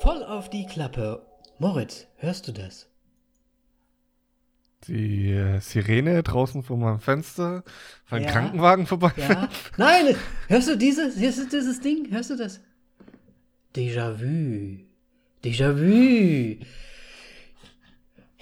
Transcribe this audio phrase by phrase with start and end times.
[0.00, 1.24] Voll auf die Klappe.
[1.58, 2.88] Moritz, hörst du das?
[4.88, 7.62] Die äh, Sirene draußen vor meinem Fenster,
[8.08, 8.32] weil ein Ja.
[8.32, 9.12] Krankenwagen vorbei.
[9.16, 9.48] Ja.
[9.76, 10.16] Nein,
[10.48, 12.08] hörst du dieses, hörst du dieses Ding?
[12.10, 12.60] Hörst du das?
[13.76, 14.80] Déjà-vu.
[15.44, 16.56] Déjà-vu.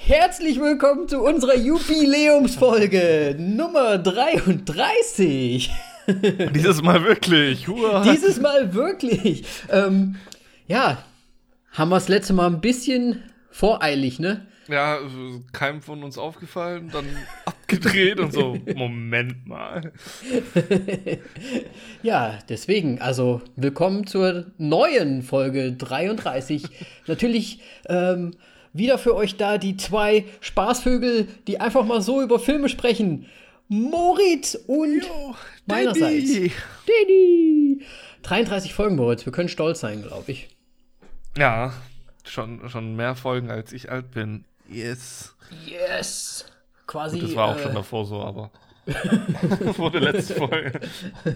[0.04, 5.70] Herzlich willkommen zu unserer Jubiläumsfolge Nummer 33.
[6.52, 7.68] Dieses Mal wirklich.
[7.68, 8.02] Hurra.
[8.02, 9.44] Dieses Mal wirklich.
[9.70, 10.16] Ähm,
[10.66, 11.04] ja,
[11.70, 14.44] haben wir das letzte Mal ein bisschen voreilig, ne?
[14.66, 14.98] Ja,
[15.52, 17.04] keinem von uns aufgefallen, dann
[17.44, 18.58] abgedreht und so.
[18.74, 19.92] Moment mal.
[22.02, 26.64] Ja, deswegen, also willkommen zur neuen Folge 33.
[27.06, 28.32] Natürlich ähm,
[28.72, 33.26] wieder für euch da die zwei Spaßvögel, die einfach mal so über Filme sprechen.
[33.68, 35.02] Moritz und
[35.66, 36.32] meinerseits.
[36.32, 36.52] Daddy.
[36.86, 37.80] Danny.
[38.22, 39.24] 33 Folgen, Moritz.
[39.24, 40.48] Wir können stolz sein, glaube ich.
[41.36, 41.72] Ja,
[42.24, 44.44] schon, schon mehr Folgen, als ich alt bin.
[44.68, 45.34] Yes.
[45.66, 46.46] Yes.
[46.86, 47.20] Quasi.
[47.20, 48.50] Das war auch äh, schon davor so, aber.
[49.76, 50.80] Wurde letzte Folge.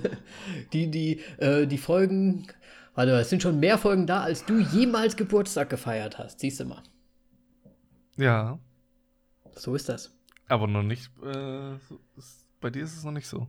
[0.73, 2.47] die, die, äh, die Folgen.
[2.95, 6.41] Warte, mal, es sind schon mehr Folgen da, als du jemals Geburtstag gefeiert hast.
[6.41, 6.83] Siehst du mal.
[8.17, 8.59] Ja,
[9.55, 10.13] So ist das.
[10.49, 11.11] aber noch nicht.
[11.23, 11.75] Äh,
[12.61, 13.47] bei dir ist es noch nicht so.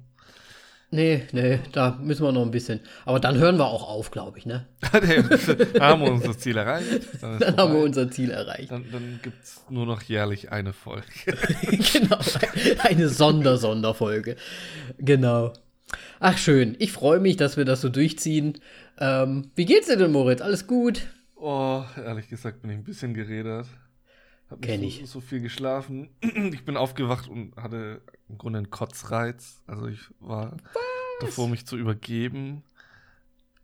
[0.90, 2.80] Nee, nee, da müssen wir noch ein bisschen.
[3.04, 4.68] Aber dann hören wir auch auf, glaube ich, ne?
[4.80, 4.92] da
[5.82, 7.08] haben wir unser Ziel erreicht.
[7.22, 8.72] Dann, Dann haben wir unser Ziel erreicht.
[8.72, 11.04] Dann, dann gibt es nur noch jährlich eine Folge.
[11.94, 12.20] genau,
[12.84, 14.38] eine Sonder-Sonderfolge.
[14.98, 15.52] Genau.
[16.22, 16.78] Ach, schön.
[16.80, 18.58] Ich freue mich, dass wir das so durchziehen.
[18.98, 20.40] Ähm, wie geht's dir denn, Moritz?
[20.42, 21.02] Alles gut?
[21.36, 23.68] Oh, ehrlich gesagt bin ich ein bisschen geredet.
[24.50, 25.10] Hab Kenn nicht ich.
[25.10, 26.10] so, so viel geschlafen.
[26.54, 29.62] Ich bin aufgewacht und hatte im Grunde einen Kotzreiz.
[29.68, 30.58] Also ich war
[31.20, 32.64] davor, mich zu übergeben.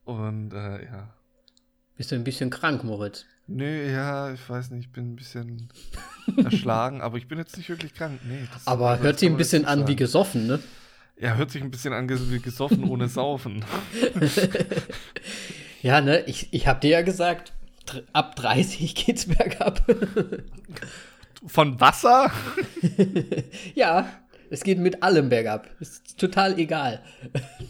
[0.06, 1.14] Und äh, ja.
[1.96, 3.26] Bist du ein bisschen krank, Moritz?
[3.48, 5.70] Nö, ja, ich weiß nicht, ich bin ein bisschen
[6.44, 8.20] erschlagen, aber ich bin jetzt nicht wirklich krank.
[8.26, 10.60] Nee, Aber hört sich ein bisschen an wie gesoffen, ne?
[11.18, 13.64] Ja, hört sich ein bisschen an wie gesoffen ohne Saufen.
[15.82, 16.22] Ja, ne?
[16.26, 17.54] Ich, ich hab dir ja gesagt,
[18.14, 19.84] ab 30 geht's bergab.
[21.46, 22.32] Von Wasser?
[23.76, 24.08] ja,
[24.50, 25.70] es geht mit allem bergab.
[25.80, 27.02] Ist total egal.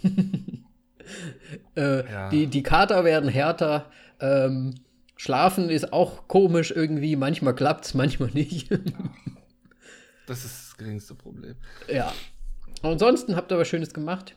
[1.75, 2.29] äh, Ja.
[2.29, 3.91] die, die Kater werden härter.
[4.19, 4.75] Ähm,
[5.15, 7.15] schlafen ist auch komisch irgendwie.
[7.15, 8.69] Manchmal klappt's, manchmal nicht.
[10.27, 11.55] Das ist das geringste Problem.
[11.87, 12.11] ja.
[12.81, 14.35] Ansonsten habt ihr was Schönes gemacht.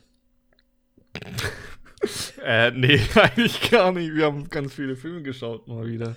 [2.46, 4.14] Äh, nee, eigentlich gar nicht.
[4.14, 6.14] Wir haben ganz viele Filme geschaut mal wieder.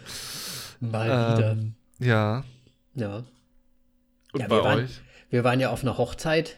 [0.79, 1.05] Mal
[1.37, 1.51] wieder.
[1.53, 2.43] Ähm, ja.
[2.93, 3.23] Ja.
[4.33, 4.91] Und Ja, bei wir waren- euch?
[5.31, 6.57] Wir waren ja auf einer Hochzeit.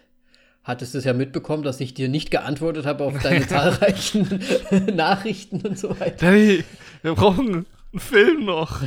[0.64, 4.42] Hattest es ja mitbekommen, dass ich dir nicht geantwortet habe auf deine zahlreichen
[4.94, 6.18] Nachrichten und so weiter.
[6.28, 6.64] Danny,
[7.02, 8.82] wir brauchen einen Film noch.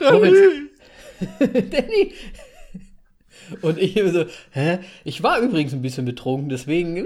[0.00, 0.32] Danny.
[1.38, 2.12] Danny.
[3.62, 4.78] Und ich so, hä?
[5.04, 7.04] Ich war übrigens ein bisschen betrunken, deswegen, äh,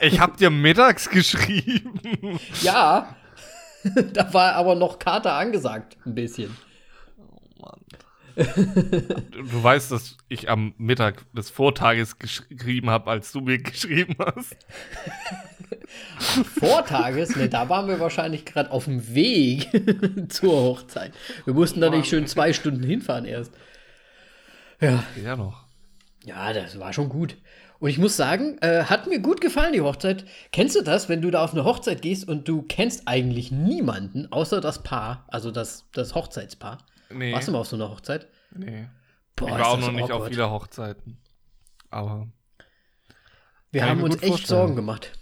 [0.00, 2.38] Ich hab dir mittags geschrieben.
[2.62, 3.14] ja.
[4.12, 6.56] da war aber noch Kater angesagt, ein bisschen.
[8.36, 14.56] Du weißt, dass ich am Mittag des Vortages geschrieben habe, als du mir geschrieben hast.
[16.58, 19.68] Vortages, ne, da waren wir wahrscheinlich gerade auf dem Weg
[20.30, 21.12] zur Hochzeit.
[21.46, 23.52] Wir mussten da nicht schön zwei Stunden hinfahren erst.
[24.82, 25.64] Ja, Ja noch.
[26.24, 27.36] ja, das war schon gut.
[27.78, 30.24] Und ich muss sagen, äh, hat mir gut gefallen, die Hochzeit.
[30.52, 34.32] Kennst du das, wenn du da auf eine Hochzeit gehst und du kennst eigentlich niemanden,
[34.32, 36.78] außer das Paar, also das, das Hochzeitspaar?
[37.10, 37.32] Nee.
[37.32, 38.28] Warst du mal auf so einer Hochzeit?
[38.54, 38.86] Nee.
[39.36, 41.18] Boah, ich war auch noch nicht auf viele Hochzeiten.
[41.90, 42.28] Aber
[43.70, 44.58] Wir haben uns echt vorstellen.
[44.58, 45.12] Sorgen gemacht.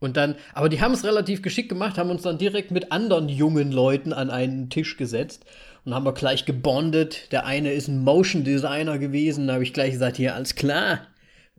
[0.00, 3.28] Und dann, aber die haben es relativ geschickt gemacht, haben uns dann direkt mit anderen
[3.28, 5.46] jungen Leuten an einen Tisch gesetzt
[5.84, 7.32] und haben wir gleich gebondet.
[7.32, 11.06] Der eine ist ein Motion Designer gewesen, da habe ich gleich gesagt, hier, alles klar,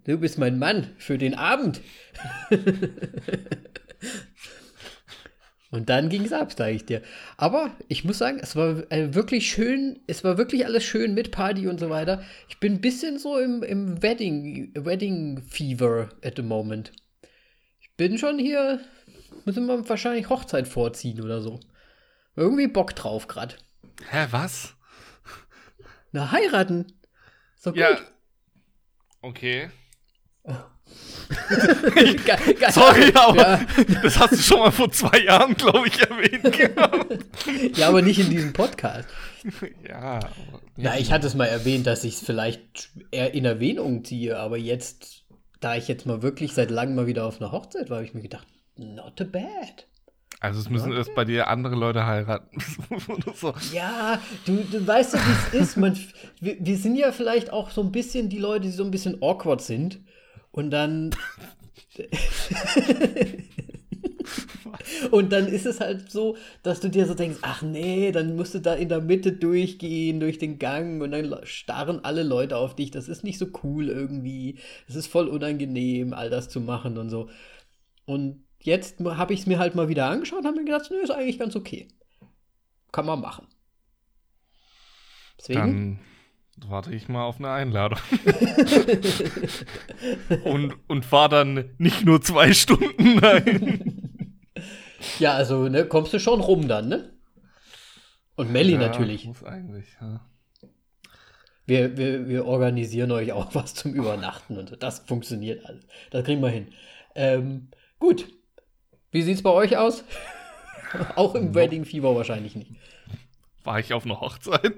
[0.06, 1.82] du bist mein Mann für den Abend.
[5.72, 7.02] und dann ging es ab, sage ich dir.
[7.38, 11.32] Aber ich muss sagen, es war äh, wirklich schön, es war wirklich alles schön mit
[11.32, 12.24] Party und so weiter.
[12.48, 16.92] Ich bin ein bisschen so im, im Wedding, Wedding Fever at the moment.
[17.82, 18.80] Ich bin schon hier,
[19.46, 21.60] müssen wir wahrscheinlich Hochzeit vorziehen oder so.
[22.36, 23.58] Irgendwie Bock drauf grad.
[24.10, 24.76] Hä, was?
[26.12, 26.94] Na, heiraten.
[27.56, 27.80] So gut.
[27.80, 27.98] Ja.
[29.22, 29.70] Okay.
[32.70, 33.60] Sorry, aber ja.
[34.04, 36.56] das hast du schon mal vor zwei Jahren, glaube ich, erwähnt.
[37.76, 39.08] ja, aber nicht in diesem Podcast.
[39.88, 40.20] Ja.
[40.78, 44.58] Ja, ich hatte es mal erwähnt, dass ich es vielleicht eher in Erwähnung ziehe, aber
[44.58, 45.24] jetzt,
[45.62, 48.14] da ich jetzt mal wirklich seit langem mal wieder auf einer Hochzeit war, habe ich
[48.14, 49.88] mir gedacht, not a bad.
[50.42, 52.60] Also es müssen erst bei dir andere Leute heiraten.
[53.36, 53.54] so.
[53.74, 55.78] Ja, du, du weißt ja, wie es ist.
[55.78, 55.98] Man,
[56.40, 59.24] wir, wir, sind ja vielleicht auch so ein bisschen die Leute, die so ein bisschen
[59.24, 60.02] awkward sind.
[60.56, 61.12] Und dann.
[65.12, 68.54] und dann ist es halt so, dass du dir so denkst, ach nee, dann musst
[68.54, 72.74] du da in der Mitte durchgehen, durch den Gang und dann starren alle Leute auf
[72.74, 72.90] dich.
[72.90, 74.58] Das ist nicht so cool irgendwie.
[74.88, 77.30] Es ist voll unangenehm, all das zu machen und so.
[78.06, 81.02] Und jetzt habe ich es mir halt mal wieder angeschaut und habe mir gedacht, nö,
[81.02, 81.90] ist eigentlich ganz okay.
[82.94, 83.46] Kann man machen.
[85.38, 85.60] Deswegen.
[85.60, 86.00] Dann
[86.58, 88.00] warte ich mal auf eine Einladung.
[90.44, 94.02] und, und fahre dann nicht nur zwei Stunden, nein.
[95.20, 97.14] Ja, also, ne, kommst du schon rum dann, ne?
[98.36, 99.26] Und Melli ja, natürlich.
[99.26, 100.22] Muss eigentlich, ja.
[101.66, 104.76] Wir, wir, wir organisieren euch auch was zum Übernachten und so.
[104.76, 105.86] Das funktioniert alles.
[106.12, 106.68] Das kriegen wir hin.
[107.16, 107.70] Ähm,
[108.00, 108.28] gut,
[109.12, 110.04] wie sieht's bei euch aus?
[111.16, 112.72] Auch im Wedding Fever wahrscheinlich nicht.
[113.66, 114.62] War ich auf einer Hochzeit?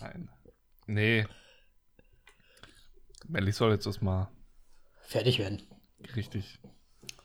[0.00, 0.30] Nein.
[0.86, 1.26] Nee.
[3.26, 4.28] Melly soll jetzt erstmal
[5.00, 5.62] fertig werden.
[6.16, 6.58] Richtig.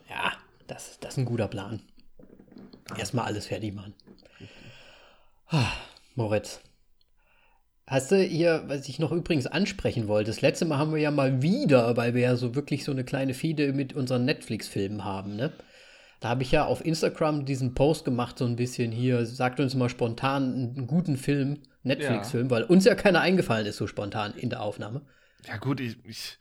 [0.09, 0.33] Ja,
[0.67, 1.81] das, das ist ein guter Plan.
[2.97, 3.94] Erstmal alles fertig machen.
[5.47, 5.71] Ah,
[6.15, 6.61] Moritz,
[7.89, 11.09] Hast du hier, was ich noch übrigens ansprechen wollte, das letzte Mal haben wir ja
[11.09, 15.38] mal wieder, weil wir ja so wirklich so eine kleine Fide mit unseren Netflix-Filmen haben,
[15.38, 15.53] ne?
[16.19, 19.75] Da habe ich ja auf Instagram diesen Post gemacht, so ein bisschen hier, sagt uns
[19.75, 22.51] mal spontan einen guten Film, Netflix-Film, ja.
[22.51, 25.01] weil uns ja keiner eingefallen ist, so spontan in der Aufnahme.
[25.47, 26.39] Ja, gut, ich, ich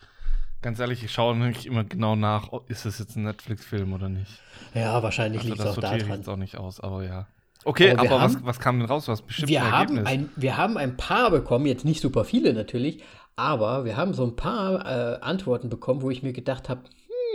[0.62, 4.40] ganz ehrlich, ich schaue nämlich immer genau nach, ist das jetzt ein Netflix-Film oder nicht.
[4.74, 5.98] Ja, wahrscheinlich also liegt es auch daran.
[6.00, 7.26] Das jetzt auch nicht aus, aber ja.
[7.64, 9.08] Okay, aber, aber haben, was, was, kam denn raus?
[9.08, 13.02] Was bestimmt wir haben ein, Wir haben ein paar bekommen, jetzt nicht super viele natürlich,
[13.34, 16.82] aber wir haben so ein paar äh, Antworten bekommen, wo ich mir gedacht habe,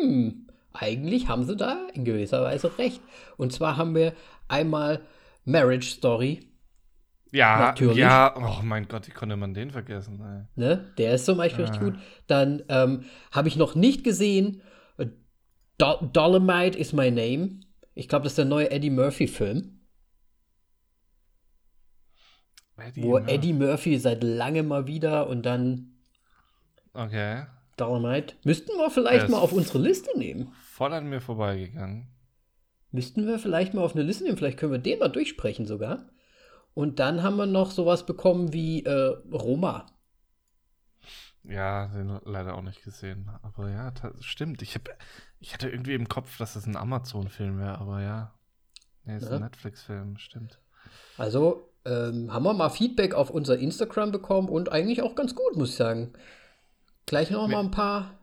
[0.01, 3.01] hm, eigentlich haben sie da in gewisser Weise recht.
[3.37, 4.13] Und zwar haben wir
[4.47, 5.01] einmal
[5.45, 6.47] Marriage Story.
[7.31, 7.97] Ja, natürlich.
[7.97, 10.47] ja, oh mein Gott, wie konnte man den vergessen?
[10.55, 10.93] Ne?
[10.97, 11.67] Der ist zum Beispiel ah.
[11.69, 11.99] richtig gut.
[12.27, 14.61] Dann ähm, habe ich noch nicht gesehen,
[15.81, 17.61] Do Dolomite is my name.
[17.95, 19.79] Ich glaube, das ist der neue Eddie Murphy-Film.
[22.77, 23.31] Eddie wo Murphy.
[23.31, 25.93] Eddie Murphy seit langem mal wieder und dann.
[26.93, 27.45] Okay.
[27.79, 28.35] Dynamite.
[28.43, 30.53] Müssten wir vielleicht mal auf unsere Liste nehmen.
[30.63, 32.07] Voll an mir vorbeigegangen.
[32.91, 34.37] Müssten wir vielleicht mal auf eine Liste nehmen.
[34.37, 36.09] Vielleicht können wir den mal durchsprechen sogar.
[36.73, 39.85] Und dann haben wir noch sowas bekommen wie äh, Roma.
[41.43, 43.29] Ja, den leider auch nicht gesehen.
[43.41, 44.61] Aber ja, stimmt.
[44.61, 44.89] Ich, hab,
[45.39, 48.33] ich hatte irgendwie im Kopf, dass das ein Amazon-Film wäre, aber ja.
[49.03, 49.35] Nee, ist ja.
[49.35, 50.59] ein Netflix-Film, stimmt.
[51.17, 55.55] Also, ähm, haben wir mal Feedback auf unser Instagram bekommen und eigentlich auch ganz gut,
[55.55, 56.13] muss ich sagen.
[57.11, 58.17] Gleich noch mal ein paar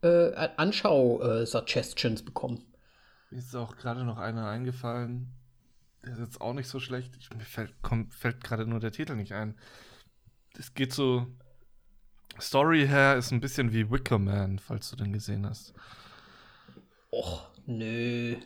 [0.00, 2.64] äh, Anschau-Suggestions bekommen.
[3.28, 5.34] Mir ist auch gerade noch einer eingefallen.
[6.02, 7.14] Der ist jetzt auch nicht so schlecht.
[7.18, 7.74] Ich, mir fällt,
[8.08, 9.54] fällt gerade nur der Titel nicht ein.
[10.54, 11.26] Das geht so.
[12.40, 15.74] Story her ist ein bisschen wie Wicker Man, falls du den gesehen hast.
[17.12, 18.36] Och, nö.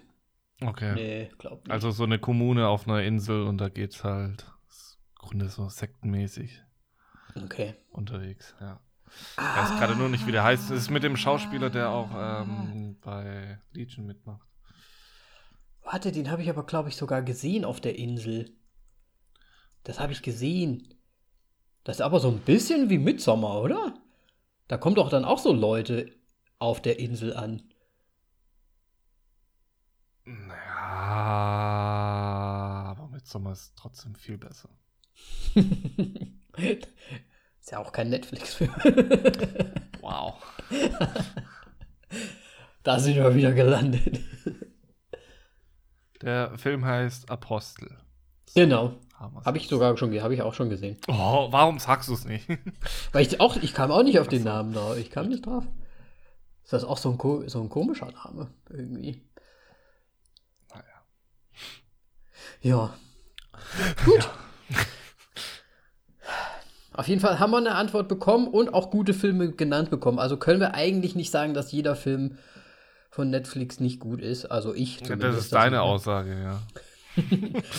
[0.61, 0.95] Okay.
[0.95, 1.71] Nee, glaub nicht.
[1.71, 6.61] Also so eine Kommune auf einer Insel und da geht's halt im Grunde so sektenmäßig
[7.37, 7.77] okay.
[7.93, 8.81] unterwegs, ja.
[9.37, 9.65] Ah.
[9.65, 10.71] Ich weiß gerade nur nicht, wie der heißt.
[10.71, 14.47] Es ist mit dem Schauspieler, der auch ähm, bei Legion mitmacht.
[15.83, 18.57] Warte, den habe ich aber, glaube ich, sogar gesehen auf der Insel.
[19.85, 20.95] Das habe ich gesehen.
[21.85, 23.95] Das ist aber so ein bisschen wie Midsommer, oder?
[24.69, 26.13] Da kommen doch dann auch so Leute
[26.59, 27.63] auf der Insel an.
[30.25, 30.55] Naja,
[32.91, 34.69] aber Midsommar ist trotzdem viel besser.
[37.61, 38.75] ist ja auch kein Netflix-Film.
[40.01, 40.35] wow.
[42.83, 44.21] da sind wir wieder gelandet.
[46.23, 47.97] Der Film heißt Apostel.
[48.55, 48.99] Genau.
[49.45, 50.97] Habe ich sogar schon, habe ich auch schon gesehen.
[51.07, 52.49] Oh, warum sagst du es nicht?
[53.13, 54.97] Weil ich auch, ich kam auch nicht auf den Namen da.
[54.97, 55.65] Ich kam nicht drauf.
[56.65, 59.23] Ist das auch so ein, so ein komischer Name irgendwie?
[62.63, 62.95] Ja.
[64.05, 64.29] Gut.
[64.69, 64.79] Ja.
[67.01, 70.19] Auf jeden Fall haben wir eine Antwort bekommen und auch gute Filme genannt bekommen.
[70.19, 72.37] Also können wir eigentlich nicht sagen, dass jeder Film
[73.09, 74.45] von Netflix nicht gut ist.
[74.45, 75.35] Also ich zumindest.
[75.35, 76.63] Das ist deine Aussage, ja.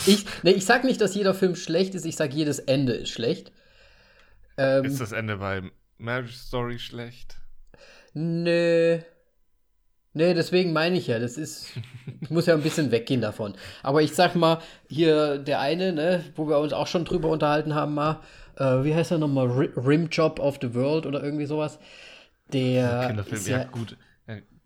[0.07, 3.09] ich, nee, ich sag nicht, dass jeder Film schlecht ist, ich sag, jedes Ende ist
[3.09, 3.51] schlecht.
[4.57, 7.37] Ähm, ist das Ende bei Marriage Story schlecht?
[8.15, 9.01] Nö.
[10.13, 11.67] Nee, deswegen meine ich ja, das ist,
[12.21, 13.53] ich muss ja ein bisschen weggehen davon.
[13.83, 17.75] Aber ich sag mal, hier der eine, ne, wo wir uns auch schon drüber unterhalten
[17.75, 18.19] haben, mal,
[18.61, 21.79] äh, wie heißt er nochmal, Rim Job of the World oder irgendwie sowas.
[22.53, 23.97] Der Kinderfilm, ist ja, ja gut.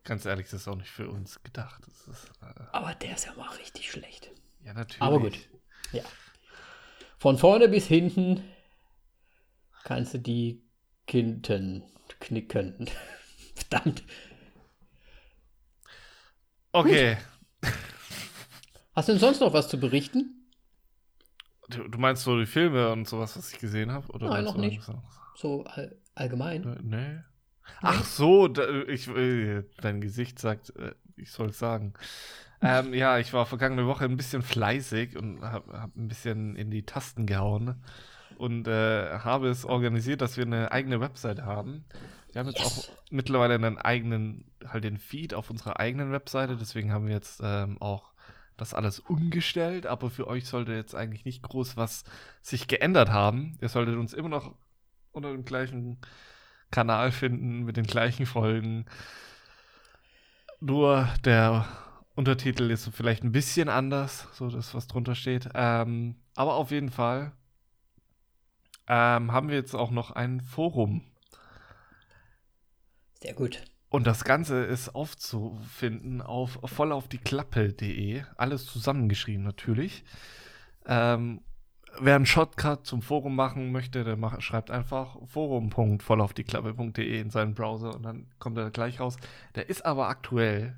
[0.04, 1.82] Ganz ehrlich, das ist auch nicht für uns gedacht.
[1.88, 4.30] Ist, äh, aber der ist ja mal richtig schlecht.
[4.64, 5.02] Ja, natürlich.
[5.02, 5.38] Aber gut.
[5.92, 6.04] Ja.
[7.18, 8.44] Von vorne bis hinten
[9.84, 10.62] kannst du die
[11.08, 11.84] Kinten
[12.20, 12.88] knicken.
[13.56, 14.04] Verdammt.
[16.72, 17.18] Okay.
[18.94, 20.45] Hast du denn sonst noch was zu berichten?
[21.70, 24.06] Du, meinst so die Filme und sowas, was ich gesehen habe?
[24.20, 24.82] Nein, noch nicht.
[25.36, 26.64] So all, allgemein?
[26.64, 27.20] Äh, nee.
[27.82, 31.94] Ach so, da, ich, äh, dein Gesicht sagt, äh, ich soll es sagen.
[32.62, 36.72] Ähm, ja, ich war vergangene Woche ein bisschen fleißig und habe hab ein bisschen in
[36.72, 37.84] die Tasten gehauen
[38.38, 41.86] und äh, habe es organisiert, dass wir eine eigene Webseite haben.
[42.32, 42.90] Wir haben jetzt yes.
[42.90, 47.42] auch mittlerweile einen eigenen, halt den Feed auf unserer eigenen Webseite, deswegen haben wir jetzt
[47.44, 48.12] ähm, auch
[48.58, 52.04] das alles umgestellt, aber für euch sollte jetzt eigentlich nicht groß was
[52.42, 53.58] sich geändert haben.
[53.62, 54.56] Ihr solltet uns immer noch
[55.12, 56.00] unter dem gleichen
[56.72, 58.86] Kanal finden, mit den gleichen Folgen.
[60.60, 61.66] Nur der
[62.16, 65.50] Untertitel ist vielleicht ein bisschen anders, so das, was drunter steht.
[65.54, 67.34] Ähm, aber auf jeden Fall
[68.88, 71.04] ähm, haben wir jetzt auch noch ein Forum
[73.26, 73.64] sehr gut.
[73.96, 78.24] Und das Ganze ist aufzufinden auf vollaufdieklappe.de.
[78.36, 80.04] Alles zusammengeschrieben natürlich.
[80.86, 81.40] Ähm,
[82.02, 87.96] wer einen Shortcut zum Forum machen möchte, der macht, schreibt einfach forum.vollaufdieklappe.de in seinen Browser
[87.96, 89.16] und dann kommt er gleich raus.
[89.56, 90.78] Der ist aber aktuell,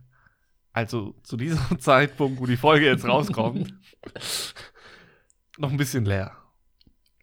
[0.71, 3.73] also zu diesem Zeitpunkt, wo die Folge jetzt rauskommt,
[5.57, 6.37] noch ein bisschen leer.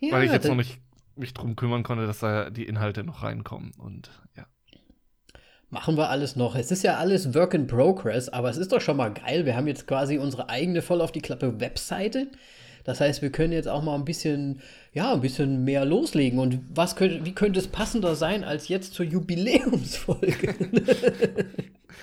[0.00, 0.80] Ja, weil ich jetzt noch nicht
[1.14, 4.44] mich drum kümmern konnte, dass da die Inhalte noch reinkommen und ja.
[5.70, 6.54] Machen wir alles noch.
[6.54, 9.44] Es ist ja alles Work in Progress, aber es ist doch schon mal geil.
[9.44, 12.28] Wir haben jetzt quasi unsere eigene voll auf die Klappe Webseite.
[12.84, 14.60] Das heißt, wir können jetzt auch mal ein bisschen,
[14.92, 16.38] ja, ein bisschen mehr loslegen.
[16.38, 20.54] Und was könnte, wie könnte es passender sein als jetzt zur Jubiläumsfolge?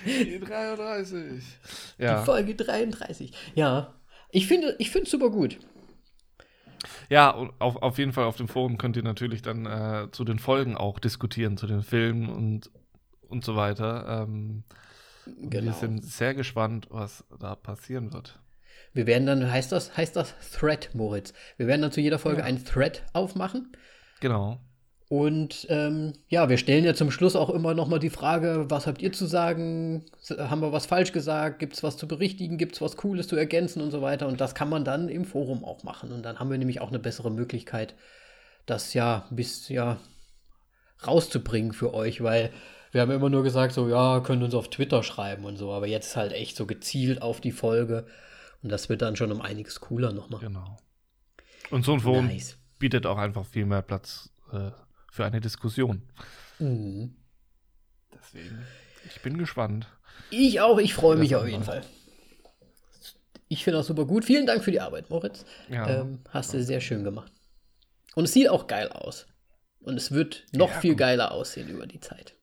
[0.04, 1.44] Die 33.
[1.98, 2.18] Ja.
[2.20, 3.32] Die Folge 33.
[3.54, 3.94] Ja.
[4.30, 5.58] Ich finde, ich finde es super gut.
[7.08, 10.38] Ja, auf, auf jeden Fall auf dem Forum könnt ihr natürlich dann äh, zu den
[10.38, 12.70] Folgen auch diskutieren, zu den Filmen und
[13.32, 14.22] und so weiter.
[14.22, 14.62] Ähm,
[15.26, 15.66] genau.
[15.66, 18.38] Wir sind sehr gespannt, was da passieren wird.
[18.94, 21.32] Wir werden dann, heißt das, heißt das Thread, Moritz?
[21.56, 22.44] Wir werden dann zu jeder Folge ja.
[22.44, 23.72] einen Thread aufmachen.
[24.20, 24.60] Genau.
[25.08, 28.86] Und ähm, ja, wir stellen ja zum Schluss auch immer noch mal die Frage, was
[28.86, 30.06] habt ihr zu sagen?
[30.38, 31.58] Haben wir was falsch gesagt?
[31.58, 32.56] Gibt es was zu berichtigen?
[32.56, 34.26] Gibt es was Cooles zu ergänzen und so weiter?
[34.26, 36.12] Und das kann man dann im Forum auch machen.
[36.12, 37.94] Und dann haben wir nämlich auch eine bessere Möglichkeit,
[38.64, 39.98] das ja bis ja
[41.06, 42.50] rauszubringen für euch, weil
[42.92, 45.86] wir haben immer nur gesagt, so, ja, könnt uns auf Twitter schreiben und so, aber
[45.86, 48.06] jetzt halt echt so gezielt auf die Folge.
[48.62, 50.40] Und das wird dann schon um einiges cooler nochmal.
[50.40, 50.76] Genau.
[51.70, 52.58] Und so ein Forum nice.
[52.78, 54.70] bietet auch einfach viel mehr Platz äh,
[55.10, 56.02] für eine Diskussion.
[56.58, 57.16] Mhm.
[58.14, 58.62] Deswegen,
[59.06, 59.86] ich bin gespannt.
[60.30, 61.82] Ich auch, ich freue mich auf jeden Fall.
[63.48, 64.24] Ich finde auch super gut.
[64.24, 65.46] Vielen Dank für die Arbeit, Moritz.
[65.68, 67.32] Ja, ähm, hast du sehr schön gemacht.
[68.14, 69.26] Und es sieht auch geil aus.
[69.80, 72.34] Und es wird noch ja, viel geiler aussehen über die Zeit.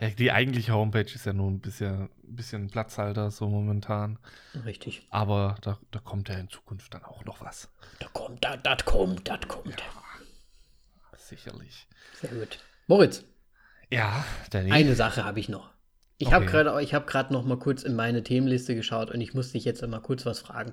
[0.00, 4.18] Ja, die eigentliche Homepage ist ja nur ein bisschen, ein bisschen Platzhalter so momentan.
[4.64, 5.06] Richtig.
[5.10, 7.68] Aber da, da kommt ja in Zukunft dann auch noch was.
[7.98, 9.78] Da kommt, das da kommt, das kommt.
[9.78, 11.86] Ja, sicherlich.
[12.14, 12.60] Sehr gut.
[12.86, 13.24] Moritz.
[13.90, 14.72] Ja, Danny.
[14.72, 15.70] Eine Sache habe ich noch.
[16.16, 16.34] Ich okay.
[16.34, 19.86] habe gerade hab noch mal kurz in meine Themenliste geschaut und ich muss dich jetzt
[19.86, 20.72] mal kurz was fragen.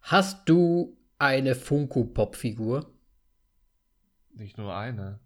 [0.00, 2.90] Hast du eine Funko-Pop-Figur?
[4.32, 5.20] Nicht nur eine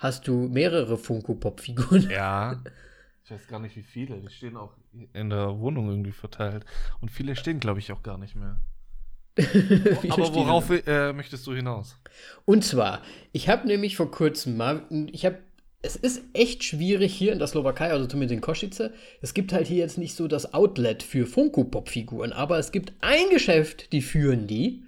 [0.00, 2.10] hast du mehrere Funko-Pop-Figuren.
[2.10, 2.60] Ja.
[3.22, 4.16] Ich weiß gar nicht, wie viele.
[4.16, 4.72] Die stehen auch
[5.12, 6.64] in der Wohnung irgendwie verteilt.
[7.00, 8.60] Und viele stehen, glaube ich, auch gar nicht mehr.
[10.08, 11.96] Aber worauf äh, möchtest du hinaus?
[12.44, 15.38] Und zwar, ich habe nämlich vor kurzem mal, ich habe,
[15.80, 18.90] es ist echt schwierig hier in der Slowakei, also zumindest in Kosice.
[19.22, 23.30] Es gibt halt hier jetzt nicht so das Outlet für Funko-Pop-Figuren, aber es gibt ein
[23.30, 24.82] Geschäft, die führen die.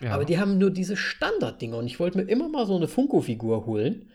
[0.00, 0.12] Ja.
[0.12, 3.66] Aber die haben nur diese Standarddinger und ich wollte mir immer mal so eine Funko-Figur
[3.66, 4.06] holen.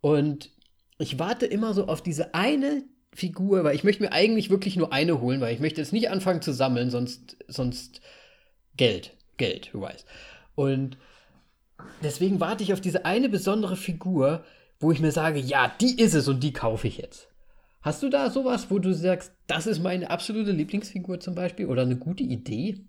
[0.00, 0.50] Und
[0.98, 4.92] ich warte immer so auf diese eine Figur, weil ich möchte mir eigentlich wirklich nur
[4.92, 8.00] eine holen, weil ich möchte jetzt nicht anfangen zu sammeln, sonst, sonst
[8.76, 10.06] Geld, Geld, du weißt.
[10.54, 10.96] Und
[12.02, 14.44] deswegen warte ich auf diese eine besondere Figur,
[14.78, 17.28] wo ich mir sage, ja, die ist es und die kaufe ich jetzt.
[17.82, 21.82] Hast du da sowas, wo du sagst, das ist meine absolute Lieblingsfigur zum Beispiel oder
[21.82, 22.84] eine gute Idee?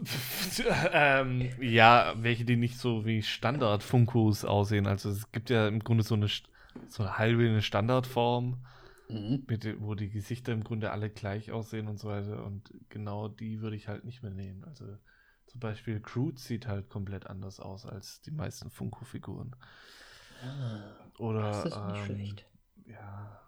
[0.92, 4.86] ähm, ja, welche, die nicht so wie Standard-Funkos aussehen.
[4.86, 6.28] Also es gibt ja im Grunde so eine,
[6.88, 8.58] so eine halbe eine Standardform,
[9.08, 9.44] mhm.
[9.46, 12.44] mit, wo die Gesichter im Grunde alle gleich aussehen und so weiter.
[12.44, 14.64] Und genau die würde ich halt nicht mehr nehmen.
[14.64, 14.84] Also
[15.46, 19.54] zum Beispiel Crude sieht halt komplett anders aus als die meisten Funko-Figuren.
[20.42, 22.46] Ah, Oder das ist nicht ähm, schlecht.
[22.86, 23.40] Ja,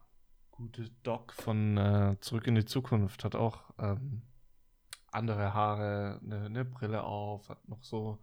[0.50, 4.22] gute Doc von äh, Zurück in die Zukunft hat auch ähm,
[5.14, 8.18] andere Haare, eine, eine Brille auf, hat noch so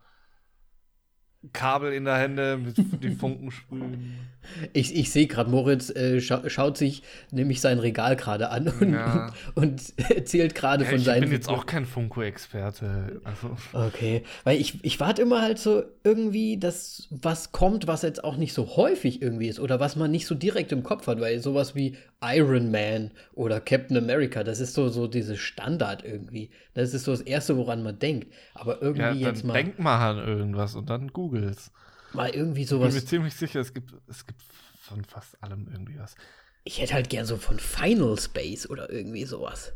[1.53, 4.15] Kabel in der Hände, mit die Funken sprühen.
[4.73, 8.93] Ich, ich sehe gerade, Moritz äh, scha schaut sich nämlich sein Regal gerade an und,
[8.93, 9.31] ja.
[9.53, 11.23] und erzählt gerade ja, von seinen.
[11.23, 13.21] Ich bin jetzt auch kein Funko-Experte.
[13.23, 13.55] Also.
[13.71, 18.35] Okay, weil ich, ich warte immer halt so irgendwie, dass was kommt, was jetzt auch
[18.35, 21.39] nicht so häufig irgendwie ist oder was man nicht so direkt im Kopf hat, weil
[21.39, 26.51] sowas wie Iron Man oder Captain America, das ist so, so dieses Standard irgendwie.
[26.73, 28.31] Das ist so das Erste, woran man denkt.
[28.53, 29.53] Aber irgendwie ja, jetzt mal.
[29.53, 31.71] Denk mal an irgendwas und dann googles.
[32.13, 32.89] Mal irgendwie sowas.
[32.89, 34.41] Ich bin mir ziemlich sicher, es gibt, es gibt
[34.81, 36.15] von fast allem irgendwie was.
[36.63, 39.73] Ich hätte halt gern so von Final Space oder irgendwie sowas.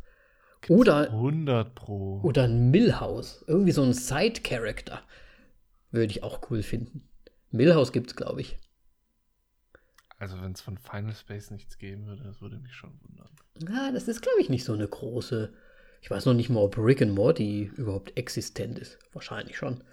[0.62, 2.22] Gibt's oder 100 Pro.
[2.24, 3.44] Oder ein Millhouse.
[3.48, 5.02] Irgendwie so ein Side-Character.
[5.92, 7.08] Würde ich auch cool finden.
[7.52, 8.58] Millhouse gibt's, glaube ich.
[10.18, 13.30] Also wenn es von Final Space nichts geben würde, das würde mich schon wundern.
[13.60, 15.54] Ja, das ist, glaube ich, nicht so eine große.
[16.02, 18.98] Ich weiß noch nicht mal, ob Rick and Morty überhaupt existent ist.
[19.12, 19.84] Wahrscheinlich schon.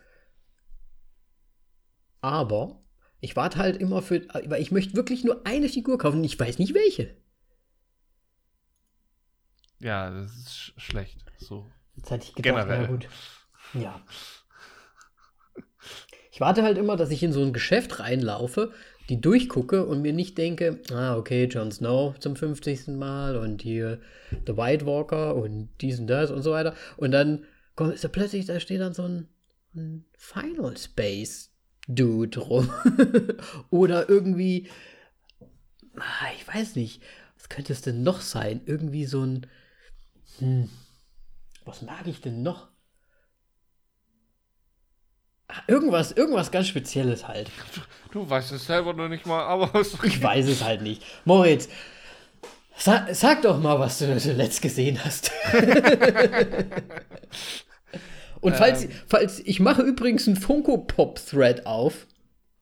[2.20, 2.82] Aber
[3.20, 6.38] ich warte halt immer für, weil ich möchte wirklich nur eine Figur kaufen und ich
[6.38, 7.16] weiß nicht welche.
[9.80, 11.24] Ja, das ist sch schlecht.
[11.38, 11.68] So.
[11.96, 12.82] Jetzt hatte ich gedacht, Generell.
[12.82, 13.08] na gut.
[13.74, 14.00] Ja.
[16.30, 18.72] Ich warte halt immer, dass ich in so ein Geschäft reinlaufe
[19.08, 22.88] die durchgucke und mir nicht denke, ah, okay, Jon Snow zum 50.
[22.88, 24.00] Mal und hier
[24.46, 26.74] The White Walker und dies und das und so weiter.
[26.96, 27.44] Und dann
[27.74, 29.28] kommt ist plötzlich, da steht dann so ein,
[29.74, 31.50] ein Final Space
[31.88, 32.70] Dude rum.
[33.70, 34.68] Oder irgendwie,
[35.96, 37.02] ah, ich weiß nicht,
[37.36, 38.60] was könnte es denn noch sein?
[38.66, 39.46] Irgendwie so ein,
[40.38, 40.68] hm,
[41.64, 42.71] was mag ich denn noch?
[45.66, 47.50] Irgendwas, irgendwas ganz Spezielles halt.
[48.10, 49.70] Du weißt es selber noch nicht mal, aber
[50.04, 51.02] Ich weiß es halt nicht.
[51.24, 51.68] Moritz,
[52.76, 55.30] sa sag doch mal, was du zuletzt gesehen hast.
[58.40, 62.06] Und falls, ähm, falls ich mache übrigens einen Funko Pop Thread auf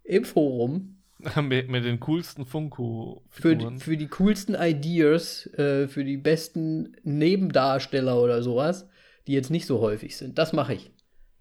[0.04, 0.96] im Forum.
[1.42, 3.22] Mit, mit den coolsten Funko.
[3.28, 8.88] Für, für die coolsten Ideas, äh, für die besten Nebendarsteller oder sowas,
[9.26, 10.38] die jetzt nicht so häufig sind.
[10.38, 10.90] Das mache ich.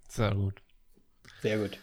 [0.10, 0.62] Sehr gut.
[1.42, 1.78] Sehr gut.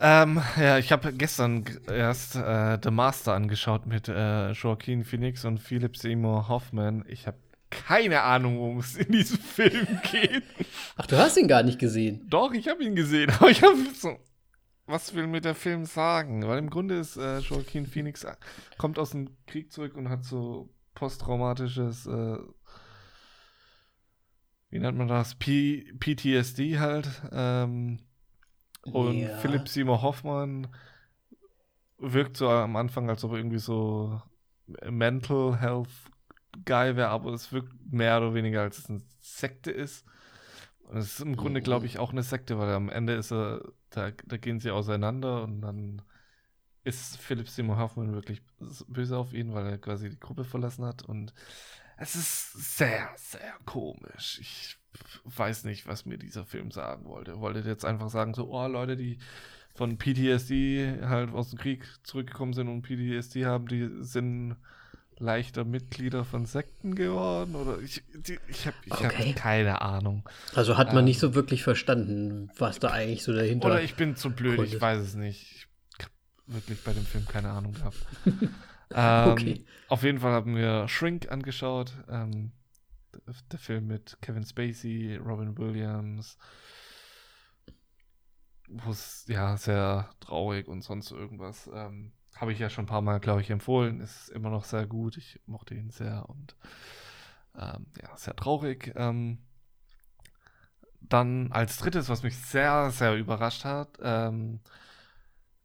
[0.00, 5.58] Ähm, ja, ich habe gestern erst äh, The Master angeschaut mit äh, Joaquin Phoenix und
[5.58, 7.04] Philip Seymour Hoffman.
[7.08, 7.38] Ich habe
[7.70, 10.44] keine Ahnung, worum es in diesem Film geht.
[10.96, 12.26] Ach, du hast ihn gar nicht gesehen?
[12.28, 13.30] Doch, ich habe ihn gesehen.
[13.30, 14.18] Aber ich habe so.
[14.86, 16.46] Was will mir der Film sagen?
[16.46, 18.34] Weil im Grunde ist äh, Joaquin Phoenix äh,
[18.78, 22.38] kommt aus dem Krieg zurück und hat so posttraumatisches, äh,
[24.70, 25.36] wie nennt man das?
[25.36, 27.08] P PTSD halt.
[27.30, 28.00] Ähm,
[28.84, 29.36] und ja.
[29.38, 30.68] Philipp Seymour Hoffmann
[31.98, 34.20] wirkt so am Anfang, als ob er irgendwie so
[34.66, 35.88] Mental Health
[36.64, 40.04] Guy wäre, aber es wirkt mehr oder weniger, als es eine Sekte ist.
[40.80, 41.64] Und es ist im Grunde, mhm.
[41.64, 45.42] glaube ich, auch eine Sekte, weil am Ende ist er, da, da gehen sie auseinander
[45.42, 46.02] und dann
[46.84, 48.42] ist Philipp Seymour Hoffmann wirklich
[48.88, 51.02] böse auf ihn, weil er quasi die Gruppe verlassen hat.
[51.02, 51.32] Und
[51.96, 54.38] es ist sehr, sehr komisch.
[54.40, 54.76] Ich
[55.24, 57.40] weiß nicht, was mir dieser Film sagen wollte.
[57.40, 59.18] Wollte jetzt einfach sagen, so, oh, Leute, die
[59.74, 64.56] von PTSD halt aus dem Krieg zurückgekommen sind und PTSD haben, die sind
[65.18, 69.32] leichter Mitglieder von Sekten geworden oder ich, die, ich habe ich okay.
[69.32, 70.28] hab keine Ahnung.
[70.54, 73.94] Also hat man ähm, nicht so wirklich verstanden, was da eigentlich so dahinter Oder ich
[73.94, 75.66] bin zu blöd, ich weiß es nicht.
[75.98, 76.12] Ich habe
[76.46, 78.04] wirklich bei dem Film keine Ahnung gehabt.
[78.94, 79.64] ähm, okay.
[79.88, 81.92] Auf jeden Fall haben wir Shrink angeschaut.
[82.10, 82.50] Ähm,
[83.50, 86.38] der Film mit Kevin Spacey, Robin Williams,
[88.68, 91.70] wo es ja sehr traurig und sonst irgendwas.
[91.72, 94.00] Ähm, Habe ich ja schon ein paar Mal, glaube ich, empfohlen.
[94.00, 95.16] Ist immer noch sehr gut.
[95.16, 96.56] Ich mochte ihn sehr und
[97.58, 98.92] ähm, ja, sehr traurig.
[98.96, 99.38] Ähm,
[101.00, 104.60] dann als drittes, was mich sehr, sehr überrascht hat, ähm,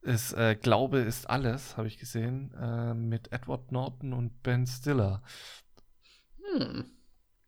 [0.01, 5.21] ist äh, Glaube ist alles, habe ich gesehen, äh, mit Edward Norton und Ben Stiller.
[6.53, 6.96] Hm.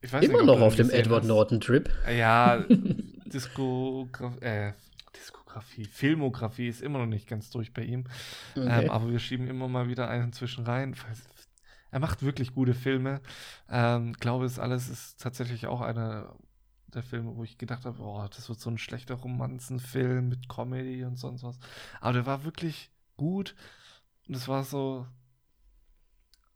[0.01, 1.89] Immer nicht, noch auf dem Edward Norton-Trip.
[2.17, 2.63] Ja,
[3.25, 4.73] Diskograf äh,
[5.15, 8.05] Diskografie, Filmografie ist immer noch nicht ganz durch bei ihm.
[8.55, 8.85] Okay.
[8.85, 10.95] Ähm, aber wir schieben immer mal wieder einen zwischen rein.
[11.91, 13.21] Er macht wirklich gute Filme.
[13.69, 16.35] Ähm, glaube es alles ist tatsächlich auch einer
[16.93, 21.03] der Filme, wo ich gedacht habe, oh, das wird so ein schlechter Romanzenfilm mit Comedy
[21.03, 21.59] und sonst was.
[22.01, 23.55] Aber der war wirklich gut.
[24.27, 25.05] Und es war so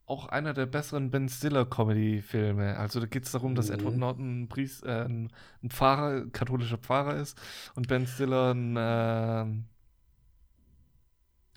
[0.06, 2.78] auch einer der besseren Ben Stiller Comedy-Filme.
[2.78, 4.00] Also da geht es darum, dass Edward Mhm.
[4.00, 5.32] Norton ein, Priest, äh, ein,
[5.64, 7.40] ein Pfarrer, katholischer Pfarrer ist
[7.76, 9.66] und Ben Stiller ein ähm,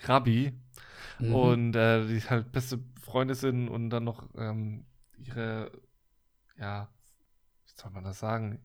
[0.04, 0.52] Rabbi
[1.18, 1.32] Mhm.
[1.34, 4.86] und äh, die halt beste Freunde sind und dann noch ähm,
[5.18, 5.72] ihre,
[6.58, 6.90] ja,
[7.66, 8.60] wie soll man das sagen,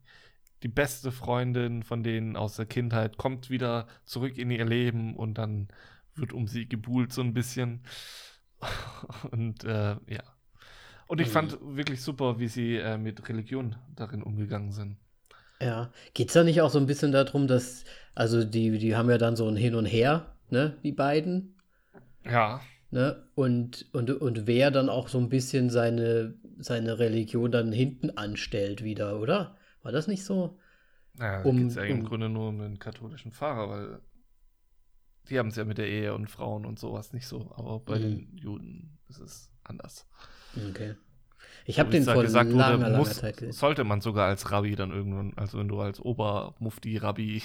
[0.64, 5.36] die beste Freundin von denen aus der Kindheit kommt wieder zurück in ihr Leben und
[5.36, 5.70] dann
[6.16, 7.84] wird um sie gebuhlt so ein bisschen.
[9.32, 10.24] Und äh, ja.
[11.08, 11.32] Und ich Mhm.
[11.32, 14.98] fand wirklich super, wie sie äh, mit Religion darin umgegangen sind.
[15.62, 15.92] Ja.
[16.14, 17.84] Geht's da nicht auch so ein bisschen darum, dass,
[18.16, 21.56] also die, die haben ja dann so ein Hin und Her, ne, die beiden,
[22.26, 22.62] Ja.
[22.92, 23.28] ne?
[23.36, 28.84] Und, und, und wer dann auch so ein bisschen seine, seine Religion dann hinten anstellt
[28.84, 29.58] wieder, oder?
[29.84, 30.58] War das nicht so?
[31.18, 34.00] Naja, Um- geht es ja im um- Grunde nur um den katholischen Pfarrer, weil
[35.30, 37.52] die haben es ja mit der Ehe und Frauen und sowas nicht so.
[37.56, 38.02] Aber bei Mhm.
[38.02, 40.08] den Juden ist es anders.
[40.70, 40.96] Okay.
[41.66, 43.52] Ich habe den vor gesagt langer, wurde, muss, Zeit gesehen.
[43.54, 47.42] sollte man sogar als Rabbi dann irgendwann, also wenn du als Obermufti-Rabbi,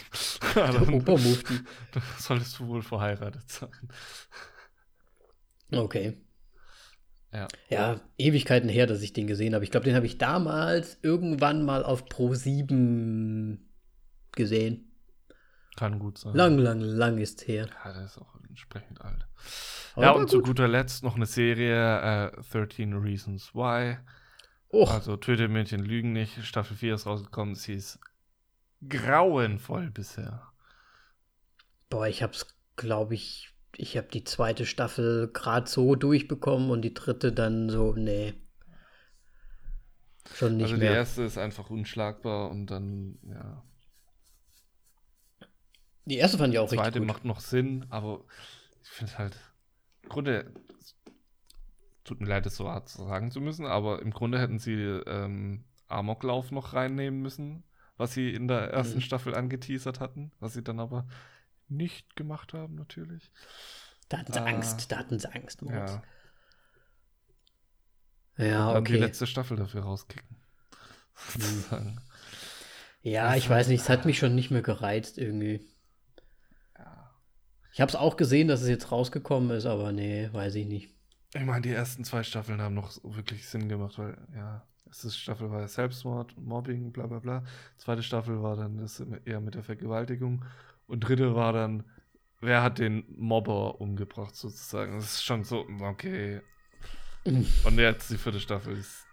[0.55, 1.55] Der dann Obermufti.
[2.19, 3.71] solltest du wohl verheiratet sein.
[5.73, 6.17] Okay.
[7.33, 7.49] Ja.
[7.69, 9.65] Ja, Ewigkeiten her, dass ich den gesehen habe.
[9.65, 13.69] Ich glaube, den habe ich damals irgendwann mal auf Pro 7
[14.33, 14.96] gesehen.
[15.77, 16.35] Kann gut sein.
[16.35, 17.69] Lang, lang, lang ist her.
[17.85, 19.27] Ja, der ist auch entsprechend alt.
[19.95, 20.47] Aber ja, und zu gut.
[20.49, 23.99] guter Letzt noch eine Serie, äh, 13 Reasons Why.
[24.73, 26.45] Och, Also Töte Mädchen lügen nicht.
[26.45, 27.55] Staffel 4 ist rausgekommen.
[27.55, 27.99] Sie ist
[28.89, 30.53] grauenvoll bisher.
[31.91, 36.95] boah, ich hab's, glaube ich, ich habe die zweite Staffel gerade so durchbekommen und die
[36.95, 38.35] dritte dann so, nee.
[40.35, 40.93] Schon nicht also die mehr.
[40.93, 43.62] erste ist einfach unschlagbar und dann, ja.
[46.07, 48.25] Die erste fand ich auch Die zweite richtig macht noch Sinn, aber
[48.83, 49.37] ich finde halt,
[50.03, 50.53] im Grunde,
[52.05, 55.64] tut mir leid, das so hart sagen zu müssen, aber im Grunde hätten sie ähm,
[55.88, 57.64] Amoklauf noch reinnehmen müssen,
[57.97, 59.03] was sie in der ersten Mhm.
[59.03, 61.07] Staffel angeteasert hatten, was sie dann aber
[61.69, 63.33] nicht gemacht haben, natürlich.
[64.09, 64.45] Da hatten sie Ah.
[64.47, 65.62] Angst, da hatten sie Angst.
[65.62, 65.99] Moritz.
[68.38, 69.01] Ja, Ja, dann die okay.
[69.01, 70.37] letzte Staffel dafür rauskicken.
[71.14, 72.01] Sozusagen.
[73.03, 75.66] Ja, ich weiß nicht, es hat mich schon nicht mehr gereizt irgendwie.
[77.77, 80.95] Ich habe es auch gesehen, dass es jetzt rausgekommen ist, aber nee, weiß ich nicht.
[81.35, 85.51] Ich meine, die ersten zwei Staffeln haben noch wirklich Sinn gemacht, weil, ja, erste Staffel
[85.51, 87.45] war ja Selbstmord, Mobbing, bla bla bla.
[87.77, 90.43] Zweite Staffel war dann das eher mit der Vergewaltigung.
[90.87, 91.85] Und dritte war dann,
[92.41, 94.95] wer hat den Mobber umgebracht, sozusagen.
[94.95, 96.41] Das ist schon so, okay.
[97.27, 99.06] Und jetzt die vierte Staffel ist.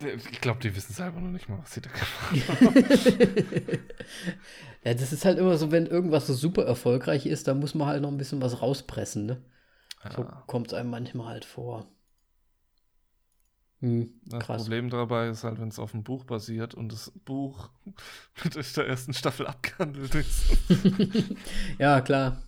[0.00, 2.76] Ich glaube, die wissen selber noch nicht mal, was sie da gemacht haben.
[4.84, 7.88] ja, das ist halt immer so, wenn irgendwas so super erfolgreich ist, dann muss man
[7.88, 9.42] halt noch ein bisschen was rauspressen, ne?
[10.08, 10.42] So Ja.
[10.46, 11.88] kommt es einem manchmal halt vor.
[13.80, 14.62] Hm, Das krass.
[14.62, 17.70] Problem dabei ist halt, wenn es auf einem Buch basiert und das Buch
[18.44, 20.44] mit der ersten Staffel abgehandelt ist.
[21.78, 22.42] ja, klar.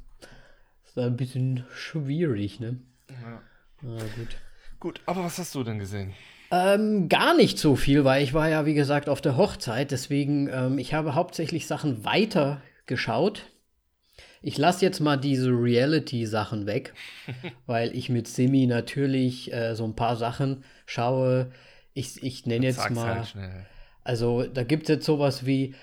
[0.87, 2.79] Ist ein bisschen schwierig, ne?
[3.11, 3.43] Ja.
[3.83, 4.37] Na gut.
[4.81, 6.15] Gut, aber was hast du denn gesehen?
[6.51, 9.91] Ähm, gar nicht so viel, weil ich war ja, wie gesagt, auf der Hochzeit.
[9.91, 13.45] Deswegen, ähm, ich habe hauptsächlich Sachen weiter geschaut.
[14.41, 16.95] Ich lasse jetzt mal diese Reality-Sachen weg,
[17.67, 21.51] weil ich mit Simi natürlich äh, so ein paar Sachen schaue.
[21.93, 23.17] Ich, ich nenne jetzt mal.
[23.17, 23.37] halt.
[24.05, 25.75] Also da gibt es jetzt sowas wie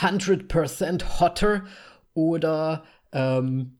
[0.00, 1.64] 100% Hotter
[2.14, 3.78] oder, ähm,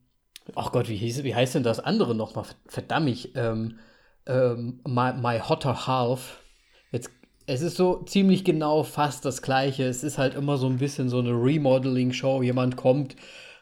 [0.56, 2.46] ach Gott, wie, hieß, wie heißt denn das andere nochmal?
[2.66, 3.78] Verdammt, ähm,
[4.26, 6.42] ähm, my, my Hotter Half.
[6.90, 7.10] Jetzt,
[7.46, 9.84] es ist so ziemlich genau fast das gleiche.
[9.84, 12.42] Es ist halt immer so ein bisschen so eine Remodeling-Show.
[12.42, 13.16] Jemand kommt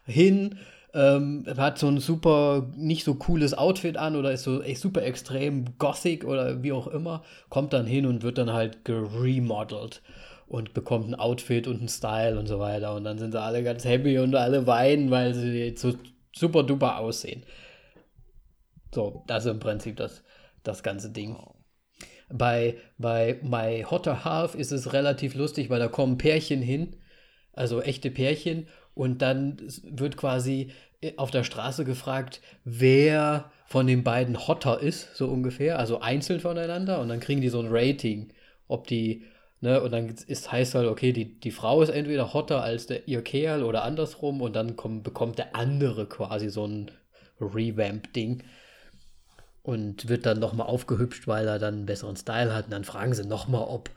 [0.04, 0.58] hin,
[0.94, 5.02] ähm, hat so ein super, nicht so cooles Outfit an oder ist so echt super
[5.02, 10.02] extrem gothic oder wie auch immer, kommt dann hin und wird dann halt geremodelt
[10.48, 12.94] und bekommt ein Outfit und einen Style und so weiter.
[12.94, 15.94] Und dann sind sie alle ganz happy und alle weinen, weil sie jetzt so
[16.34, 17.44] super duper aussehen.
[18.92, 20.24] So, das ist im Prinzip das,
[20.62, 21.36] das ganze Ding.
[22.28, 26.96] Bei, bei My Hotter Half ist es relativ lustig, weil da kommen Pärchen hin,
[27.52, 30.72] also echte Pärchen, und dann wird quasi
[31.16, 37.00] auf der Straße gefragt, wer von den beiden hotter ist, so ungefähr, also einzeln voneinander,
[37.00, 38.32] und dann kriegen die so ein Rating,
[38.68, 39.24] ob die,
[39.60, 43.08] ne, und dann ist, heißt halt, okay, die, die Frau ist entweder hotter als der,
[43.08, 46.90] ihr Kerl oder andersrum, und dann kommt, bekommt der andere quasi so ein
[47.40, 48.42] Revamp-Ding
[49.62, 52.66] und wird dann nochmal aufgehübscht, weil er dann einen besseren Style hat.
[52.66, 53.90] Und dann fragen sie nochmal, ob,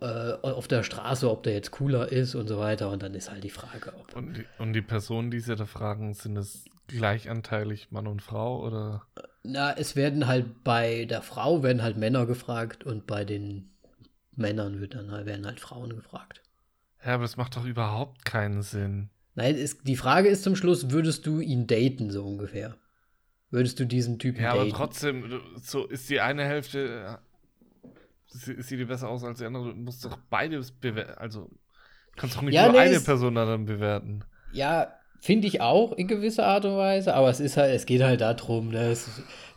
[0.00, 2.90] äh, auf der Straße, ob der jetzt cooler ist und so weiter.
[2.90, 4.14] Und dann ist halt die Frage, ob.
[4.14, 8.64] Und die, und die Personen, die sie da fragen, sind es gleichanteilig Mann und Frau
[8.64, 9.02] oder?
[9.42, 13.70] Na, es werden halt bei der Frau werden halt Männer gefragt und bei den
[14.36, 16.42] Männern wird dann halt, werden halt Frauen gefragt.
[17.04, 19.10] Ja, aber das macht doch überhaupt keinen Sinn.
[19.34, 22.76] Nein, es, die Frage ist zum Schluss, würdest du ihn daten, so ungefähr?
[23.56, 24.60] Würdest du diesen Typen Ja, daten?
[24.60, 27.18] aber trotzdem, so ist die eine Hälfte,
[28.26, 29.70] sie- sieht die besser aus als die andere.
[29.70, 31.14] Du musst doch beides bewerten.
[31.16, 34.24] Also, du kannst doch nicht Ja, nur nee, eine Person dann bewerten.
[34.52, 34.92] Ja,
[35.22, 38.20] finde ich auch in gewisser Art und Weise, aber es ist halt, es geht halt
[38.20, 39.08] darum, ne, es,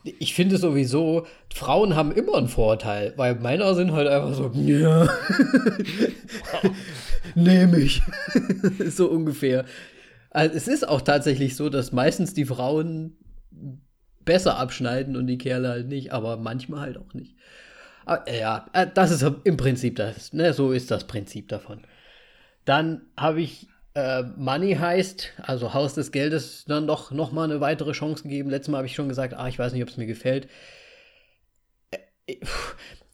[0.04, 5.10] ich finde sowieso, Frauen haben immer einen Vorteil, weil Männer sind halt einfach so, ja,
[7.36, 8.02] nehme ich,
[8.88, 9.66] so ungefähr.
[10.32, 13.16] Also es ist auch tatsächlich so, dass meistens die Frauen
[14.30, 17.36] besser abschneiden und die Kerle halt nicht, aber manchmal halt auch nicht.
[18.06, 21.82] Aber, äh, ja, äh, das ist im Prinzip das, ne, so ist das Prinzip davon.
[22.64, 27.60] Dann habe ich äh, Money heißt, also Haus des Geldes, dann doch noch mal eine
[27.60, 28.52] weitere Chance gegeben.
[28.52, 30.48] Letztes Mal habe ich schon gesagt, ah, ich weiß nicht, ob es mir gefällt.
[32.28, 32.36] Äh,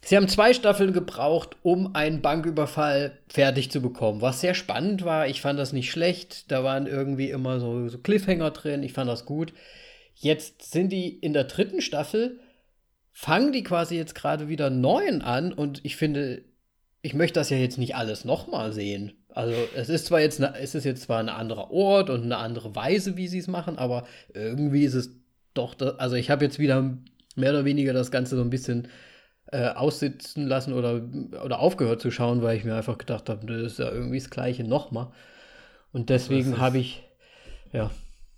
[0.04, 5.28] Sie haben zwei Staffeln gebraucht, um einen Banküberfall fertig zu bekommen, was sehr spannend war.
[5.28, 6.52] Ich fand das nicht schlecht.
[6.52, 8.84] Da waren irgendwie immer so, so Cliffhanger drin.
[8.84, 9.54] Ich fand das gut.
[10.16, 12.40] Jetzt sind die in der dritten Staffel,
[13.12, 16.44] fangen die quasi jetzt gerade wieder neuen an und ich finde,
[17.02, 19.14] ich möchte das ja jetzt nicht alles nochmal sehen.
[19.30, 22.38] Also es ist zwar jetzt, ne, es ist jetzt zwar ein anderer Ort und eine
[22.38, 25.12] andere Weise, wie sie es machen, aber irgendwie ist es
[25.54, 26.98] doch, da, also ich habe jetzt wieder
[27.36, 28.88] mehr oder weniger das Ganze so ein bisschen
[29.52, 31.02] äh, aussitzen lassen oder,
[31.44, 34.30] oder aufgehört zu schauen, weil ich mir einfach gedacht habe, das ist ja irgendwie das
[34.30, 35.12] Gleiche nochmal.
[35.92, 37.04] Und Das deswegen habe ich,
[37.72, 37.92] ja,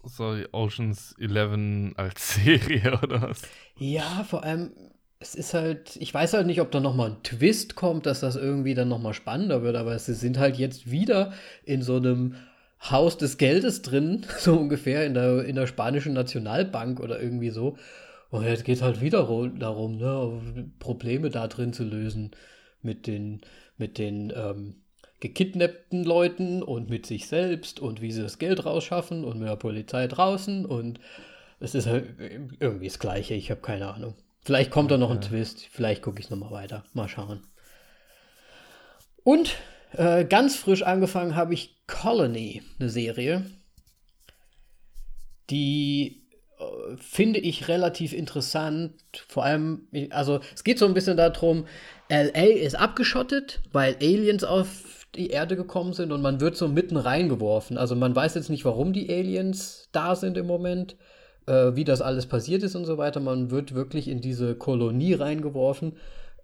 [0.08, 3.42] So Oceans 11 als Serie oder was?
[3.78, 4.72] Ja, vor allem,
[5.20, 8.36] es ist halt, ich weiß halt nicht, ob da nochmal ein Twist kommt, dass das
[8.36, 12.36] irgendwie dann nochmal spannender wird, aber sie sind halt jetzt wieder in so einem
[12.80, 17.78] Haus des Geldes drin, so ungefähr, in der, in der spanischen Nationalbank oder irgendwie so.
[18.30, 19.20] Und jetzt geht halt wieder
[19.58, 22.32] darum, ne, Probleme da drin zu lösen
[22.82, 23.42] mit den,
[23.78, 24.76] mit den ähm,
[25.20, 29.56] gekidnappten Leuten und mit sich selbst und wie sie das Geld rausschaffen und mit der
[29.56, 31.00] Polizei draußen und
[31.60, 32.08] es ist halt
[32.60, 34.16] irgendwie das Gleiche, ich habe keine Ahnung.
[34.48, 35.20] Vielleicht kommt da noch ein.
[35.20, 36.86] Twist, vielleicht gucke ich es nochmal weiter.
[36.94, 37.42] Mal schauen.
[39.24, 39.58] Und
[39.92, 43.46] äh, ganz frisch angefangen habe ich Colony, eine Serie,
[45.50, 46.28] die
[46.60, 48.94] äh, finde ich relativ interessant.
[49.28, 51.68] Vor allem, also es geht so ein bisschen darum,
[52.10, 54.68] LA ist abgeschottet, weil Aliens auf
[55.16, 57.78] die Erde gekommen sind und man wird so mitten reingeworfen.
[57.78, 60.96] Also man weiß jetzt nicht, warum die Aliens da sind im Moment,
[61.48, 63.20] äh, wie das alles passiert ist und so weiter.
[63.20, 65.94] Man wird wirklich in diese Kolonie reingeworfen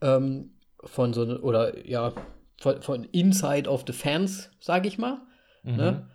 [0.02, 0.52] ähm,
[0.84, 2.14] von so oder ja
[2.60, 5.20] von, von Inside of the Fans, sage ich mal.
[5.64, 5.76] Mhm.
[5.76, 6.06] Ne?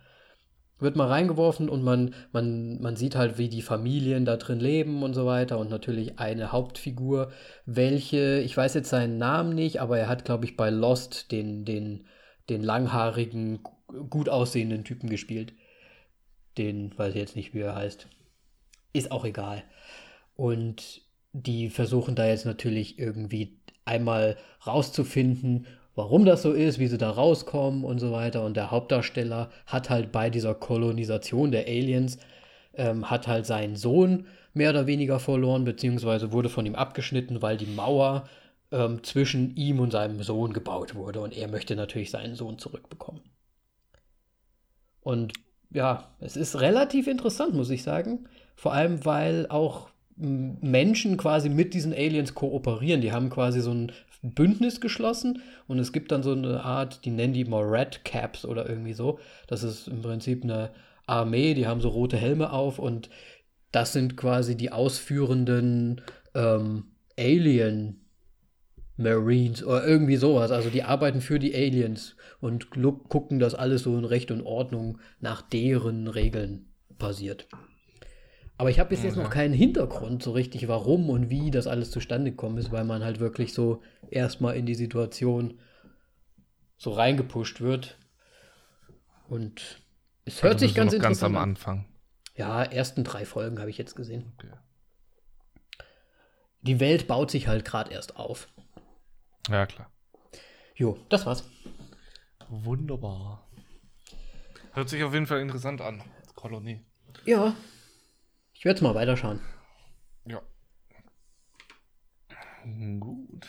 [0.79, 5.03] Wird mal reingeworfen und man, man, man sieht halt, wie die Familien da drin leben
[5.03, 5.59] und so weiter.
[5.59, 7.31] Und natürlich eine Hauptfigur,
[7.65, 11.65] welche, ich weiß jetzt seinen Namen nicht, aber er hat, glaube ich, bei Lost den,
[11.65, 12.05] den,
[12.49, 13.59] den langhaarigen,
[14.09, 15.53] gut aussehenden Typen gespielt.
[16.57, 18.07] Den weiß ich jetzt nicht, wie er heißt.
[18.93, 19.63] Ist auch egal.
[20.35, 21.01] Und
[21.33, 27.09] die versuchen da jetzt natürlich irgendwie einmal rauszufinden, warum das so ist, wie sie da
[27.09, 28.45] rauskommen und so weiter.
[28.45, 32.19] Und der Hauptdarsteller hat halt bei dieser Kolonisation der Aliens,
[32.73, 37.57] ähm, hat halt seinen Sohn mehr oder weniger verloren, beziehungsweise wurde von ihm abgeschnitten, weil
[37.57, 38.27] die Mauer
[38.71, 41.21] ähm, zwischen ihm und seinem Sohn gebaut wurde.
[41.21, 43.21] Und er möchte natürlich seinen Sohn zurückbekommen.
[45.01, 45.33] Und
[45.71, 48.27] ja, es ist relativ interessant, muss ich sagen.
[48.55, 53.01] Vor allem, weil auch Menschen quasi mit diesen Aliens kooperieren.
[53.01, 57.11] Die haben quasi so ein Bündnis geschlossen und es gibt dann so eine Art, die
[57.11, 59.19] nennen die mal Caps oder irgendwie so.
[59.47, 60.71] Das ist im Prinzip eine
[61.05, 63.09] Armee, die haben so rote Helme auf und
[63.71, 66.01] das sind quasi die ausführenden
[66.35, 68.01] ähm, Alien
[68.99, 70.51] Marines oder irgendwie sowas.
[70.51, 74.99] Also die arbeiten für die Aliens und gucken, dass alles so in Recht und Ordnung
[75.19, 77.47] nach deren Regeln passiert.
[78.57, 79.33] Aber ich habe bis jetzt noch Okay.
[79.35, 83.21] keinen Hintergrund so richtig, warum und wie das alles zustande gekommen ist, weil man halt
[83.21, 83.81] wirklich so
[84.11, 85.59] erstmal in die Situation
[86.77, 87.97] so reingepusht wird.
[89.29, 89.81] Und
[90.25, 91.49] es hört Also sich ganz noch ganz interessant am an.
[91.51, 91.85] Anfang.
[92.35, 94.33] Ja, ersten drei Folgen habe ich jetzt gesehen.
[94.37, 94.51] Okay.
[96.61, 98.49] Die Welt baut sich halt gerade erst auf.
[99.47, 99.91] Ja, klar.
[100.75, 101.43] Jo, das war's.
[102.49, 103.47] Wunderbar.
[104.73, 106.01] Hört sich auf jeden Fall interessant an.
[106.35, 106.85] Kolonie.
[107.25, 107.55] Ja.
[108.53, 109.41] Ich werde mal weiterschauen.
[110.25, 110.41] Ja.
[112.99, 113.47] Gut.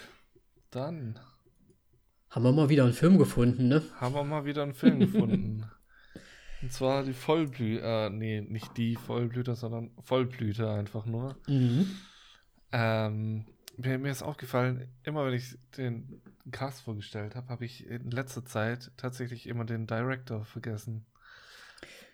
[0.70, 1.18] Dann
[2.31, 3.83] Haben wir mal wieder einen Film gefunden, ne?
[3.96, 5.64] Haben wir mal wieder einen Film gefunden.
[6.62, 11.37] Und zwar die Vollblüter, äh, nee, nicht die Vollblüter, sondern Vollblüter einfach nur.
[11.48, 11.90] Mhm.
[12.72, 13.46] Ähm,
[13.81, 18.45] mir, mir ist aufgefallen, immer wenn ich den Cast vorgestellt habe, habe ich in letzter
[18.45, 21.07] Zeit tatsächlich immer den Director vergessen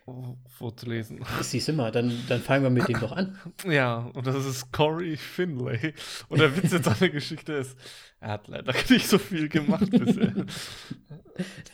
[0.05, 1.23] vor- vorzulesen.
[1.41, 3.37] Siehst du mal, dann, dann fangen wir mit dem doch an.
[3.65, 5.93] Ja, und das ist Corey Finlay.
[6.29, 7.77] Und der Witz jetzt an der Geschichte ist,
[8.19, 10.33] er hat leider nicht so viel gemacht bisher.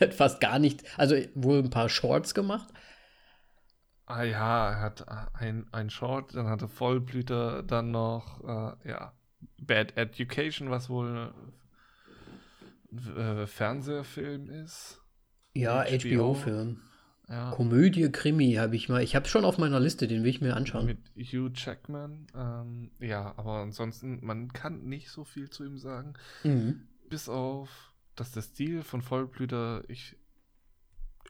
[0.08, 2.68] hat fast gar nicht, also wohl ein paar Shorts gemacht.
[4.06, 9.12] Ah ja, er hat ein, ein Short, dann hat er Vollblüter, dann noch, äh, ja,
[9.60, 11.32] Bad Education, was wohl
[12.92, 15.00] ein äh, Fernsehfilm ist.
[15.54, 16.34] Ja, HBO.
[16.34, 16.80] HBO-Film.
[17.28, 19.02] Ja, Komödie, Krimi habe ich mal.
[19.02, 20.84] Ich habe schon auf meiner Liste, den will ich mir anschauen.
[20.84, 22.26] mit Hugh Jackman.
[22.34, 26.14] Ähm, ja, aber ansonsten, man kann nicht so viel zu ihm sagen.
[26.42, 26.86] Mhm.
[27.08, 30.16] Bis auf, dass der Stil von Vollblüter ich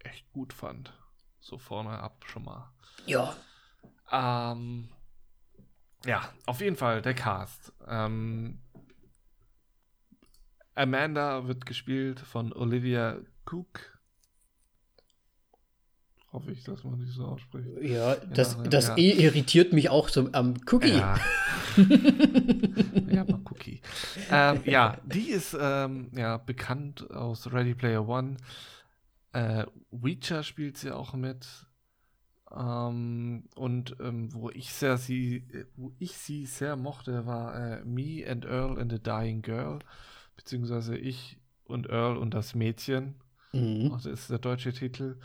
[0.02, 0.92] echt gut fand.
[1.38, 2.72] So vorne ab schon mal.
[3.06, 3.36] Ja.
[4.10, 4.88] Ähm,
[6.04, 7.72] ja, auf jeden Fall der Cast.
[7.86, 8.58] Ähm,
[10.74, 13.94] Amanda wird gespielt von Olivia Cook.
[16.32, 17.68] Hoffe ich, dass man die so ausspricht.
[17.80, 18.96] Ja, das, Ja, das ja.
[18.96, 20.88] eh irritiert mich auch so am Cookie.
[20.88, 21.16] Ja.
[21.76, 23.80] ja, mal Cookie.
[24.32, 28.36] Ähm, ja, die ist ähm, ja bekannt aus Ready Player One.
[29.32, 31.46] Äh, Witcher spielt sie auch mit.
[32.56, 37.84] Ähm, und ähm, wo ich sehr sie, äh, wo ich sie sehr mochte, war äh,
[37.84, 39.80] Me and Earl and the Dying Girl,
[40.36, 43.16] beziehungsweise ich und Earl und das Mädchen.
[43.52, 43.90] Mhm.
[43.90, 45.18] Das ist der deutsche Titel.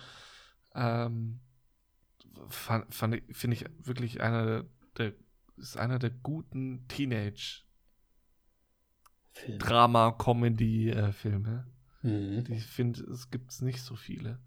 [0.73, 1.39] Ähm,
[2.47, 4.65] fand, fand ich, finde ich wirklich einer
[4.97, 5.13] der,
[5.57, 7.61] ist einer der guten Film.
[9.43, 11.67] Teenage-Drama-Comedy-Filme.
[12.01, 12.45] Mhm.
[12.45, 14.39] Die ich finde, es gibt es nicht so viele.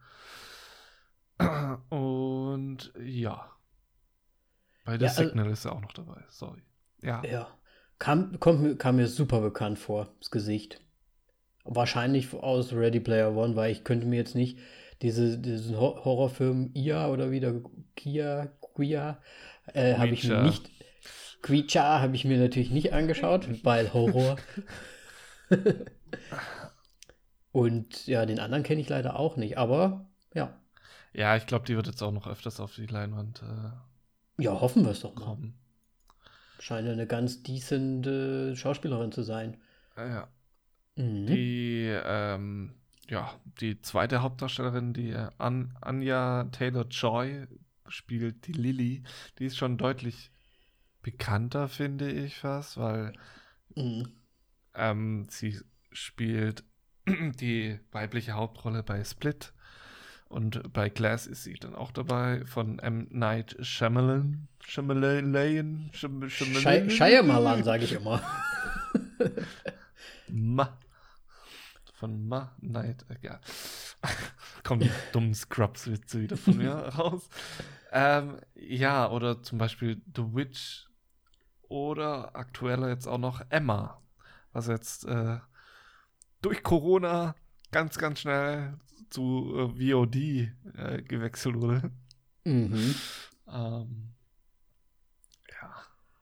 [1.89, 3.51] Und ja.
[4.85, 6.25] Bei Ja, also- Signal ist er auch noch dabei.
[6.29, 6.63] Sorry.
[7.03, 7.23] Ja.
[7.25, 7.49] Ja.
[7.99, 10.81] Kam, kommt, mir- kam mir super bekannt vor, das Gesicht.
[11.65, 14.59] Wahrscheinlich aus Ready Player One, weil ich könnte mir jetzt nicht
[15.03, 17.61] diese, diesen Hor- Horrorfilm Ia oder wieder
[17.95, 19.21] Kia, Quia,
[19.73, 20.71] äh, habe ich mir nicht.
[21.43, 24.37] Creature habe ich mir natürlich nicht angeschaut, weil Horror.
[27.53, 30.59] Und ja, den anderen kenne ich leider auch nicht, aber ja.
[31.15, 33.71] Ja, ich glaube, die wird jetzt auch noch öfters auf die Leinwand äh,
[34.37, 35.25] Ja, hoffen wir es doch mal.
[35.25, 35.55] kommen.
[36.59, 39.61] Scheint eine ganz decente Schauspielerin zu sein.
[39.97, 40.29] Äh, ja.
[40.97, 41.27] Mhm.
[41.27, 42.75] Die, ähm,
[43.09, 47.47] ja, die zweite Hauptdarstellerin, die äh, An Anja Taylor-Joy
[47.89, 49.03] spielt, die Lilly,
[49.39, 50.31] die ist schon deutlich
[51.03, 53.15] bekannter, finde ich fast, weil
[53.77, 54.13] Mhm.
[54.75, 55.59] ähm, sie
[55.93, 56.65] spielt
[57.07, 59.53] die weibliche Hauptrolle bei Split
[60.33, 63.07] und bei Glass ist sie dann auch dabei von M.
[63.11, 64.49] Night Shyamalan.
[64.65, 65.91] Shyamalan.
[65.93, 66.91] Shyam- Shyamalan.
[66.91, 68.21] Shyamalan, sage ich immer.
[70.29, 70.79] Ma.
[71.95, 73.41] Von Ma Night, äh, ja.
[74.65, 77.29] Kommen die dummen Scrubs-Witze wieder von mir raus.
[77.93, 80.89] Ähm, ja, oder zum Beispiel The Witch
[81.69, 84.01] oder aktueller jetzt auch noch Emma,
[84.53, 85.39] was jetzt äh,
[86.41, 87.35] durch Corona
[87.73, 88.75] ganz, ganz schnell
[89.11, 91.91] zu äh, VOD äh, gewechselt wurde.
[92.45, 92.95] Mhm.
[93.49, 94.09] Ähm,
[95.51, 95.75] ja,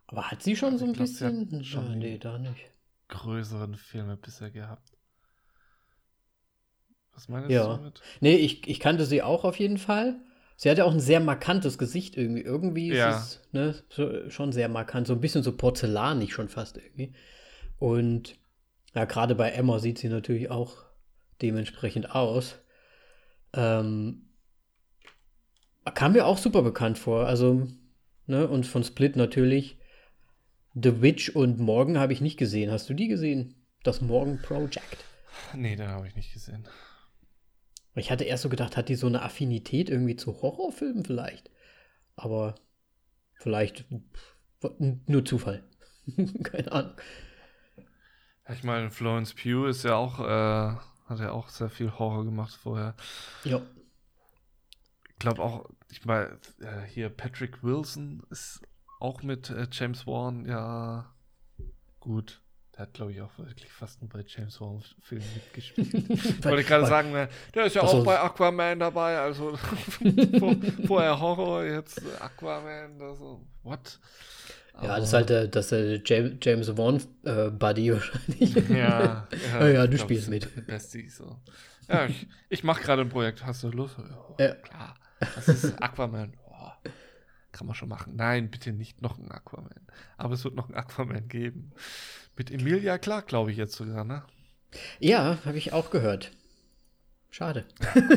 [0.07, 1.63] Aber hat sie schon so ein bisschen?
[1.65, 2.71] schon nee, da nicht.
[3.09, 4.93] größeren Filme bisher gehabt.
[7.13, 7.65] Was meinst Ja.
[7.67, 8.01] du damit?
[8.21, 10.21] Nee, ich, ich kannte sie auch auf jeden Fall.
[10.57, 12.43] Sie hat ja auch ein sehr markantes Gesicht irgendwie.
[12.43, 13.19] Irgendwie ist Ja.
[13.19, 15.07] es ne, so, schon sehr markant.
[15.07, 17.15] So ein bisschen so porzellanig schon fast irgendwie.
[17.79, 18.39] Und
[18.95, 20.77] ja, gerade bei Emma sieht sie natürlich auch
[21.43, 22.59] dementsprechend aus.
[23.53, 24.31] Ähm,
[25.95, 27.27] kam mir auch super bekannt vor.
[27.27, 27.67] Also,
[28.27, 29.79] ne, und von Split natürlich.
[30.75, 32.71] The Witch und Morgan habe ich nicht gesehen.
[32.71, 33.57] Hast du die gesehen?
[33.83, 35.05] Das Morgan Project.
[35.55, 36.69] Nee, den habe ich nicht gesehen.
[37.97, 41.51] Ich hatte erst so gedacht, hat die so eine Affinität irgendwie zu Horrorfilmen vielleicht.
[42.15, 42.55] Aber
[43.35, 43.87] vielleicht
[45.07, 45.65] nur Zufall.
[46.43, 46.93] Keine Ahnung.
[48.53, 50.77] Ich meine, Florence Pugh ist ja auch, äh,
[51.11, 52.95] hat ja auch sehr viel Horror gemacht vorher.
[53.45, 53.61] Ja.
[55.09, 58.63] Ich glaube auch, ich meine, äh, hier Patrick Wilson ist
[59.01, 61.13] auch mit äh, James Wan, ja,
[61.99, 62.41] gut.
[62.75, 65.93] Der hat, glaube ich, auch wirklich fast nur bei James Wan-Filmen mitgespielt.
[66.45, 69.57] Wollte ich gerade sagen, ne, der ist ja auch bei Aquaman dabei, also
[70.39, 70.57] vor,
[70.87, 73.99] vorher Horror, jetzt Aquaman, also, what?
[74.83, 78.55] Ja, das ist halt der, das der James, Wan äh, Buddy wahrscheinlich.
[78.69, 80.67] Ja, Ja, ja, du glaub, spielst mit.
[80.67, 81.37] Besties, so.
[81.89, 83.45] Ja, ich, ich mache gerade ein Projekt.
[83.45, 83.97] Hast du Lust?
[84.39, 84.55] Ja, Ja.
[84.55, 84.95] klar.
[85.35, 86.33] Das ist Aquaman.
[86.49, 86.71] Oh,
[87.53, 88.15] kann man schon machen.
[88.17, 89.69] Nein, bitte nicht noch ein Aquaman.
[90.17, 91.73] Aber es wird noch ein Aquaman geben.
[92.37, 94.23] Mit Emilia Clark, glaube ich jetzt sogar, ne?
[94.99, 96.31] Ja, habe ich auch gehört.
[97.29, 97.65] Schade.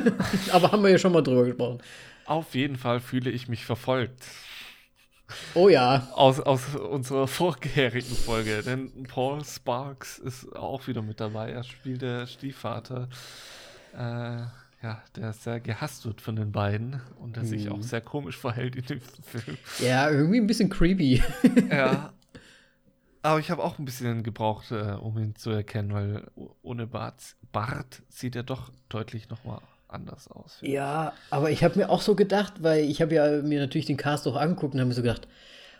[0.51, 1.81] Aber haben wir ja schon mal drüber gesprochen.
[2.25, 4.23] Auf jeden Fall fühle ich mich verfolgt.
[5.53, 6.07] Oh ja.
[6.13, 8.61] Aus, aus unserer vorherigen Folge.
[8.63, 11.51] Denn Paul Sparks ist auch wieder mit dabei.
[11.51, 13.07] Er spielt der Stiefvater,
[13.93, 13.97] äh,
[14.83, 17.71] ja, der sehr gehasst wird von den beiden und der sich Mhm.
[17.73, 19.57] auch sehr komisch verhält in dem Film.
[19.79, 21.21] Ja, irgendwie ein bisschen creepy.
[21.71, 22.11] ja.
[23.25, 26.29] Aber ich habe auch ein bisschen gebraucht, äh, um ihn zu erkennen, weil
[26.61, 29.61] ohne Bart, Bart sieht er doch deutlich nochmal
[29.93, 30.57] anders aus.
[30.61, 33.97] Ja, aber ich habe mir auch so gedacht, weil ich habe ja mir natürlich den
[33.97, 35.27] Cast auch angeguckt und habe mir so gedacht,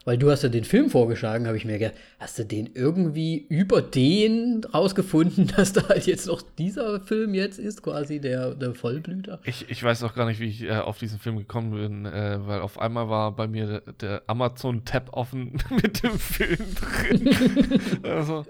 [0.05, 3.45] weil du hast ja den Film vorgeschlagen, habe ich mir gedacht, hast du den irgendwie
[3.49, 8.76] über den rausgefunden, dass da halt jetzt noch dieser Film jetzt ist, quasi der, der
[8.76, 9.39] Vollblüter?
[9.45, 12.38] Ich, ich weiß auch gar nicht, wie ich äh, auf diesen Film gekommen bin, äh,
[12.45, 17.80] weil auf einmal war bei mir der, der Amazon-Tab offen mit dem Film drin.
[18.03, 18.45] also,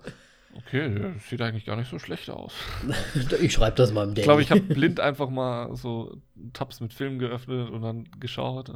[0.57, 2.53] okay, der sieht eigentlich gar nicht so schlecht aus.
[3.41, 6.17] Ich schreibe das mal im Ich glaube, ich habe blind einfach mal so
[6.53, 8.71] Tabs mit Filmen geöffnet und dann geschaut.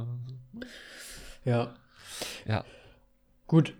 [1.44, 1.74] Ja,
[2.46, 2.64] Ja,
[3.46, 3.74] gut.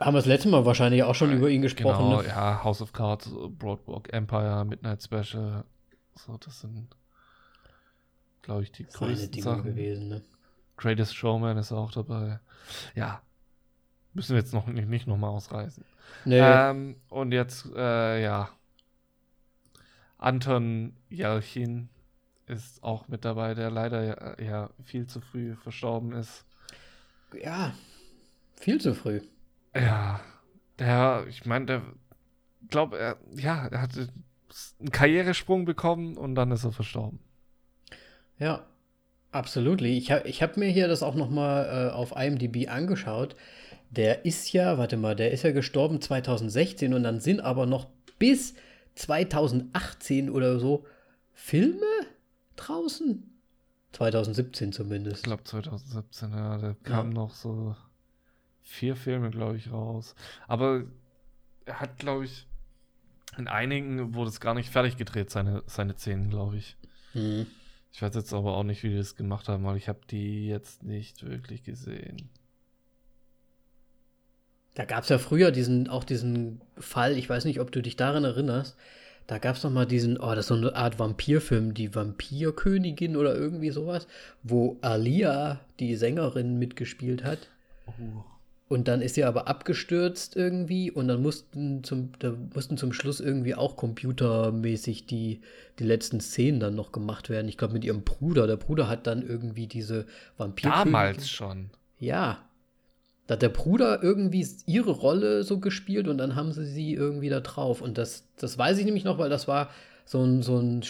[0.00, 2.04] Haben wir das letzte Mal wahrscheinlich auch schon über ihn gesprochen.
[2.04, 2.28] genau, ne?
[2.28, 5.64] ja, House of Cards, Broadwalk Empire, Midnight Special.
[6.16, 6.88] So, das sind,
[8.42, 9.62] glaube ich, die größten Dinge Sachen.
[9.62, 10.22] gewesen, ne?
[10.76, 12.40] Greatest Showman ist auch dabei.
[12.96, 13.22] Ja.
[14.14, 15.84] Müssen wir jetzt noch nicht, nicht nochmal ausreißen.
[16.24, 18.48] Nee, Ähm, und jetzt, äh, ja.
[20.18, 21.88] Anton Jelchin
[22.46, 26.44] ist auch mit dabei, der leider ja, ja viel zu früh verstorben ist.
[27.42, 27.74] ja,
[28.56, 29.20] viel zu früh.
[29.74, 30.20] Ja,
[30.78, 31.82] der, ich meine, der,
[32.68, 34.08] glaube, er, ja, er hatte
[34.80, 37.18] einen Karrieresprung bekommen und dann ist er verstorben.
[38.38, 38.64] Ja,
[39.32, 39.82] absolut.
[39.82, 43.36] Ich habe ich hab mir hier das auch noch mal äh, auf IMDb angeschaut.
[43.96, 47.86] Der ist ja, warte mal, der ist ja gestorben 2016 und dann sind aber noch
[48.18, 48.54] bis
[48.96, 50.86] 2018 oder so
[51.32, 51.80] Filme
[52.56, 53.30] draußen.
[53.92, 55.22] 2017 Ich zumindest.
[55.24, 57.14] glaube 2017, ja, da kamen Ja.
[57.22, 57.76] noch so
[58.62, 60.16] vier Filme, glaube ich, raus.
[60.48, 60.84] Aber
[61.64, 62.46] er hat, glaube ich,
[63.38, 66.76] in einigen wurde es gar nicht fertig gedreht, seine, seine Szenen, glaube ich.
[67.12, 67.46] Hm.
[67.92, 70.48] Ich weiß jetzt aber auch nicht, wie die das gemacht haben, weil ich habe die
[70.48, 72.28] jetzt nicht wirklich gesehen.
[74.74, 77.96] Da gab es ja früher diesen, auch diesen Fall, ich weiß nicht, ob du dich
[77.96, 78.76] daran erinnerst.
[79.26, 83.16] Da gab es noch mal diesen, oh, das ist so eine Art Vampirfilm, die Vampirkönigin
[83.16, 84.06] oder irgendwie sowas,
[84.42, 87.48] wo Alia, die Sängerin, mitgespielt hat.
[87.86, 88.24] Oh.
[88.66, 93.20] Und dann ist sie aber abgestürzt irgendwie und dann mussten zum, da mussten zum Schluss
[93.20, 95.40] irgendwie auch computermäßig die,
[95.78, 97.48] die letzten Szenen dann noch gemacht werden.
[97.48, 98.46] Ich glaube mit ihrem Bruder.
[98.46, 100.06] Der Bruder hat dann irgendwie diese
[100.38, 100.70] Vampir.
[100.70, 101.70] Damals schon.
[101.98, 102.42] Ja.
[103.26, 107.30] Da hat der Bruder irgendwie ihre Rolle so gespielt und dann haben sie sie irgendwie
[107.30, 107.80] da drauf.
[107.80, 109.70] Und das, das weiß ich nämlich noch, weil das war
[110.04, 110.82] so ein, so ein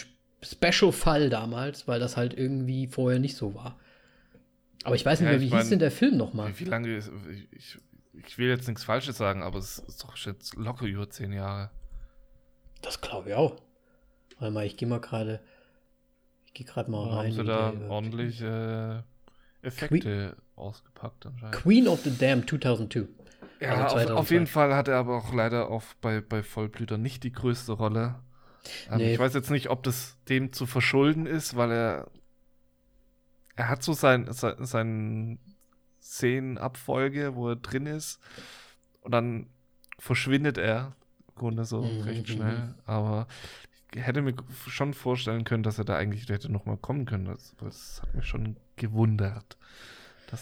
[0.43, 3.79] Special-Fall damals, weil das halt irgendwie vorher nicht so war.
[4.83, 6.51] Aber ich weiß nicht Ja, mehr, ich wie mein, hieß denn der Film nochmal?
[6.53, 7.11] Wie, wie lange ist.
[7.51, 7.77] Ich,
[8.13, 11.71] ich will jetzt nichts Falsches sagen, aber es ist doch jetzt locker über zehn Jahre.
[12.81, 13.61] Das glaube ich auch.
[14.39, 15.39] Warte mal, ich gehe mal gerade.
[16.45, 17.31] Ich gehe gerade mal rein.
[17.31, 19.01] haben sie da ordentlich äh,
[19.61, 21.55] Effekte ausgepackt anscheinend.
[21.55, 23.07] Queen of the Dam 2002.
[23.59, 24.13] Ja, Also auf, 2002.
[24.15, 27.73] auf jeden Fall hat er aber auch leider auf, bei, bei Vollblüter nicht die größte
[27.73, 28.15] Rolle.
[28.89, 29.13] Ähm, Nee.
[29.13, 32.07] Ich weiß jetzt nicht, ob das dem zu verschulden ist, weil er
[33.57, 35.39] er hat so sein, sein, sein
[36.01, 38.19] Szenenabfolge, wo er drin ist
[39.01, 39.47] und dann
[39.97, 40.95] verschwindet er
[41.29, 42.31] im Grunde so Mhm, recht mhm.
[42.33, 42.75] schnell.
[42.85, 43.27] Aber
[43.93, 44.35] ich hätte mir
[44.67, 47.25] schon vorstellen können, dass er da eigentlich hätte noch mal kommen können.
[47.25, 49.57] Das, das hat mich schon gewundert,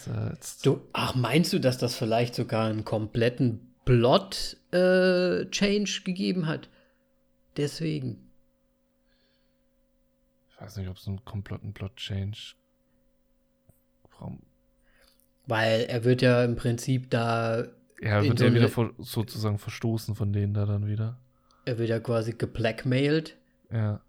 [0.08, 3.74] er jetzt Du, ach, meinst du, dass das vielleicht sogar einen kompletten
[4.72, 6.70] Plot-Change gegeben hat?
[7.58, 8.30] Deswegen.
[10.50, 12.56] Ich weiß nicht, ob es einen kompletten Plot-Change.
[14.12, 14.42] Warum?
[15.46, 17.66] Weil er wird ja im Prinzip da,
[18.02, 21.18] Ja, In wird so ja wieder vor, sozusagen verstoßen von denen da dann wieder.
[21.66, 23.36] er wird ja quasi geblackmailt
[23.72, 24.00] Ja.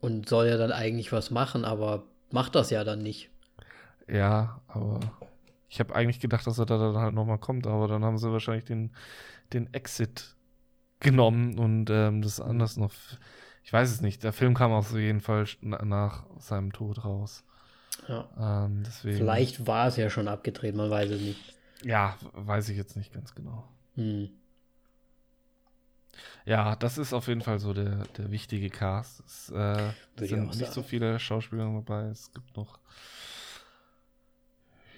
[0.00, 3.30] und soll ja dann eigentlich was machen, aber macht das ja dann nicht.
[4.08, 5.00] Ja, aber
[5.68, 8.30] ich habe eigentlich gedacht, dass er da dann halt nochmal kommt, aber dann haben sie
[8.30, 8.90] wahrscheinlich den,
[9.52, 10.36] den Exit
[11.00, 12.92] genommen und ähm, das anders noch.
[13.64, 14.22] Ich weiß es nicht.
[14.22, 17.44] Der Film kam auf jeden Fall nach seinem Tod raus.
[18.08, 18.66] Ja.
[18.66, 18.84] Ähm.
[19.02, 21.54] Vielleicht war es ja schon abgedreht, man weiß es nicht.
[21.82, 23.68] Ja, weiß ich jetzt nicht ganz genau.
[23.94, 24.30] Hm.
[26.44, 29.20] Ja, das ist auf jeden Fall so der, der wichtige Cast.
[29.20, 32.04] Es äh, sind nicht so viele Schauspieler dabei.
[32.04, 32.78] Es gibt noch.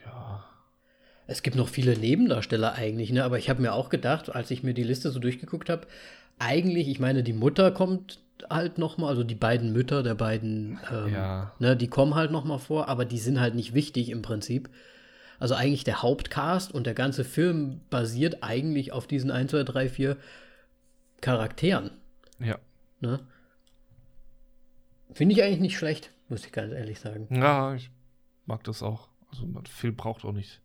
[0.05, 0.45] Ja.
[1.27, 3.25] Es gibt noch viele Nebendarsteller eigentlich, ne?
[3.25, 5.87] Aber ich habe mir auch gedacht, als ich mir die Liste so durchgeguckt habe,
[6.39, 8.21] eigentlich, ich meine, die Mutter kommt
[8.51, 11.53] halt noch mal, also die beiden Mütter der beiden, ähm, Ja.
[11.59, 14.69] ne, die kommen halt noch mal vor, aber die sind halt nicht wichtig im Prinzip.
[15.39, 19.89] Also eigentlich der Hauptcast und der ganze Film basiert eigentlich auf diesen 1, 2, 3,
[19.89, 20.17] 4
[21.21, 21.91] Charakteren.
[22.39, 22.59] Ja.
[23.01, 23.21] Ne?
[25.13, 27.27] Finde ich eigentlich nicht schlecht, muss ich ganz ehrlich sagen.
[27.35, 27.91] Ja, ich
[28.45, 29.09] mag das auch.
[29.31, 30.61] Also, Film braucht auch nicht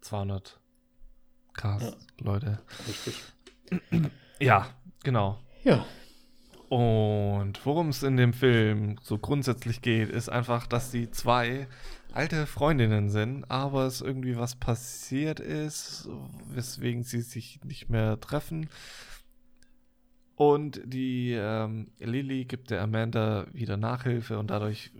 [0.00, 0.58] 200
[1.54, 2.60] Cast, Leute.
[2.86, 3.22] Richtig.
[4.40, 4.68] Ja,
[5.02, 5.38] genau.
[5.64, 5.84] Ja,
[6.68, 11.66] Und worum es in dem Film so grundsätzlich geht, ist einfach, dass die zwei
[12.12, 16.08] alte Freundinnen sind, aber es irgendwie was passiert ist,
[16.48, 18.68] weswegen sie sich nicht mehr treffen.
[20.36, 24.92] Und die ähm, Lily gibt der Amanda wieder Nachhilfe und dadurch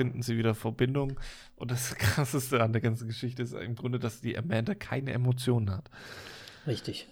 [0.00, 1.20] finden sie wieder Verbindung.
[1.56, 5.70] Und das Krasseste an der ganzen Geschichte ist im Grunde, dass die Amanda keine Emotionen
[5.70, 5.90] hat.
[6.66, 7.06] richtig.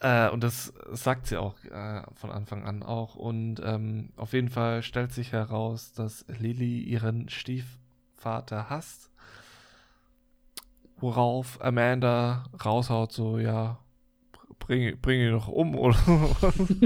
[0.00, 3.14] Äh, und das sagt sie auch äh, von Anfang an auch.
[3.14, 9.10] Und ähm, auf jeden Fall stellt sich heraus, dass Lily ihren Stiefvater hasst.
[10.98, 13.78] Worauf Amanda raushaut, so, ja,
[14.58, 15.96] bring, bring ihn doch um, oder?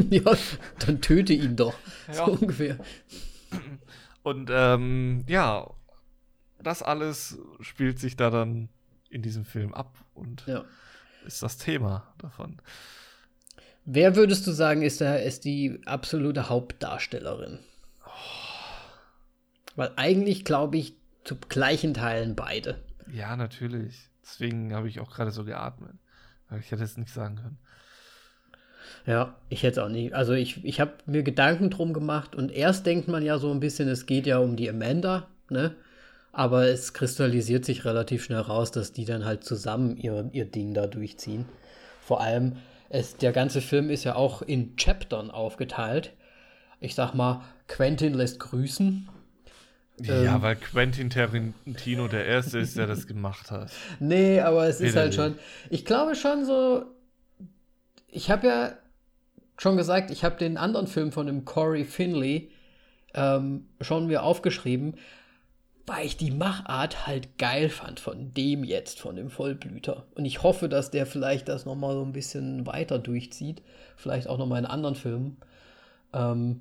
[0.08, 0.36] ja,
[0.86, 1.74] dann töte ihn doch.
[2.06, 2.14] Ja.
[2.14, 2.78] So ungefähr.
[4.28, 5.70] Und ähm, ja,
[6.62, 8.68] das alles spielt sich da dann
[9.08, 10.64] in diesem Film ab und Ja.
[11.26, 12.60] ist das Thema davon.
[13.86, 17.60] Wer würdest du sagen, ist, der, ist die absolute Hauptdarstellerin?
[19.76, 22.84] Weil eigentlich glaube ich zu gleichen Teilen beide.
[23.10, 24.10] Ja, natürlich.
[24.22, 25.96] Deswegen habe ich auch gerade so geatmet.
[26.60, 27.58] Ich hätte es nicht sagen können.
[29.06, 30.12] Ja, ich hätte es auch nicht.
[30.14, 33.60] Also ich, ich habe mir Gedanken drum gemacht und erst denkt man ja so ein
[33.60, 35.74] bisschen, es geht ja um die Amanda, ne?
[36.32, 40.74] Aber es kristallisiert sich relativ schnell raus, dass die dann halt zusammen ihr, ihr Ding
[40.74, 41.46] da durchziehen.
[42.00, 42.56] Vor allem,
[42.90, 46.12] es, der ganze Film ist ja auch in Chaptern aufgeteilt.
[46.80, 49.08] Ich sag mal, Quentin lässt grüßen.
[50.00, 50.42] ja, Ähm.
[50.42, 53.72] weil Quentin Tarantino der Erste ist, der das gemacht hat.
[53.98, 55.34] Nee, aber es ist halt schon.
[55.70, 56.84] Ich glaube schon so.
[58.08, 58.72] Ich habe ja
[59.58, 62.50] schon gesagt, ich habe den anderen Film von dem Corey Finley
[63.14, 64.94] ähm, schon mir aufgeschrieben,
[65.86, 70.06] weil ich die Machart halt geil fand von dem jetzt, von dem Vollblüter.
[70.14, 73.62] Und ich hoffe, dass der vielleicht das nochmal so ein bisschen weiter durchzieht.
[73.96, 75.38] Vielleicht auch nochmal in anderen Filmen.
[76.12, 76.60] Ähm,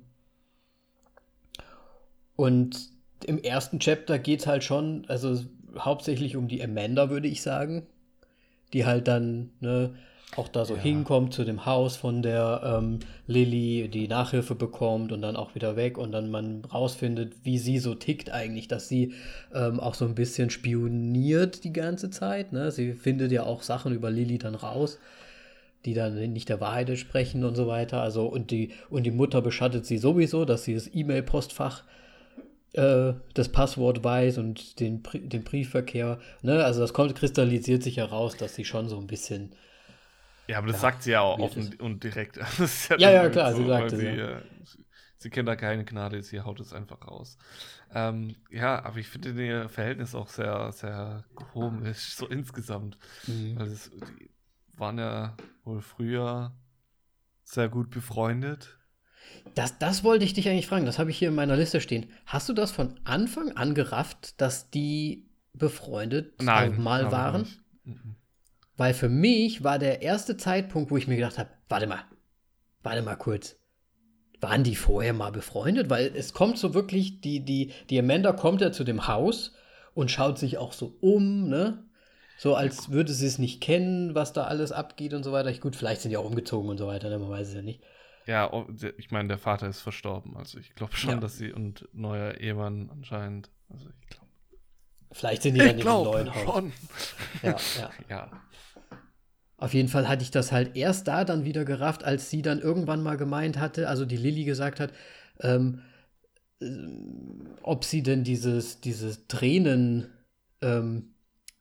[2.36, 2.88] und
[3.26, 5.44] im ersten Chapter geht es halt schon, also
[5.78, 7.86] hauptsächlich um die Amanda, würde ich sagen.
[8.72, 9.94] Die halt dann, ne,
[10.36, 10.82] auch da so Ja.
[10.82, 15.74] hinkommt zu dem Haus von der ähm, Lilly, die Nachhilfe bekommt und dann auch wieder
[15.74, 19.14] weg und dann man rausfindet, wie sie so tickt eigentlich, dass sie
[19.54, 22.52] ähm, auch so ein bisschen spioniert die ganze Zeit.
[22.52, 22.70] Ne?
[22.70, 24.98] Sie findet ja auch Sachen über Lilly dann raus,
[25.84, 28.02] die dann nicht der Wahrheit entsprechen und so weiter.
[28.02, 31.84] Also und die, und die Mutter beschattet sie sowieso, dass sie das E-Mail-Postfach
[32.74, 36.18] äh, das Passwort weiß und den, den Briefverkehr.
[36.42, 36.62] Ne?
[36.62, 39.52] Also das kommt, kristallisiert sich heraus, dass sie schon so ein bisschen.
[40.48, 41.80] Ja, aber das sagt sie ja auch offen ist.
[41.80, 42.38] und direkt.
[42.98, 44.38] Ja, ja, halt klar, sie sagt es, sie, ja.
[44.38, 44.42] äh,
[45.18, 47.36] sie, kennt da keine Gnade, sie haut es einfach raus.
[47.94, 52.98] Ähm, ja, aber ich finde ihr Verhältnis auch sehr, sehr komisch, so insgesamt.
[53.26, 54.30] Weil es, die
[54.78, 56.56] waren ja wohl früher
[57.44, 58.78] sehr gut befreundet.
[59.54, 62.10] Das, das wollte ich dich eigentlich fragen, das habe ich hier in meiner Liste stehen.
[62.24, 66.80] Hast du das von Anfang an gerafft, dass die befreundet Nein.
[66.80, 67.42] mal waren?
[67.42, 67.60] nicht.
[68.78, 72.04] Weil für mich war der erste Zeitpunkt, wo ich mir gedacht habe, warte mal,
[72.82, 73.56] warte mal kurz.
[74.40, 75.90] Waren die vorher mal befreundet?
[75.90, 79.52] Weil es kommt so wirklich, die, die, die Amanda kommt ja zu dem Haus
[79.94, 81.84] und schaut sich auch so um, ne?
[82.38, 85.50] So als würde sie es nicht kennen, was da alles abgeht und so weiter.
[85.50, 87.18] Ich, gut, vielleicht sind die auch umgezogen und so weiter, ne?
[87.18, 87.82] man weiß es ja nicht.
[88.26, 88.66] Ja, oh,
[88.96, 90.36] ich meine, der Vater ist verstorben.
[90.36, 91.16] Also ich glaube schon, Ja.
[91.16, 93.50] dass sie und neuer Ehemann anscheinend.
[93.70, 94.28] Also ich glaube.
[95.10, 96.42] Vielleicht sind die dann Ich in dem glaube neuen Haus.
[96.44, 96.72] schon.
[97.42, 97.90] Ja, ja.
[98.08, 98.30] Ja.
[99.58, 102.60] Auf jeden Fall hatte ich das halt erst da dann wieder gerafft, als sie dann
[102.60, 104.92] irgendwann mal gemeint hatte, also die Lilly gesagt hat,
[105.40, 105.82] ähm,
[106.60, 110.06] ähm, ob sie denn dieses, dieses Tränen
[110.62, 111.10] ähm,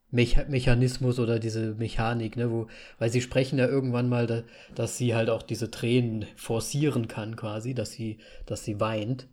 [0.09, 2.67] Mecha Mechanismus oder diese Mechanik, ne, wo,
[2.99, 4.43] weil sie sprechen ja irgendwann mal, da,
[4.75, 9.27] dass sie halt auch diese Tränen forcieren kann, quasi, dass sie, dass sie weint.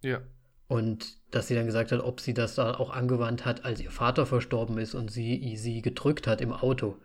[0.00, 0.22] Ja.
[0.66, 3.90] Und dass sie dann gesagt hat, ob sie das da auch angewandt hat, als ihr
[3.90, 6.96] Vater verstorben ist und sie sie gedrückt hat im Auto.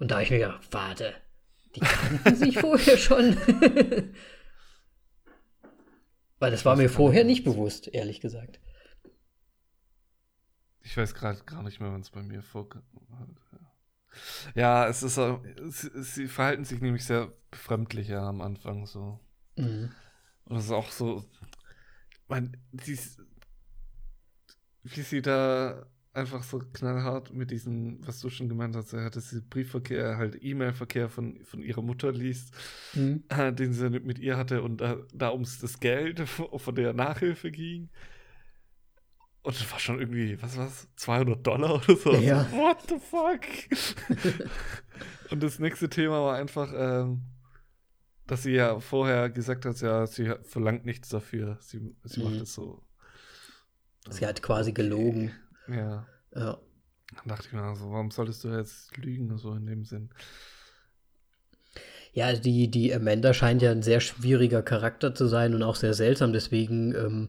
[0.00, 1.14] Und da habe ich mir gedacht, warte,
[1.76, 3.36] die kannten sich vorher schon.
[6.38, 8.58] Weil das war mir vorher nicht bewusst, ehrlich gesagt.
[10.80, 12.82] Ich weiß gerade gar nicht mehr, wann es bei mir vorkam.
[14.54, 19.20] Ja, es ist auch, sie, sie, verhalten sich nämlich sehr befremdlich ja am Anfang so.
[19.56, 19.92] Mhm.
[20.46, 21.24] Und es ist auch so,
[22.26, 22.98] man, die,
[24.82, 29.14] wie sie da einfach so knallhart mit diesem, was du schon gemeint hast, er hat
[29.14, 32.52] diesen Briefverkehr, halt E-Mail-Verkehr von, von ihrer Mutter liest,
[32.94, 33.24] mhm.
[33.28, 37.50] äh, den sie mit ihr hatte und da, da ums das Geld von der Nachhilfe
[37.50, 37.90] ging.
[39.42, 42.14] Und das war schon irgendwie, was war's, 200 Dollar oder so.
[42.16, 42.50] Ja.
[42.52, 43.40] What the fuck?
[45.30, 47.22] und das nächste Thema war einfach, ähm,
[48.26, 51.56] dass sie ja vorher gesagt hat, ja, sie verlangt nichts dafür.
[51.60, 52.26] Sie, sie mhm.
[52.26, 52.82] macht es so.
[54.10, 55.30] Sie hat quasi okay.
[55.70, 56.06] Ja.
[56.34, 56.58] Ja.
[57.16, 60.10] Dann dachte ich mir also, warum solltest du jetzt lügen, so in dem Sinn?
[62.12, 65.94] Ja, die, die Amanda scheint ja ein sehr schwieriger Charakter zu sein und auch sehr
[65.94, 66.32] seltsam.
[66.32, 67.28] Deswegen ähm,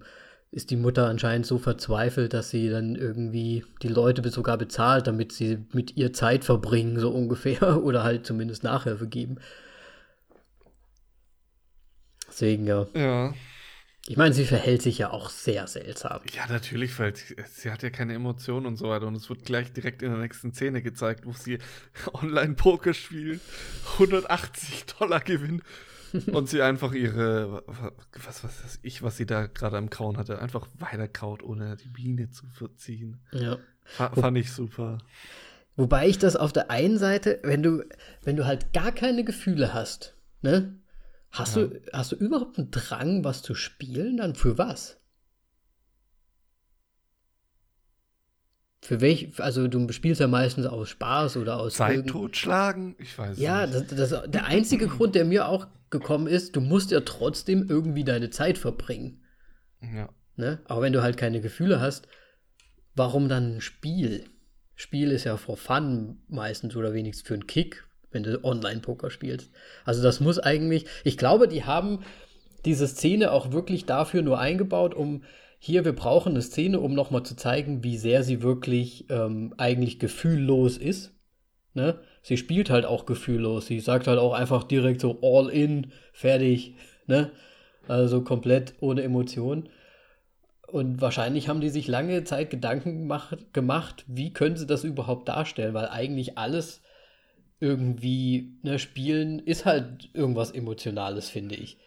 [0.51, 5.31] ist die Mutter anscheinend so verzweifelt, dass sie dann irgendwie die Leute sogar bezahlt, damit
[5.31, 7.83] sie mit ihr Zeit verbringen, so ungefähr.
[7.83, 9.37] Oder halt zumindest Nachhilfe geben.
[12.27, 12.87] Deswegen, ja.
[12.95, 13.33] Ja.
[14.07, 16.21] Ich meine, sie verhält sich ja auch sehr seltsam.
[16.33, 19.05] Ja, natürlich, weil sie hat ja keine Emotionen und so weiter.
[19.07, 21.59] Und es wird gleich direkt in der nächsten Szene gezeigt, wo sie
[22.13, 23.41] Online-Poker spielt,
[23.93, 25.63] 180 Dollar gewinnt
[26.33, 27.63] und sie einfach ihre,
[28.25, 32.31] was weiß ich, was sie da gerade am Kauen hatte, einfach weiterkaut, ohne die Biene
[32.31, 33.19] zu verziehen.
[33.31, 33.59] Ja.
[33.97, 34.97] F fand ich super.
[35.75, 37.83] Wobei ich das auf der einen Seite, wenn du,
[38.23, 40.75] wenn du halt gar keine Gefühle hast, ne?
[41.31, 41.63] Hast, ja.
[41.63, 44.17] du, hast du überhaupt einen Drang, was zu spielen?
[44.17, 44.97] Dann für was?
[48.83, 51.75] Für welch, also du spielst ja meistens aus Spaß oder aus.
[51.75, 52.95] Zeit totschlagen?
[52.97, 53.75] Ich weiß ja, nicht.
[53.75, 57.69] Ja, das, das, der einzige Grund, der mir auch gekommen ist, du musst ja trotzdem
[57.69, 59.21] irgendwie deine Zeit verbringen.
[59.81, 60.09] Ja.
[60.35, 60.59] Ne?
[60.65, 62.07] Aber wenn du halt keine Gefühle hast,
[62.95, 64.25] warum dann ein Spiel?
[64.75, 69.51] Spiel ist ja for fun meistens oder wenigstens für einen Kick, wenn du Online-Poker spielst.
[69.85, 71.99] Also das muss eigentlich, ich glaube, die haben
[72.65, 75.23] diese Szene auch wirklich dafür nur eingebaut, um
[75.63, 79.99] hier, wir brauchen eine Szene, um nochmal zu zeigen, wie sehr sie wirklich ähm, eigentlich
[79.99, 81.13] gefühllos ist.
[81.75, 81.99] Ne?
[82.23, 83.67] Sie spielt halt auch gefühllos.
[83.67, 86.73] Sie sagt halt auch einfach direkt so all in, fertig.
[87.05, 87.31] Ne?
[87.87, 89.69] Also komplett ohne Emotionen.
[90.67, 95.27] Und wahrscheinlich haben die sich lange Zeit Gedanken gemacht, gemacht, wie können sie das überhaupt
[95.27, 96.80] darstellen, weil eigentlich alles
[97.61, 101.77] irgendwie, ne, Spielen ist halt irgendwas Emotionales, finde ich.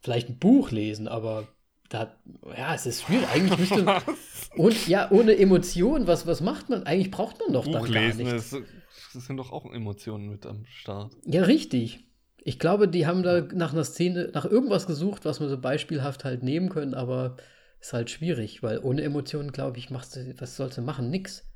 [0.00, 1.48] Vielleicht ein Buch lesen, aber
[1.88, 2.16] da,
[2.56, 3.26] ja, es ist schwierig.
[3.34, 4.02] Eigentlich müsste.
[4.56, 6.84] und ja, ohne Emotionen, was, was macht man?
[6.84, 8.50] Eigentlich braucht man doch dann gar nichts.
[8.50, 8.62] Das,
[9.12, 11.12] das sind doch auch Emotionen mit am Start.
[11.26, 12.06] Ja, richtig.
[12.38, 16.24] Ich glaube, die haben da nach einer Szene, nach irgendwas gesucht, was man so beispielhaft
[16.24, 17.36] halt nehmen können, aber
[17.80, 21.10] ist halt schwierig, weil ohne Emotionen, glaube ich, machst du, was sollst du machen?
[21.10, 21.51] Nix.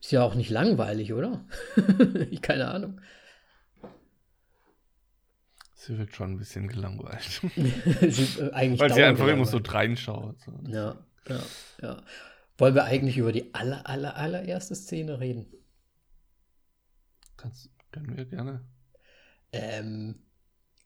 [0.00, 1.44] Ist ja auch nicht langweilig, oder?
[2.30, 3.00] ich keine Ahnung.
[5.74, 7.22] Sie wird schon ein bisschen gelangweilt.
[8.12, 10.40] sie, äh, eigentlich Weil sie einfach immer so reinschaut.
[10.40, 10.52] So.
[10.68, 10.96] Ja,
[11.28, 11.40] ja,
[11.82, 12.02] ja.
[12.58, 15.46] Wollen wir eigentlich über die aller, aller, allererste Szene reden?
[17.38, 18.66] Kannst, können wir gerne.
[19.52, 20.22] Ähm,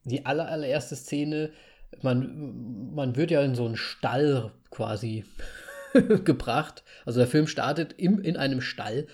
[0.05, 1.53] die aller, allererste Szene,
[2.03, 5.25] man, man wird ja in so einen Stall quasi
[6.25, 6.85] gebracht.
[7.05, 9.07] Also der Film startet im, in einem Stall,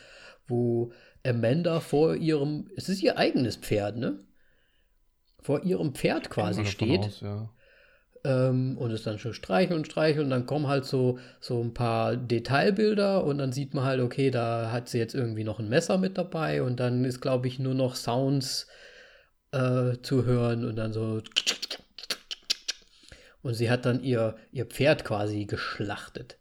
[0.47, 0.93] wo
[1.25, 4.21] Amanda vor ihrem, es ist ihr eigenes Pferd, ne?
[5.43, 7.01] Vor ihrem Pferd quasi steht.
[7.01, 7.51] Aus, ja.
[8.25, 11.75] ähm, und es dann schon streicheln und streicheln und dann kommen halt so, so ein
[11.75, 15.69] paar Detailbilder und dann sieht man halt, okay, da hat sie jetzt irgendwie noch ein
[15.69, 18.67] Messer mit dabei und dann ist, glaube ich, nur noch Sounds
[19.53, 21.23] äh, zu hören und dann so
[23.43, 26.40] und sie hat dann ihr, ihr Pferd quasi geschlachtet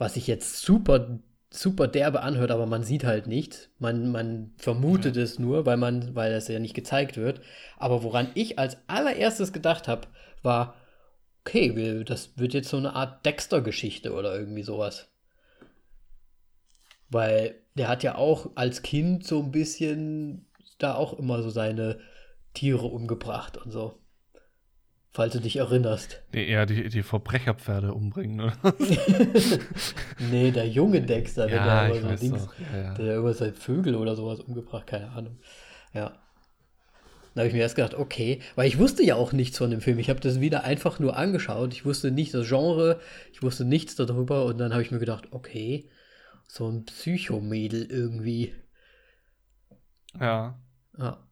[0.00, 1.18] was sich jetzt super,
[1.50, 3.68] super derbe anhört, aber man sieht halt nichts.
[3.78, 5.22] Man, man vermutet ja.
[5.22, 7.42] es nur, weil man, weil das ja nicht gezeigt wird.
[7.76, 10.08] Aber woran ich als allererstes gedacht habe,
[10.42, 10.74] war,
[11.44, 15.08] okay, das wird jetzt so eine Art Dexter-Geschichte oder irgendwie sowas.
[17.10, 20.46] Weil der hat ja auch als Kind so ein bisschen
[20.78, 21.98] da auch immer so seine
[22.54, 23.98] Tiere umgebracht und so.
[25.12, 26.22] Falls du dich erinnerst.
[26.32, 28.56] Nee, eher die, die Verbrecherpferde umbringen, oder?
[30.30, 32.94] nee, der junge Dexter, ja, der, so Dings, ja, ja.
[32.94, 35.40] der irgendwas seit Vögel oder sowas umgebracht, keine Ahnung.
[35.92, 36.16] Ja.
[37.34, 39.80] Da habe ich mir erst gedacht, okay, weil ich wusste ja auch nichts von dem
[39.80, 39.98] Film.
[39.98, 41.72] Ich habe das wieder einfach nur angeschaut.
[41.72, 43.00] Ich wusste nicht das Genre,
[43.32, 45.88] ich wusste nichts darüber und dann habe ich mir gedacht, okay,
[46.46, 48.54] so ein Psychomädel irgendwie.
[50.20, 50.58] Ja.
[50.98, 51.29] Ja.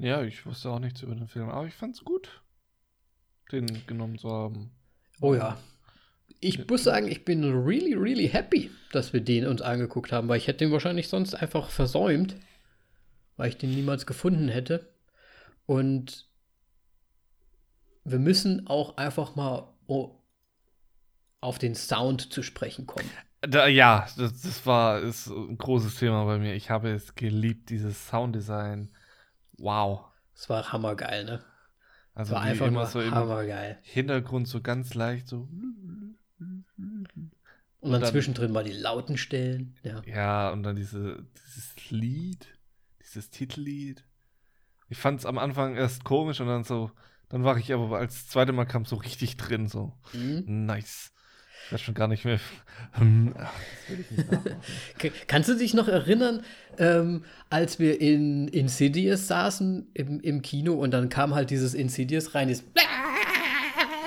[0.00, 2.42] Ja, ich wusste auch nichts über den Film, aber ich fand's gut,
[3.52, 4.70] den genommen zu haben.
[5.20, 5.58] Oh ja.
[6.40, 10.38] Ich muss sagen, ich bin really, really happy, dass wir den uns angeguckt haben, weil
[10.38, 12.34] ich hätte den wahrscheinlich sonst einfach versäumt,
[13.36, 14.88] weil ich den niemals gefunden hätte.
[15.66, 16.26] Und
[18.04, 19.68] wir müssen auch einfach mal
[21.42, 23.10] auf den Sound zu sprechen kommen.
[23.42, 26.54] Da, ja, das, das war ist ein großes Thema bei mir.
[26.54, 28.90] Ich habe es geliebt, dieses Sounddesign.
[29.60, 30.06] Wow.
[30.34, 31.44] Das war hammergeil, ne?
[32.14, 33.78] Also war einfach immer so im hammergeil.
[33.82, 35.48] Hintergrund so ganz leicht so.
[36.38, 39.76] Und dann dann- zwischendrin mal die lauten Stellen.
[39.82, 40.02] Ja.
[40.06, 42.46] Ja, und dann diese, dieses Lied,
[43.02, 44.04] dieses Titellied.
[44.88, 46.90] Ich fand es am Anfang erst komisch und dann so,
[47.28, 49.92] dann war ich aber als das zweite Mal kam so richtig drin, so.
[50.12, 50.44] Mhm.
[50.66, 51.12] Nice.
[51.70, 52.40] Ich weiß schon gar nicht mehr.
[52.94, 54.60] Hm, ach, das will ich nicht nachmachen.
[55.28, 56.42] Kannst du dich noch erinnern,
[56.78, 62.34] ähm, als wir in Insidious saßen im, im Kino und dann kam halt dieses Insidious
[62.34, 62.64] rein, dieses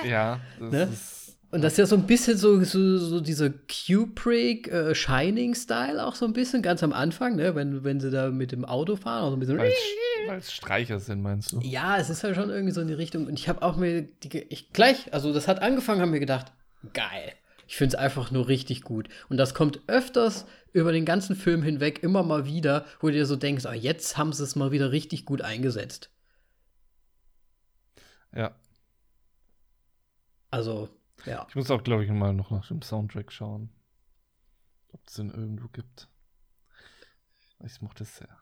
[0.04, 0.82] ja, das Ne?
[0.92, 1.36] ist.
[1.50, 6.14] und das ist ja so ein bisschen so, so, so dieser Kubrick äh, Shining-Style auch
[6.14, 7.54] so ein bisschen, ganz am Anfang, ne?
[7.54, 9.58] wenn, wenn sie da mit dem Auto fahren, auch so ein bisschen.
[9.58, 11.60] Weil es Streicher sind, meinst du?
[11.62, 13.26] Ja, es ist ja schon irgendwie so in die Richtung.
[13.26, 16.52] Und ich habe auch mir die, ich gleich, also das hat angefangen, haben wir gedacht,
[16.92, 17.32] geil.
[17.66, 19.08] Ich finde es einfach nur richtig gut.
[19.28, 23.26] Und das kommt öfters über den ganzen Film hinweg immer mal wieder, wo du dir
[23.26, 26.10] so denkst, ah, jetzt haben sie es mal wieder richtig gut eingesetzt.
[28.34, 28.54] Ja.
[30.50, 30.88] Also,
[31.24, 31.46] ja.
[31.48, 33.70] Ich muss auch, glaube ich, mal noch nach dem Soundtrack schauen.
[34.92, 36.08] Ob es den irgendwo gibt.
[37.64, 38.36] Ich mochte es sehr.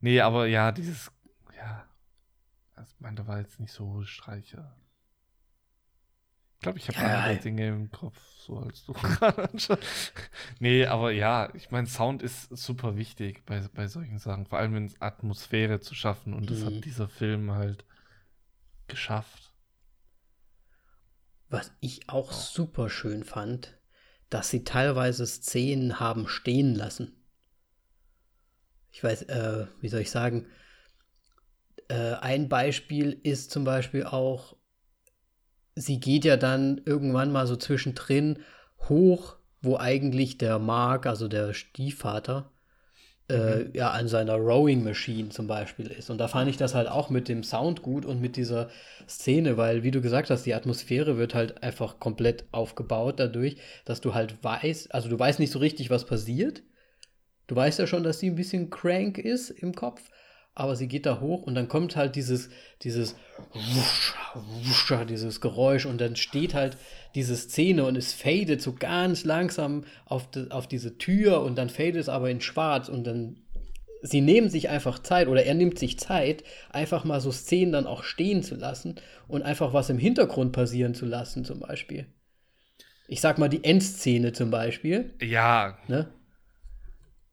[0.00, 1.10] Nee, aber ja, dieses,
[1.56, 1.88] ja.
[2.74, 4.76] Also, ich meine, da war jetzt nicht so Streicher.
[6.60, 7.38] Ich glaube, ich habe andere.
[7.38, 10.12] Dinge im Kopf, so als du gerade anschaust.
[10.58, 14.44] Nee, aber ja, ich meine, Sound ist super wichtig bei, bei solchen Sachen.
[14.46, 16.34] Vor allem, wenn es Atmosphäre zu schaffen.
[16.34, 16.66] Und das Mhm.
[16.66, 17.84] hat dieser Film halt
[18.88, 19.54] geschafft.
[21.50, 23.78] Was ich auch super schön fand,
[24.30, 27.12] dass sie teilweise Szenen haben stehen lassen.
[28.92, 30.46] Ich weiß, äh, wie soll ich sagen,
[31.88, 34.56] äh, ein Beispiel ist zum Beispiel auch,
[35.74, 38.38] sie geht ja dann irgendwann mal so zwischendrin
[38.88, 42.50] hoch, wo eigentlich der Mark, also der Stiefvater,
[43.30, 46.10] äh, ja an seiner Rowing Machine zum Beispiel ist.
[46.10, 48.68] Und da fand ich das halt auch mit dem Sound gut und mit dieser
[49.08, 54.00] Szene, weil, wie du gesagt hast, die Atmosphäre wird halt einfach komplett aufgebaut dadurch, dass
[54.00, 56.62] du halt weißt, also du weißt nicht so richtig, was passiert.
[57.46, 60.10] Du weißt ja schon, dass sie ein bisschen crank ist im Kopf,
[60.54, 62.50] aber sie geht da hoch und dann kommt halt dieses,
[62.82, 63.16] dieses
[63.52, 66.76] wusch, wusch, dieses Geräusch und dann steht halt
[67.14, 71.70] diese Szene und es fadet so ganz langsam auf, die, auf diese Tür und dann
[71.70, 73.42] fadet es aber in schwarz und dann
[74.02, 77.86] sie nehmen sich einfach Zeit oder er nimmt sich Zeit, einfach mal so Szenen dann
[77.86, 78.96] auch stehen zu lassen
[79.28, 82.06] und einfach was im Hintergrund passieren zu lassen, zum Beispiel.
[83.08, 86.12] Ich sag mal die Endszene zum Beispiel, Ja, ne?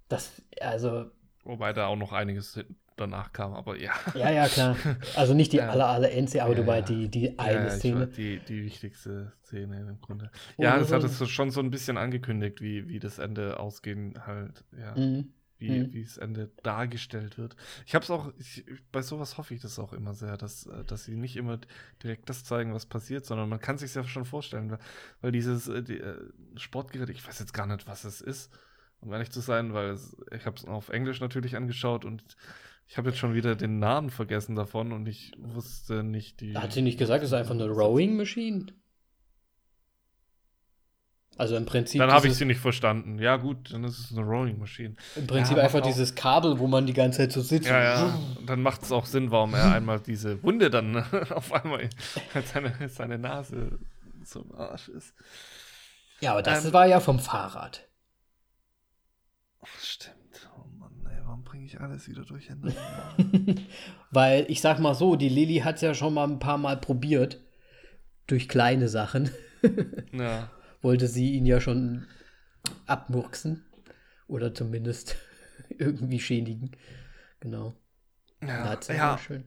[0.10, 1.06] Das, also,
[1.44, 2.60] wobei da auch noch einiges
[2.98, 3.94] danach kam, aber ja.
[4.16, 4.76] ja, ja, klar.
[5.16, 5.70] Also nicht die Ja.
[5.70, 8.08] aller, aller Endszene, aber Ja, du meinst die, die eine Szene.
[8.08, 10.30] Die, die wichtigste Szene im Grunde.
[10.58, 13.60] Oh, ja, das das hat es schon so ein bisschen angekündigt, wie, wie das Ende
[13.60, 14.96] ausgehen halt, ja.
[14.96, 15.34] Mhm.
[15.60, 15.92] Wie, Mhm.
[15.92, 17.56] wie das Ende dargestellt wird.
[17.88, 20.84] Ich habe es auch, ich, bei sowas hoffe ich das auch immer sehr, dass, äh,
[20.86, 21.60] dass sie nicht immer
[22.04, 24.78] direkt das zeigen, was passiert, sondern man kann sich ja schon vorstellen, weil,
[25.22, 26.16] weil dieses äh, die, äh,
[26.58, 28.52] Sportgerät, ich weiß jetzt gar nicht, was es ist,
[29.00, 32.22] um ehrlich zu sein, weil es, ich habe es auf Englisch natürlich angeschaut und
[32.88, 36.58] ich habe jetzt schon wieder den Namen vergessen davon und ich wusste nicht die.
[36.58, 38.68] Hat sie nicht gesagt, es ist einfach eine Rowing Machine.
[41.38, 43.20] Also im Prinzip, Dann habe ich sie nicht verstanden.
[43.20, 44.96] Ja, gut, dann ist es eine Rowing Machine.
[45.16, 47.68] im Prinzip Ja, einfach dieses Kabel, wo man die ganze Zeit so sitzt.
[47.70, 48.20] Ja, ja.
[48.40, 50.96] Und dann macht es auch Sinn, warum er einmal diese Wunde dann
[51.30, 51.90] auf einmal
[52.52, 53.78] seine, seine Nase
[54.24, 55.14] so im Arsch ist.
[56.22, 57.88] Ja, aber das Ähm, war ja vom Fahrrad.
[59.80, 60.50] Stimmt.
[60.58, 62.74] Oh Mann, ey, warum bringe ich alles wieder durcheinander?
[64.12, 66.78] Weil ich sag mal so, die Lilly hat es ja schon mal ein paar Mal
[66.78, 67.40] probiert.
[68.26, 69.30] Durch kleine Sachen.
[70.12, 70.52] ja.
[70.82, 72.08] Wollte sie ihn ja schon
[72.86, 73.66] abmurksen.
[74.28, 75.16] Oder zumindest
[75.70, 76.72] irgendwie schädigen.
[77.40, 77.78] Genau.
[78.42, 79.46] Ja, hat's ja, schön.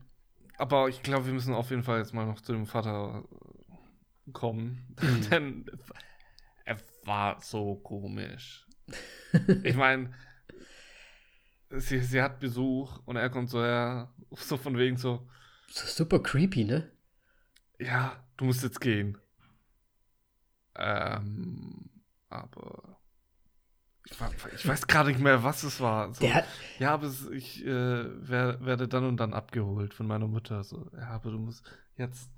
[0.57, 3.23] aber ich glaube, wir müssen auf jeden Fall jetzt mal noch zu dem Vater
[4.33, 4.95] kommen.
[5.01, 5.29] Mhm.
[5.29, 5.65] Denn
[6.65, 8.67] er war so komisch.
[9.63, 10.11] ich meine,
[11.77, 15.27] sie, sie hat Besuch und er kommt so her, so von wegen so,
[15.67, 16.91] super creepy, ne?
[17.79, 19.17] ja, du musst jetzt gehen.
[20.75, 21.89] Ähm,
[22.29, 22.97] aber
[24.09, 26.13] ich, war, ich weiß gerade nicht mehr, was es war.
[26.13, 26.45] So, Der hat,
[26.79, 30.63] ja, aber ich äh, wer, werde dann und dann abgeholt von meiner Mutter.
[30.63, 31.63] So, ja, aber du musst
[31.97, 32.29] jetzt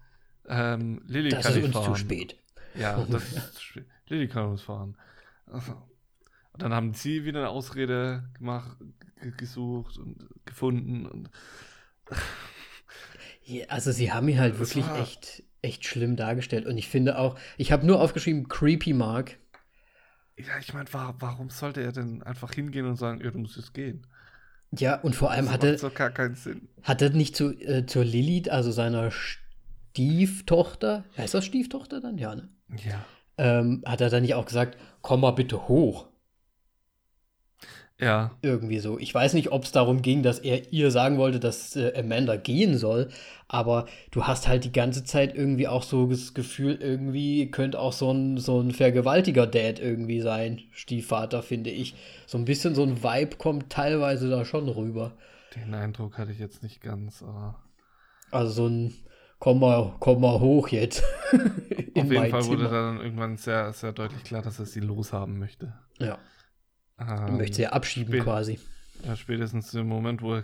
[0.48, 1.86] ähm, Lilly das kann ist uns fahren.
[1.86, 2.38] zu spät.
[2.76, 3.86] Ja, das ist zu spät.
[4.08, 4.98] Lilly kann uns fahren.
[5.46, 5.82] Also,
[6.54, 8.78] und dann haben sie wieder eine Ausrede gemacht,
[9.38, 11.30] gesucht und gefunden und
[13.46, 16.66] Ja, also sie haben ihn halt Das wirklich war- echt, echt schlimm dargestellt.
[16.66, 19.38] Und ich finde auch, ich habe nur aufgeschrieben, creepy Mark.
[20.38, 23.58] ja, ich meine, wa warum sollte er denn einfach hingehen und sagen, ja, du musst
[23.58, 24.08] jetzt gehen?
[24.72, 26.68] Ja, und vor allem hatte, so gar keinen Sinn.
[26.84, 32.18] hat er nicht zu, äh, zur Lilith, also seiner Stieftochter, heißt das Stieftochter dann?
[32.18, 32.50] Ja, ne?
[32.84, 33.06] Ja.
[33.38, 36.08] Ähm, hat er dann nicht auch gesagt, komm mal bitte hoch?
[38.04, 39.00] Ja, Irgendwie so.
[39.00, 42.36] Ich weiß nicht, ob es darum ging, dass er ihr sagen wollte, dass äh, Amanda
[42.36, 43.10] gehen soll,
[43.48, 47.94] aber du hast halt die ganze Zeit irgendwie auch so das Gefühl, irgendwie könnte auch
[47.94, 51.96] so ein, so ein Vergewaltiger-Dad irgendwie sein, Stiefvater, finde ich.
[52.26, 55.14] So ein bisschen so ein Vibe kommt teilweise da schon rüber.
[55.56, 57.56] den Eindruck hatte ich jetzt nicht ganz, aber
[58.32, 58.94] Also so ein
[59.40, 61.04] komm mal, komm mal hoch jetzt.
[61.94, 62.70] In auf jeden Fall wurde Zimmer.
[62.70, 65.74] dann irgendwann sehr, sehr deutlich klar, dass er sie loshaben möchte.
[66.00, 66.18] Ja,
[67.00, 68.60] Ähm, du möchtest ja abschieben quasi.
[69.04, 70.44] Ja, spätestens im Moment, wo er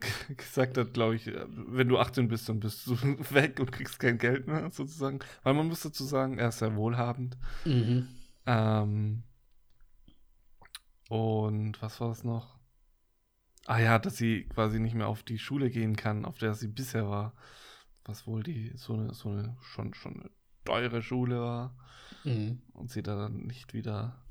[0.36, 2.96] gesagt hat, glaube ich, wenn du 18 bist, dann bist du
[3.30, 5.20] weg und kriegst kein Geld mehr, sozusagen.
[5.42, 7.36] Weil man muss dazu sagen, er ist sehr wohlhabend.
[7.64, 8.08] Mhm.
[8.46, 9.22] Ähm,
[11.08, 12.58] und was war es noch?
[13.66, 16.68] Ah ja, dass sie quasi nicht mehr auf die Schule gehen kann, auf der sie
[16.68, 17.34] bisher war.
[18.04, 20.30] Was wohl die so eine, so eine schon, schon eine
[20.64, 21.76] teure Schule war.
[22.24, 22.62] Mhm.
[22.72, 24.21] Und sie da dann nicht wieder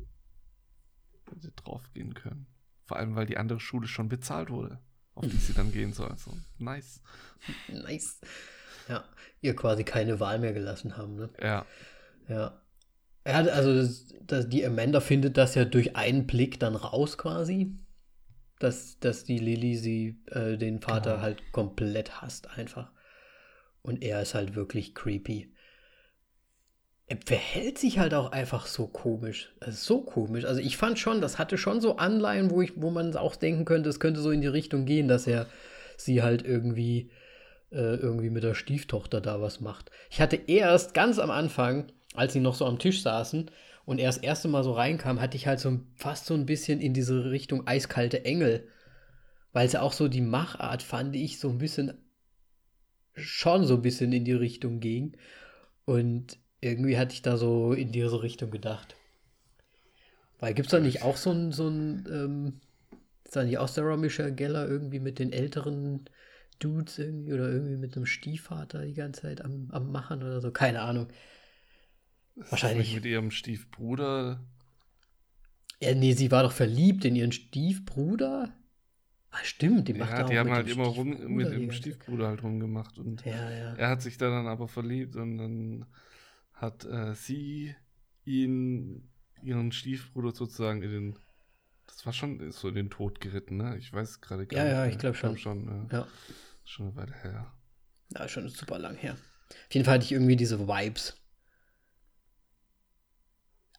[1.32, 2.47] hätte drauf gehen können.
[2.86, 4.79] Vor allem, weil die andere Schule schon bezahlt wurde,
[5.15, 6.15] auf die sie dann gehen soll.
[6.17, 7.01] So, nice.
[7.67, 8.19] Nice.
[8.88, 9.03] Ja,
[9.41, 11.29] ihr quasi keine Wahl mehr gelassen haben, ne?
[11.41, 11.65] Ja,
[12.27, 12.57] Ja.
[13.23, 17.19] Er hat also, das, das, die Amanda findet das ja durch einen Blick dann raus
[17.19, 17.77] quasi,
[18.57, 21.21] dass, dass die Lilly sie, äh, den Vater Genau.
[21.21, 22.91] halt komplett hasst einfach.
[23.84, 25.53] Und er ist halt wirklich creepy.
[27.12, 29.51] Er verhält sich halt auch einfach so komisch.
[29.59, 30.45] Also so komisch.
[30.45, 33.66] Also ich fand schon, das hatte schon so Anleihen, wo ich, wo man auch denken
[33.66, 35.47] könnte, es könnte so in die Richtung gehen, dass er
[35.97, 37.12] sie halt irgendwie,
[37.70, 39.91] äh, irgendwie mit der Stieftochter da was macht.
[40.09, 43.51] Ich hatte erst ganz am Anfang, als sie noch so am Tisch saßen
[43.84, 46.80] und er das erste Mal so reinkam, hatte ich halt so fast so ein bisschen
[46.80, 48.70] in diese Richtung eiskalte Engel.
[49.51, 51.91] Weil es auch so die Machart fand ich so ein bisschen
[53.16, 55.18] schon so ein bisschen in die Richtung ging.
[55.84, 58.95] Und irgendwie hatte ich da so in diese Richtung gedacht.
[60.39, 62.62] Weil gibt es da nicht auch so ein, so ein, ähm,
[63.26, 66.05] ist da nicht auch Sarah Michelle Geller irgendwie mit den älteren
[66.59, 70.51] Dudes irgendwie oder irgendwie mit einem Stiefvater die ganze Zeit am, am Machen oder so?
[70.51, 71.07] Keine Ahnung.
[72.36, 72.95] Wahrscheinlich.
[72.95, 74.39] Mit ihrem Stiefbruder.
[75.82, 78.53] Ja, nee, sie war doch verliebt in ihren Stiefbruder.
[79.32, 81.78] Ah, stimmt, die macht Ja, auch die haben mit halt immer rum mit dem ganze-
[81.78, 83.74] Stiefbruder halt rumgemacht und Ja, ja.
[83.76, 85.86] er hat sich da dann aber verliebt und dann
[86.62, 87.76] hat äh, sie
[88.26, 89.09] ihn,
[89.41, 91.20] ihren Stiefbruder sozusagen in den,
[91.88, 93.78] das war schon so in den Tod geritten, ne?
[93.78, 94.74] Ich weiß gerade gar Ja, nicht.
[94.74, 94.89] ja, mehr.
[94.91, 95.38] ich glaub schon.
[95.38, 95.99] schon ja.
[95.99, 96.07] Ja.
[96.64, 97.53] Schon eine Weile her.
[98.09, 99.14] Ja, schon super lang her.
[99.49, 101.18] Auf jeden Fall hatte ich irgendwie diese Vibes.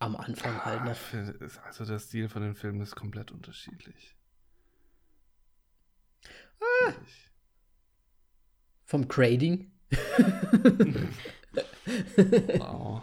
[0.01, 0.97] Am Anfang halt Ah, noch.
[0.97, 4.17] für- Also der Stil von den Filmen ist komplett unterschiedlich.
[6.61, 6.93] Ah.
[8.85, 9.71] Vom Grading.
[12.59, 13.03] Wow.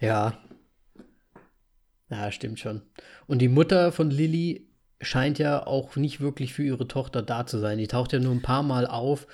[0.00, 0.38] Ja.
[2.08, 2.82] Ja, stimmt schon.
[3.26, 4.68] Und die Mutter von Lilly
[5.00, 7.78] scheint ja auch nicht wirklich für ihre Tochter da zu sein.
[7.78, 9.26] Die taucht ja nur ein paar Mal auf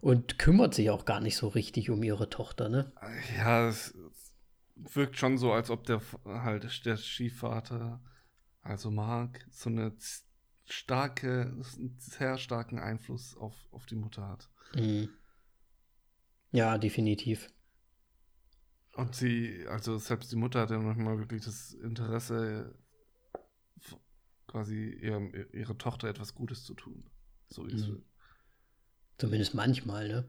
[0.00, 2.92] und kümmert sich auch gar nicht so richtig um ihre Tochter, ne?
[3.36, 3.94] Ja, es,
[4.94, 8.00] wirkt schon so, als ob der halt der Stiefvater,
[8.62, 9.92] also Mark, so eine
[10.64, 14.48] starke, einen sehr starken Einfluss auf, auf die Mutter hat.
[14.74, 15.10] Mhm.
[16.52, 17.48] Ja, definitiv.
[18.94, 22.74] Und sie, also selbst die Mutter hat ja manchmal wirklich das Interesse,
[24.50, 27.04] quasi ihrem, ihrer Tochter etwas Gutes zu tun.
[27.48, 28.02] So es Mhm.
[29.16, 30.24] Zumindest manchmal, ne?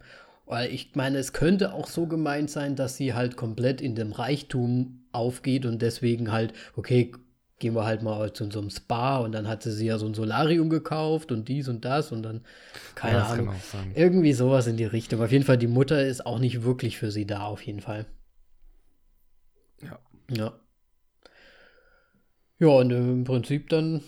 [0.45, 4.11] Weil ich meine, es könnte auch so gemeint sein, dass sie halt komplett in dem
[4.11, 7.13] Reichtum aufgeht und deswegen halt, okay,
[7.62, 10.14] gehen wir halt mal zu so einem Spa und dann hatte sie ja so ein
[10.14, 12.41] Solarium gekauft und dies und das und dann,
[12.95, 13.55] keine Ja, Ahnung.
[13.95, 15.22] Irgendwie sowas in die Richtung.
[15.22, 18.07] Auf jeden Fall, die Mutter ist auch nicht wirklich für sie da, auf jeden Fall.
[19.82, 19.99] Ja.
[20.30, 20.59] Ja.
[22.59, 24.01] Ja, und im Prinzip dann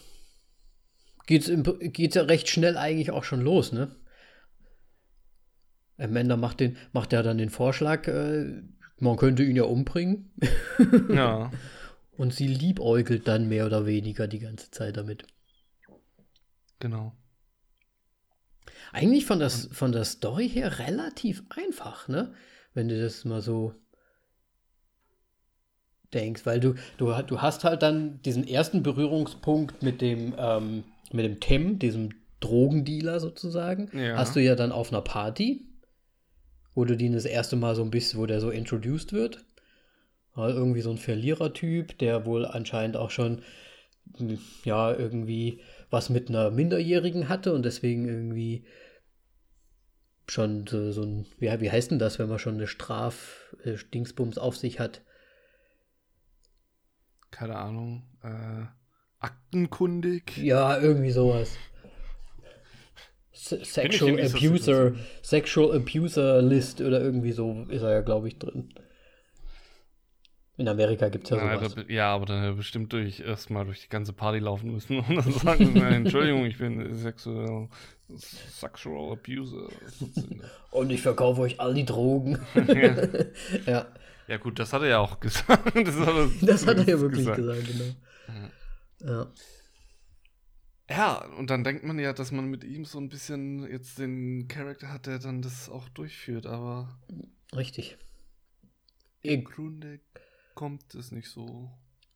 [1.28, 3.96] geht's, im, geht's ja recht schnell eigentlich auch schon los, ne?
[5.98, 8.62] Amanda macht, den, macht ja dann den Vorschlag, äh,
[9.00, 10.34] man könnte ihn ja umbringen.
[11.08, 11.52] Ja.
[12.24, 15.26] Und sie liebäugelt dann mehr oder weniger die ganze Zeit damit.
[16.80, 17.12] Genau.
[18.94, 22.34] Eigentlich von, das, von der Story her relativ einfach, ne?
[22.74, 23.76] Wenn du das mal so
[26.14, 31.26] denkst, weil du, du, du hast halt dann diesen ersten Berührungspunkt mit dem, ähm, mit
[31.26, 34.16] dem Tim, diesem Drogendealer sozusagen, Ja.
[34.16, 35.68] hast du ja dann auf einer Party,
[36.74, 39.44] wo du den das erste Mal so ein bisschen, wo der so introduced wird.
[40.36, 43.42] Ja, irgendwie so ein Verlierertyp, der wohl anscheinend auch schon,
[44.64, 48.66] ja, irgendwie was mit einer Minderjährigen hatte und deswegen irgendwie
[50.28, 54.58] schon so, so ein, wie, wie heißt denn das, wenn man schon eine Straf-Dingsbums auf
[54.58, 55.02] sich hat?
[57.30, 58.04] Keine Ahnung.
[58.24, 58.66] Äh,
[59.20, 60.38] aktenkundig.
[60.38, 61.58] Ja, irgendwie sowas.
[63.32, 65.06] Sexual so Abuser, sicher.
[65.22, 68.74] Sexual Abuser List oder irgendwie so ist er ja, glaube ich, drin.
[70.64, 71.76] In Amerika gibt es ja sowas.
[71.76, 75.00] da, ja, aber dann hätte er bestimmt durch erstmal durch die ganze Party laufen müssen
[75.10, 77.68] und dann sagen, Entschuldigung, ich bin sexual,
[78.08, 79.68] sexual abuser.
[80.72, 82.40] Und ich verkaufe euch all die Drogen.
[82.56, 83.08] ja.
[83.66, 83.88] ja,
[84.28, 85.76] ja gut, das hat er ja auch gesagt.
[85.76, 87.40] Das hat er, das hat er ja wirklich gesagt.
[87.40, 89.12] gesagt, genau.
[89.12, 89.28] Ja.
[90.90, 94.48] Ja, und dann denkt man ja, dass man mit ihm so ein bisschen jetzt den
[94.48, 96.98] Charakter hat, der dann das auch durchführt, aber
[97.54, 97.98] Richtig.
[99.24, 100.00] im Grunde
[100.56, 101.70] kommt es nicht so.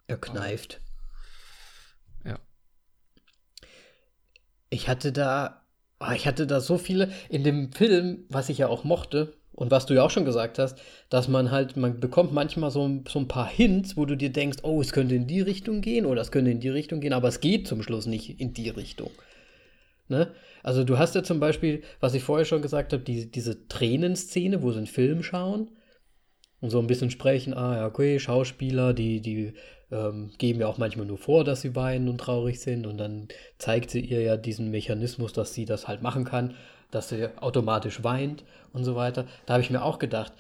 [0.07, 0.79] er kneift.
[2.25, 2.39] Ja.
[4.69, 5.61] Ich hatte da,
[5.99, 9.71] ah, ich hatte da so viele in dem Film, was ich ja auch mochte und
[9.71, 10.79] was du ja auch schon gesagt hast,
[11.09, 14.31] dass man halt, man bekommt manchmal so, ein- so ein paar Hints, wo du dir
[14.31, 17.13] denkst, oh, es könnte in die Richtung gehen oder es könnte in die Richtung gehen,
[17.13, 19.11] aber es geht zum Schluss nicht in die Richtung.
[20.09, 20.33] Ne?
[20.63, 24.61] Also du hast ja zum Beispiel, was ich vorher schon gesagt habe, die, diese Tränenszene,
[24.61, 25.71] wo sie einen Film schauen
[26.61, 29.53] und so ein bisschen sprechen, ah ja, okay, Schauspieler, die, die
[29.91, 33.27] ähm, geben ja auch manchmal nur vor, dass sie weinen und traurig sind und dann
[33.57, 36.55] zeigt sie ihr ja diesen Mechanismus, dass sie das halt machen kann,
[36.91, 38.43] dass sie automatisch weint
[38.73, 39.25] und so weiter.
[39.45, 40.33] Da habe ich mir auch gedacht,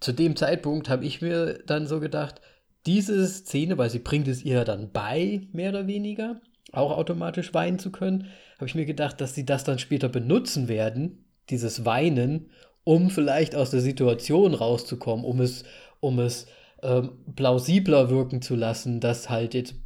[0.00, 2.40] zu dem Zeitpunkt habe ich mir dann so gedacht,
[2.86, 6.40] diese Szene, weil sie bringt es ihr dann bei, mehr oder weniger,
[6.72, 10.68] auch automatisch weinen zu können, habe ich mir gedacht, dass sie das dann später benutzen
[10.68, 12.50] werden, dieses Weinen,
[12.90, 15.62] um vielleicht aus der Situation rauszukommen, um es,
[16.00, 16.48] um es
[16.82, 19.76] ähm, plausibler wirken zu lassen, dass halt jetzt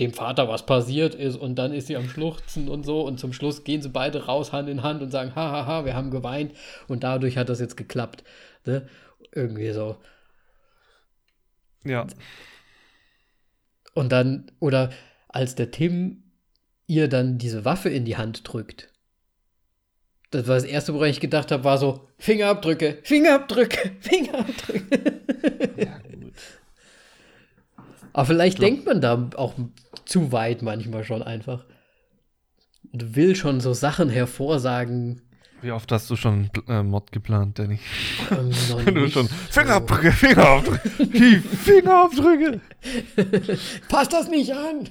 [0.00, 3.34] dem Vater was passiert ist und dann ist sie am Schluchzen und so und zum
[3.34, 6.54] Schluss gehen sie beide raus Hand in Hand und sagen, hahaha, wir haben geweint
[6.88, 8.24] und dadurch hat das jetzt geklappt.
[8.64, 8.88] Ne?
[9.34, 9.98] Irgendwie so.
[11.84, 12.06] Ja.
[13.92, 14.88] Und dann, oder
[15.28, 16.22] als der Tim
[16.86, 18.91] ihr dann diese Waffe in die Hand drückt.
[20.32, 25.12] Das war das erste, woran ich gedacht habe, war so, Fingerabdrücke, Fingerabdrücke, Fingerabdrücke.
[25.76, 26.32] Ja, gut.
[28.14, 29.54] Aber vielleicht Glaub- denkt man da auch
[30.04, 31.64] zu weit manchmal schon einfach.
[32.92, 35.22] Und will schon so Sachen hervorsagen.
[35.60, 37.78] Wie oft hast du schon äh, Mod geplant, Danny?
[38.30, 39.28] ähm, noch Du schon.
[39.28, 41.06] Fingerabdrücke, Fingerabdrücke.
[41.06, 42.60] Die Fingerabdrücke.
[43.88, 44.88] Passt das nicht an?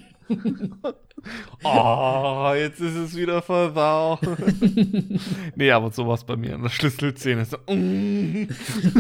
[1.64, 4.20] Oh, jetzt ist es wieder versaut.
[5.56, 7.46] nee, aber sowas bei mir in der Schlüsselszene.
[7.46, 8.48] So, mm.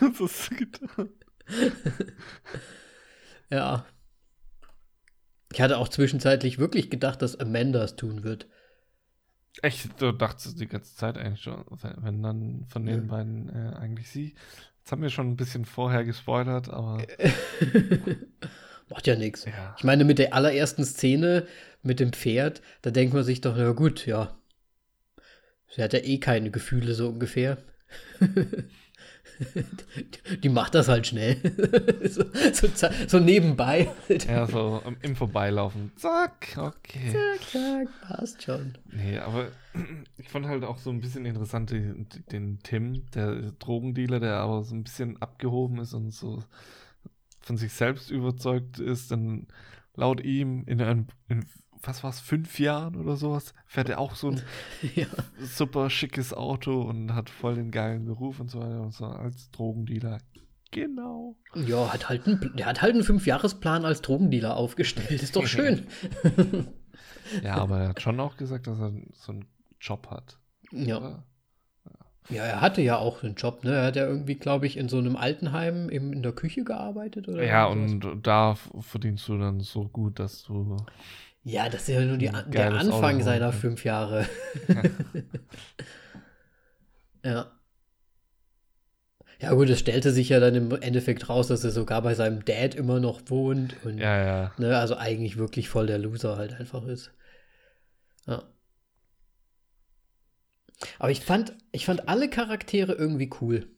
[0.00, 0.50] das ist.
[3.50, 3.84] Ja.
[5.52, 8.46] Ich hatte auch zwischenzeitlich wirklich gedacht, dass Amanda es tun wird.
[9.62, 11.64] Echt, du dachtest die ganze Zeit eigentlich schon,
[11.98, 13.06] wenn dann von den Ja.
[13.08, 14.34] beiden äh, eigentlich sie.
[14.78, 17.04] Jetzt haben wir schon ein bisschen vorher gespoilert, aber
[18.90, 19.44] Macht ja nichts.
[19.44, 19.74] ja.
[19.78, 21.46] Ich meine, mit der allerersten Szene
[21.82, 24.36] mit dem Pferd, da denkt man sich doch, na gut, ja.
[25.68, 27.58] Sie hat ja eh keine Gefühle so ungefähr.
[30.42, 31.36] Die macht das halt schnell.
[32.10, 33.88] so, so, so nebenbei.
[34.28, 35.92] Ja, so im- im Vorbeilaufen.
[35.96, 37.12] Zack, okay.
[37.12, 38.76] Zack, zack, passt schon.
[38.92, 39.48] Nee, aber
[40.18, 44.62] ich fand halt auch so ein bisschen interessant den, den Tim, der Drogendealer, der aber
[44.62, 46.42] so ein bisschen abgehoben ist und so
[47.50, 49.48] von sich selbst überzeugt ist, dann
[49.96, 51.44] laut ihm in, einem, in
[51.82, 54.40] was war's, fünf Jahren oder sowas, fährt er auch so ein
[54.94, 55.08] Ja.
[55.40, 59.50] super schickes Auto und hat voll den geilen Beruf und so weiter und so als
[59.50, 60.18] Drogendealer.
[60.70, 61.34] Genau.
[61.56, 65.10] Ja, hat halt einen, der hat halt einen Fünfjahresplan als Drogendealer aufgestellt.
[65.10, 65.88] Ist doch schön.
[67.42, 69.46] Ja, aber er hat schon auch gesagt, dass er so einen
[69.80, 70.38] Job hat.
[70.70, 70.98] ja.
[70.98, 71.24] oder?
[72.28, 73.74] Ja, er hatte ja auch einen Job, ne?
[73.74, 77.28] Er hat ja irgendwie, glaube ich, in so einem Altenheim im, in der Küche gearbeitet
[77.28, 80.76] oder Ja, und da verdienst du dann so gut, dass du.
[81.42, 83.52] Ja, das ist ja nur die, der Anfang Auto, seiner ja.
[83.52, 84.26] fünf Jahre.
[87.24, 87.50] ja.
[89.40, 92.44] Ja, gut, es stellte sich ja dann im Endeffekt raus, dass er sogar bei seinem
[92.44, 94.52] Dad immer noch wohnt und Ja, ja.
[94.58, 97.10] ne, also eigentlich wirklich voll der Loser halt einfach ist.
[98.26, 98.42] Ja.
[100.98, 103.68] Aber ich fand, ich fand alle Charaktere irgendwie cool.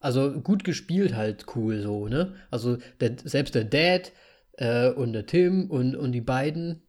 [0.00, 2.34] Also gut gespielt halt cool so, ne?
[2.50, 4.12] Also der, selbst der Dad
[4.58, 6.82] äh, und der Tim und, und die beiden,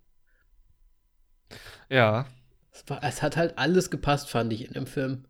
[1.90, 2.26] Ja.
[2.72, 5.26] es, war, es hat halt alles gepasst, fand ich in dem Film.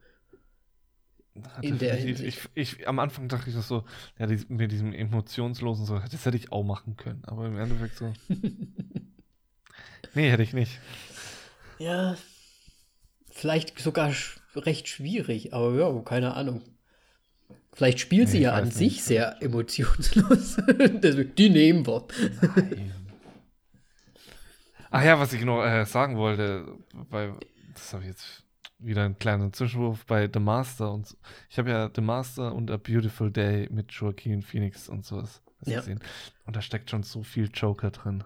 [1.62, 2.50] In der ich, Hinsicht.
[2.54, 3.86] ich, am Anfang dachte ich das so,
[4.18, 7.24] ja, dies, mit diesem emotionslosen so, das hätte ich auch machen können.
[7.26, 8.14] Aber im Endeffekt so.
[10.14, 10.80] nee, hätte ich nicht.
[11.78, 12.16] Ja,
[13.40, 14.12] vielleicht sogar
[14.56, 16.62] recht schwierig, aber ja, keine Ahnung.
[17.74, 19.04] Vielleicht spielt Nee, sie ja an sich nicht.
[19.04, 20.58] sehr emotionslos.
[20.78, 22.06] Deswegen, die nehmen wir.
[24.92, 26.66] Ach ja, was ich noch äh, sagen wollte,
[27.10, 27.32] bei,
[27.74, 28.44] das habe ich jetzt
[28.80, 31.16] wieder einen kleinen Zwischenwurf bei The Master und so.
[31.50, 35.80] ich habe ja The Master und A Beautiful Day mit Joaquin Phoenix und sowas Ja.
[35.80, 36.00] gesehen.
[36.46, 38.24] Und da steckt schon so viel Joker drin.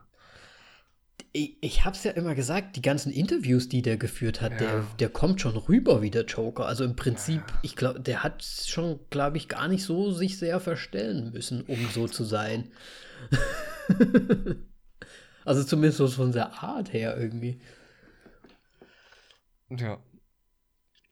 [1.36, 4.88] Ich, ich hab's ja immer gesagt, die ganzen Interviews, die der geführt hat, der, Ja.
[5.00, 6.68] der kommt schon rüber wie der Joker.
[6.68, 7.60] Also im Prinzip, Ja.
[7.64, 11.88] ich glaube, der hat schon, glaube ich, gar nicht so sich sehr verstellen müssen, um
[11.90, 12.72] so zu sein.
[15.46, 17.60] also zumindest so von der Art her irgendwie.
[19.70, 19.98] Ja.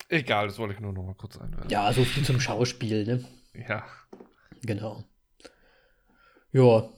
[0.07, 1.69] Egal, das wollte ich nur noch mal kurz einwerfen.
[1.69, 3.23] Ja, so viel zum Schauspiel, ne?
[3.67, 3.83] Ja.
[4.61, 5.03] Genau.
[6.51, 6.89] Ja.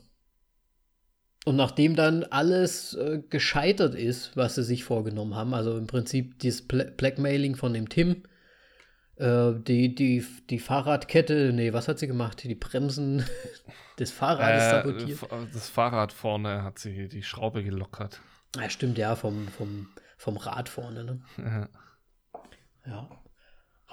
[1.46, 6.39] Und nachdem dann alles äh, gescheitert ist, was sie sich vorgenommen haben, also im Prinzip
[6.39, 8.24] dieses Bla Blackmailing von dem Tim,
[9.18, 12.44] äh, die, die, die Fahrradkette, nee, was hat sie gemacht?
[12.44, 13.26] Die Bremsen
[14.00, 15.22] des Fahrrades Äh, sabotiert.
[15.24, 18.22] f- das Fahrrad vorne hat sie die Schraube gelockert.
[18.56, 19.88] Ja, stimmt, ja, vom, vom,
[20.18, 21.22] vom Rad vorne, ne?
[21.38, 21.70] Ja.
[22.86, 23.10] Ja.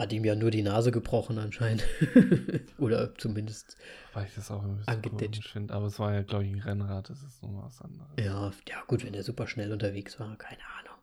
[0.01, 1.84] Hat ihm ja nur die Nase gebrochen anscheinend.
[2.78, 3.76] Oder zumindest,
[4.14, 5.74] Weil ich das auch ein bisschen finde.
[5.74, 8.11] Aber es war ja, glaube ich, ein Rennrad, das ist nochmal was anderes.
[8.18, 10.98] ja, ja gut, wenn er super schnell unterwegs war, keine Ahnung.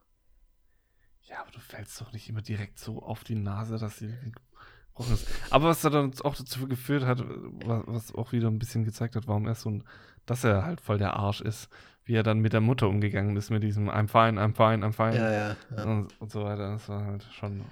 [1.30, 4.08] Ja, aber du fällst doch nicht immer direkt so auf die Nase, dass sie
[4.96, 5.28] gebrochen ist.
[5.52, 9.16] Aber was da dann auch dazu geführt hat, was, was auch wieder ein bisschen gezeigt
[9.16, 9.84] hat, warum er so ein,
[10.26, 11.70] dass er halt voll der Arsch ist,
[12.04, 14.94] wie er dann mit der Mutter umgegangen ist, mit diesem I'm fine, I'm fine, I'm
[14.94, 15.56] fine Ja, ja.
[15.76, 15.84] ja.
[15.84, 16.72] und, und so weiter.
[16.72, 17.64] Das war halt schon.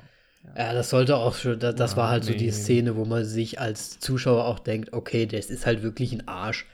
[0.56, 2.52] Ja, das sollte auch schon, das, das Ja, war halt so nee, die nee.
[2.52, 6.66] Szene, wo man sich als Zuschauer auch denkt, okay, das ist halt wirklich ein Arsch.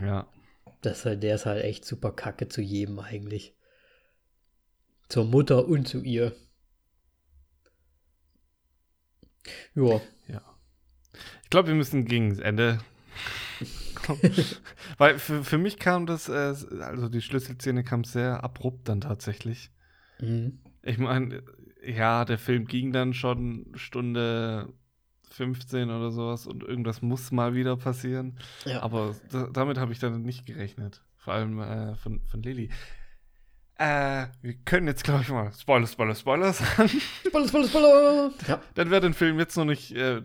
[0.00, 0.26] Ja.
[0.82, 3.56] Das halt, der ist halt echt super kacke zu jedem eigentlich.
[5.08, 6.36] Zur Mutter und zu ihr.
[9.74, 10.00] Ja,
[11.44, 12.80] Ich glaube, wir müssen gegen das Ende.
[14.98, 19.70] Weil für, für mich kam das, äh, also die Schlüsselszene kam sehr abrupt dann tatsächlich.
[20.20, 20.58] mhm.
[20.82, 21.42] Ich meine,
[21.86, 24.72] ja, der Film ging dann schon Stunde
[25.30, 28.38] 15 oder sowas und irgendwas muss mal wieder passieren.
[28.64, 28.82] ja.
[28.82, 31.02] Aber da, damit habe ich dann nicht gerechnet.
[31.16, 32.70] Vor allem äh, von, von Lilly.
[33.76, 36.88] Äh, wir können jetzt, glaube ich, mal Spoiler, Spoiler, Spoiler sagen.
[37.26, 38.30] Spoiler, Spoiler, Spoiler.
[38.46, 40.22] Ja, dann wer den Film jetzt noch nicht, äh,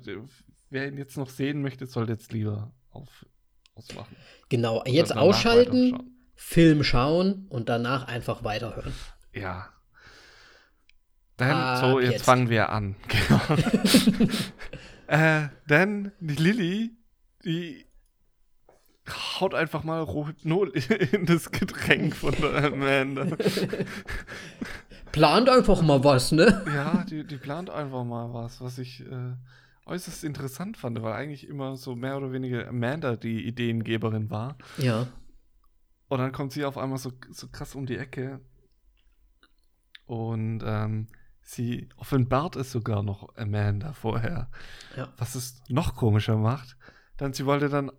[0.70, 3.26] wer ihn jetzt noch sehen möchte, sollte jetzt lieber auf,
[3.74, 4.16] ausmachen.
[4.50, 4.84] genau.
[4.86, 6.16] Jetzt ausschalten.
[6.42, 8.94] Film schauen und danach einfach weiterhören.
[9.34, 9.74] Ja.
[11.40, 12.26] Dann, Ab so, jetzt, jetzt.
[12.26, 12.96] fangen wir an.
[13.08, 13.42] Genau.
[15.08, 16.92] äh, dann die Lilly,
[17.46, 17.86] die
[19.40, 20.70] haut einfach mal Rohypnol
[21.12, 23.38] in das Getränk von der Amanda.
[25.12, 26.64] Plant einfach mal was, ne?
[26.68, 29.34] ja, die, die plant einfach mal was, was ich äh,
[29.86, 34.58] äußerst interessant fand, weil eigentlich immer so mehr oder weniger Amanda die Ideengeberin war.
[34.78, 35.08] Ja.
[36.10, 38.42] Und dann kommt sie auf einmal so, so krass um die Ecke.
[40.06, 41.08] Und ähm,
[41.50, 44.50] sie offenbart es sogar noch Amanda vorher.
[44.96, 45.12] Ja.
[45.18, 46.78] Was es noch komischer macht.
[47.20, 47.92] Denn sie wollte dann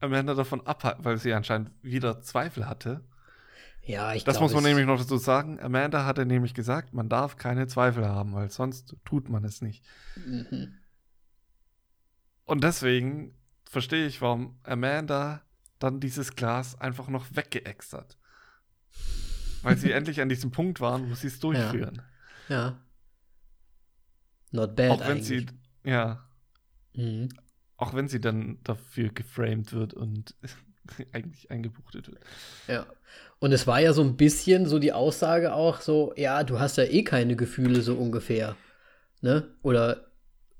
[0.00, 3.04] Amanda davon abhalten, weil sie anscheinend wieder Zweifel hatte.
[3.82, 5.58] Ja, ich Das glaub, muss man nämlich noch dazu sagen.
[5.60, 9.84] Amanda hatte nämlich gesagt, man darf keine Zweifel haben, weil sonst tut man es nicht.
[10.14, 10.74] Mhm.
[12.44, 13.34] Und deswegen
[13.68, 15.42] verstehe ich, warum Amanda
[15.80, 18.18] dann dieses Glas einfach noch weggeext hat.
[19.62, 21.96] Weil sie endlich an diesem Punkt waren, wo sie es durchführen.
[21.96, 22.17] Ja.
[24.50, 25.26] Not bad auch wenn eigentlich.
[25.26, 25.46] sie,
[25.84, 26.24] ja,
[26.94, 27.28] Mhm.
[27.76, 30.34] auch wenn sie dann dafür geframed wird und
[31.12, 32.20] eigentlich eingebuchtet wird.
[32.66, 32.86] Ja.
[33.38, 36.76] Und es war ja so ein bisschen so die Aussage auch so, ja, du hast
[36.76, 38.56] ja eh keine Gefühle so ungefähr.
[39.20, 39.48] Ne?
[39.62, 40.06] Oder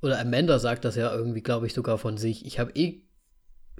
[0.00, 2.46] oder Amanda sagt das ja irgendwie, glaube ich, sogar von sich.
[2.46, 3.02] Ich habe eh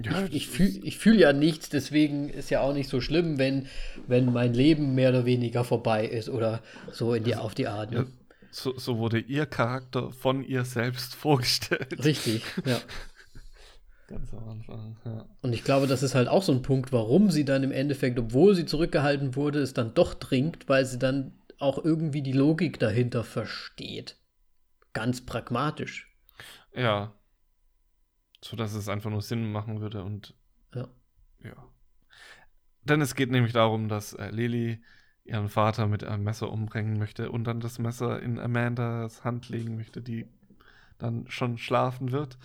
[0.03, 3.67] Ja, ich, ich fühle fühl ja nichts, deswegen ist ja auch nicht so schlimm, wenn,
[4.07, 6.63] wenn mein Leben mehr oder weniger vorbei ist oder
[6.93, 7.93] so in die, auf die Art.
[7.93, 8.07] ja, Ne?
[8.51, 12.05] so, so wurde ihr Charakter von ihr selbst vorgestellt.
[12.05, 12.79] Richtig, ja.
[14.07, 15.29] Ganz am Anfang, ja.
[15.43, 18.19] Und ich glaube, das ist halt auch so ein Punkt, warum sie dann im Endeffekt,
[18.19, 22.79] obwohl sie zurückgehalten wurde, es dann doch trinkt, weil sie dann auch irgendwie die Logik
[22.79, 24.17] dahinter versteht.
[24.95, 26.11] Ganz pragmatisch.
[26.75, 27.13] Ja.
[28.49, 30.35] So dass es einfach nur Sinn machen würde und
[30.75, 30.89] Ja.
[31.45, 31.69] ja.
[32.83, 34.83] Denn es geht nämlich darum, dass äh, Lily
[35.25, 39.77] ihren Vater mit einem Messer umbringen möchte und dann das Messer in Amandas Hand legen
[39.77, 40.27] möchte, die
[40.97, 42.39] dann schon schlafen wird.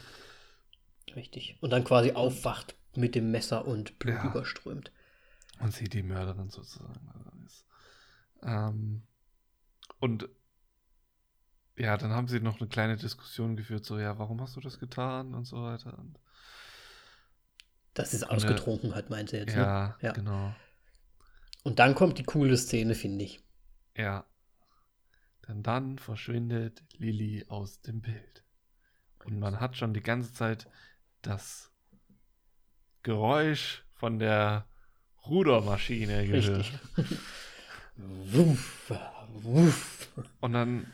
[1.15, 1.55] Richtig.
[1.61, 4.25] Und dann quasi aufwacht mit dem Messer und Blut Ja.
[4.25, 4.91] überströmt.
[5.59, 7.65] Und sie die Mörderin sozusagen ist.
[8.41, 9.03] Ähm,
[10.01, 10.27] und
[11.77, 14.79] ja, dann haben sie noch eine kleine Diskussion geführt, so, ja, warum hast du das
[14.79, 15.97] getan und so weiter.
[15.97, 16.19] Und,
[17.93, 19.55] Das ist Und, äh, ausgetrunken hat, meint sie jetzt.
[19.55, 19.61] Ne?
[19.61, 20.11] ja, Ja.
[20.13, 20.55] genau.
[21.63, 23.41] Und dann kommt die coole Szene, finde ich.
[23.95, 24.25] Ja.
[25.47, 28.43] Denn dann verschwindet Lilly aus dem Bild.
[29.25, 30.67] Und man hat schon die ganze Zeit
[31.21, 31.71] das
[33.03, 34.67] Geräusch von der
[35.25, 36.59] Rudermaschine gehört.
[36.59, 36.81] Richtig.
[37.95, 38.91] wuff,
[39.43, 40.09] wuff.
[40.41, 40.91] Und dann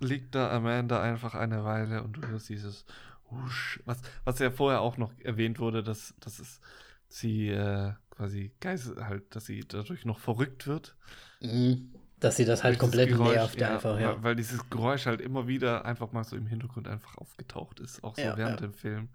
[0.00, 2.84] liegt da Amanda einfach eine Weile und du hörst dieses
[3.30, 6.60] Husch, was, was ja vorher auch noch erwähnt wurde, dass, dass es
[7.08, 10.96] sie äh, quasi Geist, halt, dass sie dadurch noch verrückt wird.
[11.40, 11.94] Mhm.
[12.18, 14.08] Dass sie das halt Durch komplett dieses Geräusch, nervt, einfach, ja.
[14.16, 18.04] Weil, weil dieses Geräusch halt immer wieder einfach mal so im Hintergrund einfach aufgetaucht ist,
[18.04, 18.66] auch so Ja, während ja.
[18.66, 19.08] dem Film,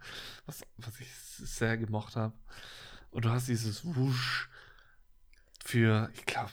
[0.48, 2.34] was, was ich sehr gemocht habe.
[3.12, 4.50] Und du hast dieses Wusch
[5.64, 6.52] für, ich glaube,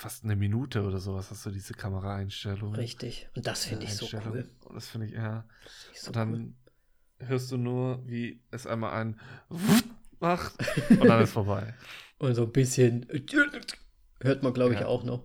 [0.00, 2.74] fast eine Minute oder sowas hast du diese Kameraeinstellung.
[2.74, 3.28] Richtig.
[3.36, 4.48] Und das finde ich so cool.
[4.64, 5.44] Und das finde ich, ja.
[5.60, 6.54] Finde ich so Und dann
[7.20, 7.26] cool.
[7.28, 9.20] hörst du nur, wie es einmal ein
[10.20, 10.54] macht
[10.90, 11.74] und dann ist vorbei.
[12.18, 13.06] Und so ein bisschen
[14.20, 14.86] hört man, glaube ich, Ja.
[14.86, 15.24] auch noch.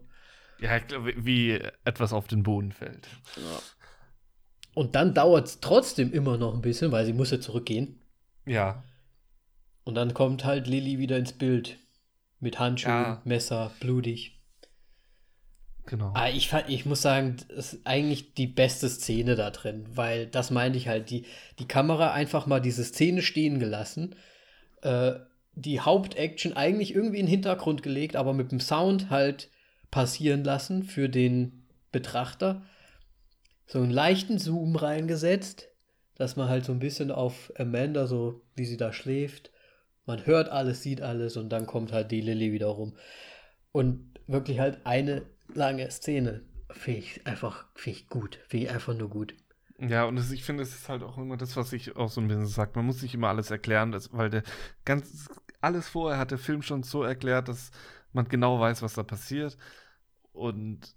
[0.60, 0.80] Ja,
[1.18, 1.52] wie
[1.84, 3.10] etwas auf den Boden fällt.
[4.74, 8.00] Und dann dauert es trotzdem immer noch ein bisschen, weil sie muss ja zurückgehen.
[8.46, 8.84] Ja,
[9.84, 11.78] Und dann kommt halt Lilly wieder ins Bild.
[12.40, 13.22] Mit Handschuhen, Ja.
[13.26, 14.40] Messer, blutig.
[15.86, 16.12] Genau.
[16.14, 20.52] Ah, ich, ich muss sagen, das ist eigentlich die beste Szene da drin, weil das
[20.52, 21.26] meinte ich halt, die,
[21.60, 24.16] die Kamera einfach mal diese Szene stehen gelassen,
[24.82, 25.14] äh,
[25.54, 29.50] die Hauptaction eigentlich irgendwie in den Hintergrund gelegt, aber mit dem Sound halt
[29.90, 32.64] passieren lassen für den Betrachter.
[33.66, 35.70] So einen leichten Zoom reingesetzt,
[36.16, 39.52] dass man halt so ein bisschen auf Amanda, so wie sie da schläft,
[40.06, 42.96] man hört alles, sieht alles und dann kommt halt die Lilly wieder rum.
[43.72, 45.24] Und wirklich halt eine
[45.56, 46.42] lange Szene.
[46.70, 48.40] Finde ich einfach finde ich gut.
[48.48, 49.36] Finde ich einfach nur gut.
[49.78, 52.22] Ja, und das, ich finde, es ist halt auch immer das, was ich auch so
[52.22, 52.72] ein bisschen sage.
[52.76, 54.44] Man muss nicht immer alles erklären, das, weil der
[54.86, 55.30] ganz
[55.62, 57.72] alles vorher hat der Film schon so erklärt, dass
[58.14, 59.58] man genau weiß, was da passiert.
[60.32, 60.96] Und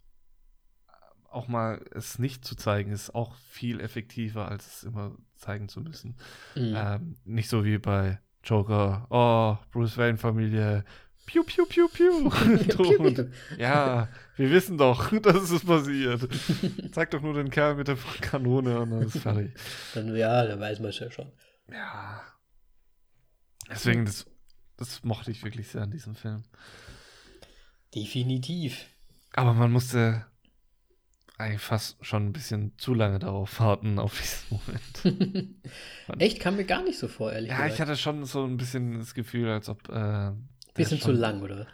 [1.31, 5.81] auch mal es nicht zu zeigen, ist auch viel effektiver, als es immer zeigen zu
[5.81, 6.17] müssen.
[6.55, 6.75] Mhm.
[6.77, 10.85] Ähm, nicht so wie bei Joker, oh, Bruce Wayne-Familie,
[11.29, 12.31] piu, piu, piu, piu.
[12.71, 13.29] Tot.
[13.59, 16.27] Ja, wir wissen doch, dass es passiert.
[16.93, 19.53] Zeig doch nur den Kerl mit der Kanone und dann ist fertig.
[19.95, 21.31] Dann, ja, dann weiß man es ja schon.
[21.71, 22.23] Ja.
[23.71, 24.27] Deswegen, das,
[24.79, 26.45] das mochte ich wirklich sehr an diesem Film.
[27.95, 28.87] Definitiv.
[29.35, 30.25] Aber man musste
[31.37, 34.61] eigentlich fast schon ein bisschen zu lange darauf warten, auf diesen
[35.05, 35.55] Moment.
[36.19, 37.81] Echt, kam mir gar nicht so vor, ehrlich Ja, ich gesagt.
[37.91, 40.33] hatte schon so ein bisschen das Gefühl, als ob äh,
[40.79, 41.67] Bisschen zu lang, oder?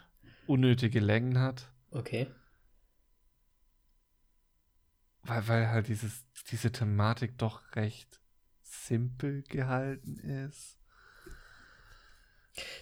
[0.47, 1.71] unnötige Längen hat.
[1.91, 2.27] Okay.
[5.23, 8.19] Weil, weil halt dieses, diese Thematik doch recht
[8.61, 10.77] simpel gehalten ist.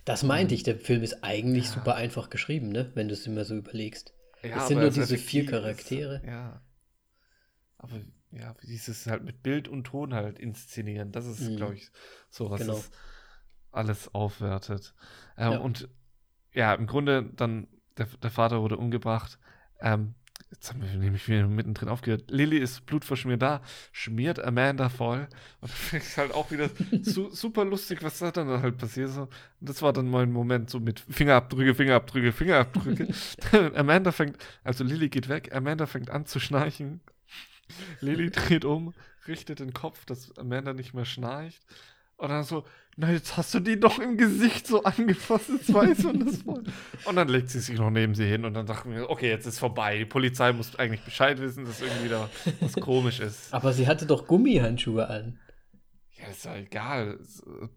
[0.06, 1.72] Das meinte ich, der Film ist eigentlich Ja.
[1.74, 2.91] super einfach geschrieben, ne?
[2.95, 4.14] Wenn du es immer so überlegst.
[4.44, 6.22] Ja, Es sind nur diese effektiv vier ist- Charaktere.
[6.26, 6.62] ja.
[7.78, 8.00] Aber
[8.32, 11.56] ja, dieses halt mit Bild und Ton halt inszenieren, das ist, Mhm.
[11.58, 11.91] glaube ich,
[12.30, 12.78] so was Genau.
[12.78, 12.91] es
[13.72, 14.94] alles aufwertet.
[15.38, 15.58] Ähm, Ja.
[15.60, 15.88] Und
[16.54, 17.68] ja, im Grunde dann,
[17.98, 19.40] der, der Vater wurde umgebracht.
[19.82, 20.16] Ähm,
[20.52, 22.30] jetzt haben wir nämlich wieder mittendrin aufgehört.
[22.30, 23.62] Lilly ist blutverschmiert da,
[23.92, 25.28] schmiert Amanda voll.
[25.62, 26.70] Und das ich halt auch wieder
[27.02, 29.10] su super lustig, was da dann halt passiert.
[29.10, 29.24] So.
[29.24, 33.08] Und das war dann mein Moment so mit Fingerabdrücke, Fingerabdrücke, Fingerabdrücke.
[33.76, 37.02] Amanda fängt, also Lilly geht weg, Amanda fängt an zu schnarchen.
[38.02, 38.94] Lilly dreht um,
[39.28, 41.62] richtet den Kopf, dass Amanda nicht mehr schnarcht.
[42.18, 42.64] Und dann so,
[42.95, 46.64] na, jetzt hast du die doch im Gesicht so angefasst, jetzt weiß man das voll.
[47.06, 49.45] Und dann legt sie sich noch neben sie hin und dann dachten wir, okay, jetzt
[49.48, 49.98] ist vorbei.
[49.98, 52.30] Die Polizei muss eigentlich Bescheid wissen, dass irgendwie da
[52.60, 53.53] was komisch ist.
[53.53, 55.40] Aber sie hatte doch Gummihandschuhe an.
[56.22, 57.20] Ja, ist ja egal.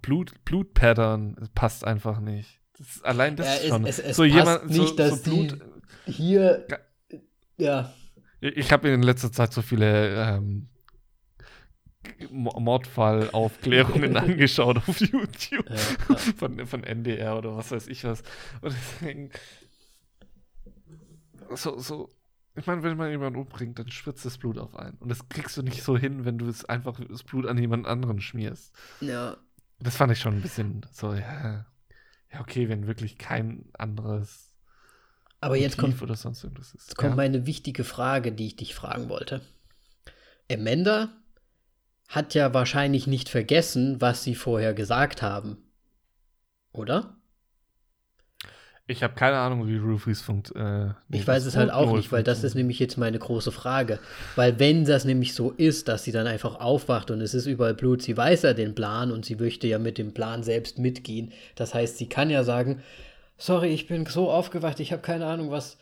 [0.03, 2.61] Blut, Blutpattern passt einfach nicht.
[2.79, 3.87] Das ist, allein das Ja, ist es, schon.
[3.87, 5.59] es, es so passt jemand, nicht, so, dass so Blut.
[6.07, 6.67] die hier,
[7.57, 7.93] ja,
[8.41, 10.69] Ich habe in letzter Zeit so viele ähm,
[12.31, 15.69] Mordfallaufklärungen angeschaut auf YouTube.
[15.69, 15.77] ja,
[16.09, 16.17] ja.
[16.17, 18.23] von, von NDR oder was weiß ich was.
[18.61, 19.31] Und deswegen.
[21.55, 22.09] So, so.
[22.59, 24.97] Ich meine, wenn man jemanden umbringt, dann spritzt das Blut auf einen.
[24.99, 27.87] Und das kriegst du nicht so hin, wenn du es einfach das Blut an jemand
[27.87, 28.75] anderen schmierst.
[29.01, 29.37] ja.
[29.79, 31.67] Das fand ich schon ein bisschen so, ja.
[32.33, 34.55] Ja, okay, wenn wirklich kein anderes
[35.41, 36.89] Aber jetzt Motiv kommt, oder sonst irgendwas ist.
[36.89, 37.17] jetzt kommt ja.
[37.17, 39.43] meine wichtige Frage, die ich dich fragen wollte.
[40.51, 41.11] Amanda
[42.09, 45.59] hat ja wahrscheinlich nicht vergessen, was sie vorher gesagt haben.
[46.73, 47.17] Oder?
[48.89, 50.55] Ich habe keine Ahnung, wie Roofies funkt.
[50.55, 52.57] Äh, nee, Ich weiß es halt auch nicht, weil das ist funktioniert.
[52.65, 53.99] nämlich jetzt meine große Frage.
[54.37, 57.75] Weil wenn das nämlich so ist, dass sie dann einfach aufwacht und es ist überall
[57.75, 61.33] Blut, sie weiß ja den Plan und sie möchte ja mit dem Plan selbst mitgehen.
[61.57, 62.81] Das heißt, sie kann ja sagen,
[63.37, 65.79] sorry, ich bin so aufgewacht, ich habe keine Ahnung, was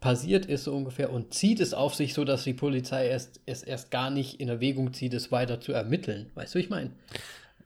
[0.00, 3.62] passiert ist so ungefähr und zieht es auf sich so, dass die Polizei erst, es
[3.62, 6.30] erst gar nicht in Erwägung zieht, es weiter zu ermitteln.
[6.34, 6.92] Weißt du, ich meine?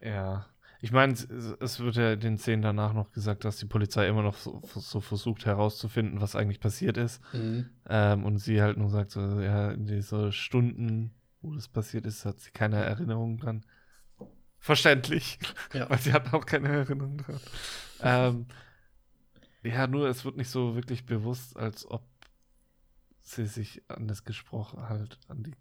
[0.01, 0.47] Ja.
[0.85, 4.23] Ich meine, es, wird ja in den Szenen danach noch gesagt, dass die Polizei immer
[4.23, 7.21] noch so, so versucht herauszufinden, was eigentlich passiert ist.
[7.33, 7.69] Mhm.
[7.89, 12.25] Ähm, und sie halt nur sagt, so, ja, in diese Stunden, wo das passiert ist,
[12.25, 13.65] hat sie keine Erinnerung dran.
[14.59, 15.39] Verständlich,
[15.73, 15.89] Ja.
[15.91, 17.41] weil sie hat auch keine Erinnerung dran.
[18.03, 18.47] ähm,
[19.63, 22.03] ja, nur es wird nicht so wirklich bewusst, als ob
[23.23, 25.53] sie sich an das Gesprochen halt, an die,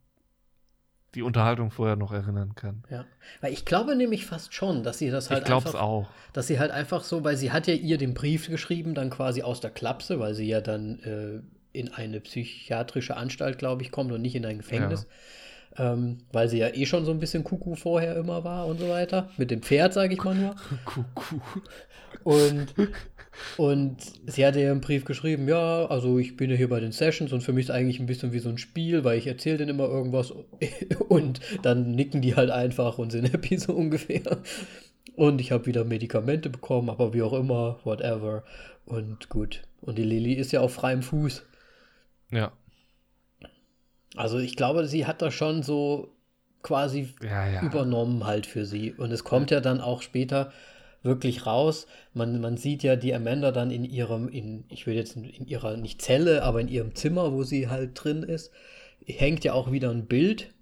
[1.16, 2.84] die Unterhaltung vorher noch erinnern kann.
[2.90, 3.06] Ja.
[3.42, 6.10] Weil ich glaube nämlich fast schon, dass sie das halt ich glaube es einfach auch.
[6.34, 9.42] Dass sie halt einfach so, weil sie hat ja ihr den Brief geschrieben, dann quasi
[9.44, 11.42] aus der Klapse, weil sie ja dann äh,
[11.74, 15.08] in eine psychiatrische Anstalt, glaube ich, kommt und nicht in ein Gefängnis.
[15.78, 18.90] Ähm, weil sie ja eh schon so ein bisschen Kuckuck vorher immer war und so
[18.90, 19.30] weiter.
[19.38, 20.56] Mit dem Pferd, sage ich mal nur.
[20.86, 21.64] Kuckuck.
[22.24, 22.74] Und,
[23.58, 26.92] und sie hatte ja im Brief geschrieben, ja, also ich bin ja hier bei den
[26.92, 29.58] Sessions und für mich ist eigentlich ein bisschen wie so ein Spiel, weil ich erzähle
[29.58, 30.32] denen immer irgendwas
[31.10, 34.38] und dann nicken die halt einfach und sind happy so ungefähr.
[35.16, 38.44] Und ich habe wieder Medikamente bekommen, aber wie auch immer, whatever.
[38.86, 39.64] Und gut.
[39.82, 41.44] Und die Lilly ist ja auf freiem Fuß.
[42.32, 42.52] Ja.
[44.16, 46.14] Also ich glaube, sie hat das schon so
[46.64, 47.62] quasi Ja, ja.
[47.62, 48.94] übernommen halt für sie.
[48.94, 50.52] Und es kommt ja dann auch später
[51.04, 51.88] wirklich raus.
[52.14, 55.78] Man, man sieht ja die Amanda dann in ihrem, in, ich will jetzt in ihrer,
[55.78, 58.52] nicht Zelle, aber in ihrem Zimmer, wo sie halt drin ist,
[59.06, 60.54] hängt ja auch wieder ein Bild,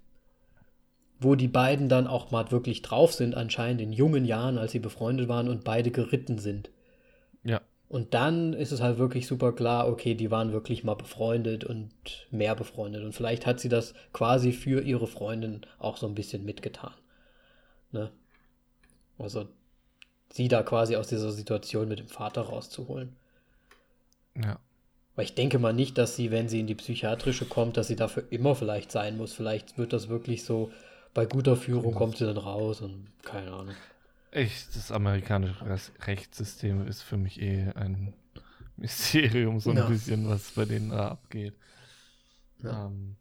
[1.18, 4.78] wo die beiden dann auch mal wirklich drauf sind, anscheinend in jungen Jahren, als sie
[4.78, 6.70] befreundet waren und beide geritten sind.
[7.44, 7.60] Ja.
[7.88, 11.90] Und dann ist es halt wirklich super klar, okay, die waren wirklich mal befreundet und
[12.30, 13.04] mehr befreundet.
[13.04, 16.94] Und vielleicht hat sie das quasi für ihre Freundin auch so ein bisschen mitgetan.
[17.92, 18.12] Ne?
[19.18, 19.48] Also
[20.32, 23.14] sie da quasi aus dieser Situation mit dem Vater rauszuholen.
[24.36, 24.58] Ja.
[25.16, 27.96] Weil ich denke mal nicht, dass sie, wenn sie in die psychiatrische kommt, dass sie
[27.96, 29.32] dafür immer vielleicht sein muss.
[29.32, 30.70] Vielleicht wird das wirklich so,
[31.14, 33.74] bei guter Führung kommt sie dann raus und keine Ahnung.
[34.32, 35.56] Ich, das amerikanische
[36.06, 38.14] Rechtssystem ist für mich eh ein
[38.76, 39.88] Mysterium, so ein Ja.
[39.88, 41.54] bisschen, was bei denen da abgeht.
[42.62, 42.86] Ja.
[42.86, 43.16] Ähm,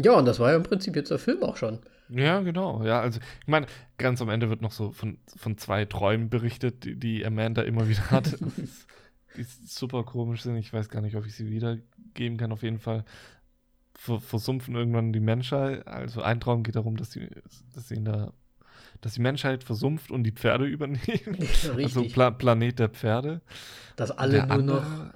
[0.00, 1.80] Ja, und das war ja im Prinzip jetzt der Film auch schon.
[2.10, 2.84] Ja, genau.
[2.84, 3.66] Ja, also, ich meine,
[3.98, 7.88] ganz am Ende wird noch so von, von zwei Träumen berichtet, die, die Amanda immer
[7.88, 8.32] wieder hat.
[8.56, 8.86] Ist-
[9.36, 10.56] die super komisch sind.
[10.56, 12.50] Ich weiß gar nicht, ob ich sie wiedergeben kann.
[12.50, 13.04] Auf jeden Fall
[13.94, 15.86] ver versumpfen irgendwann die Menschheit.
[15.86, 17.28] Also ein Traum geht darum, dass sie,
[17.74, 18.32] dass sie in der
[19.00, 21.38] dass die Menschheit versumpft und die Pferde übernehmen.
[21.38, 22.12] Also Richtig.
[22.14, 23.42] Pla Planet der Pferde.
[23.96, 25.12] dass alle nur noch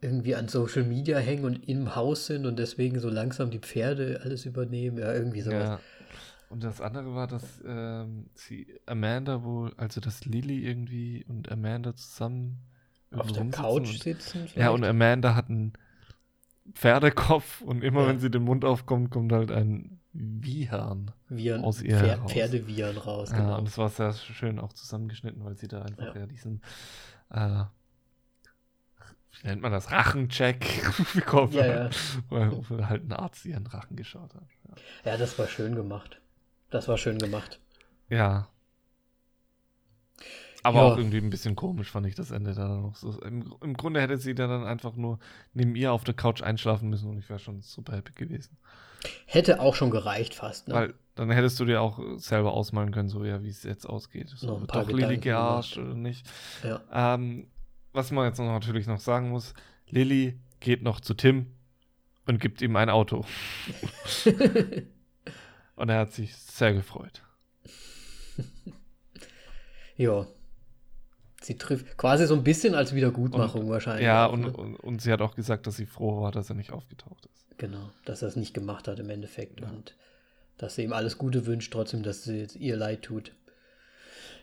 [0.00, 4.20] irgendwie an Social Media hängen und im Haus sind und deswegen so langsam die Pferde
[4.22, 4.98] alles übernehmen.
[4.98, 5.68] Ja, irgendwie sowas.
[5.68, 5.80] Ja.
[6.54, 11.96] Und das andere war, dass ähm, sie Amanda wohl, also dass Lily irgendwie und Amanda
[11.96, 12.60] zusammen
[13.12, 14.46] Auf der Couch und, sitzen.
[14.54, 14.84] Ja, und?
[14.84, 15.72] Amanda hat einen
[16.72, 18.06] Pferdekopf und immer Ja.
[18.10, 21.10] wenn sie den Mund aufkommt, kommt halt ein Wiehern.
[21.28, 22.30] Viren, aus ihr Pfer raus.
[22.32, 23.30] Pferdeviren raus.
[23.32, 23.58] Ja, Genau.
[23.58, 26.20] und es war sehr schön auch zusammengeschnitten, weil sie da einfach Ja.
[26.20, 26.62] ja, diesen
[27.30, 27.64] äh,
[29.42, 29.90] wie nennt man das?
[29.90, 30.64] Rachencheck
[31.14, 31.90] bekommen Ja, ja.
[32.28, 34.46] Weil, weil halt ein Arzt ihren Rachen geschaut hat.
[35.04, 36.20] Ja, das war schön gemacht.
[36.74, 37.60] Das war schön gemacht.
[38.10, 38.48] ja.
[40.64, 40.84] Aber Ja.
[40.86, 42.96] auch irgendwie ein bisschen komisch fand ich das Ende da noch.
[42.96, 45.20] So, im, Im Grunde hätte sie da dann einfach nur
[45.52, 48.56] neben ihr auf der Couch einschlafen müssen und ich wäre schon super happy gewesen.
[49.26, 50.66] Hätte auch schon gereicht fast.
[50.66, 50.74] Ne?
[50.74, 54.30] Weil dann hättest du dir auch selber ausmalen können, so ja, wie es jetzt ausgeht.
[54.30, 56.26] So, doch Lilly gearscht oder nicht.
[56.64, 56.80] ja.
[57.14, 57.46] Ähm,
[57.92, 59.54] was man jetzt noch natürlich noch sagen muss,
[59.90, 61.52] Lilly geht noch zu Tim
[62.26, 63.24] und gibt ihm ein Auto.
[65.76, 67.22] und er hat sich sehr gefreut.
[69.96, 70.26] ja.
[71.42, 74.06] Sie trifft quasi so ein bisschen als Wiedergutmachung wahrscheinlich.
[74.06, 74.52] Ja, auch, und, ne?
[74.52, 77.58] und, und sie hat auch gesagt, dass sie froh war, dass er nicht aufgetaucht ist.
[77.58, 79.94] Genau, dass er es nicht gemacht hat im Endeffekt und
[80.56, 83.32] dass sie ihm alles Gute wünscht, trotzdem, dass sie ihr leid tut.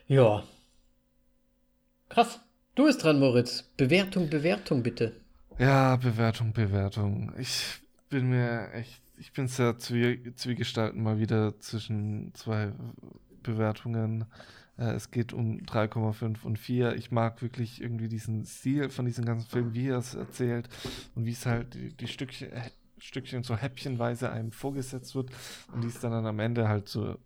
[0.06, 0.44] Ja.
[2.08, 2.40] Krass.
[2.74, 3.64] Du bist dran, Moritz.
[3.76, 5.12] Bewertung, Bewertung bitte.
[5.58, 7.32] Ja, Bewertung, Bewertung.
[7.38, 12.72] Ich bin mir echt, ich bin sehr zwie, zwiegestalten mal wieder zwischen zwei
[13.44, 14.24] Bewertungen.
[14.76, 16.96] Äh, es geht um 3,5 und 4.
[16.96, 20.68] Ich mag wirklich irgendwie diesen Stil von diesem ganzen Film, wie er es erzählt
[21.14, 25.30] und wie es halt die, die Stückchen, äh, Stückchen so häppchenweise einem vorgesetzt wird
[25.72, 27.16] und wie es dann, dann am Ende halt so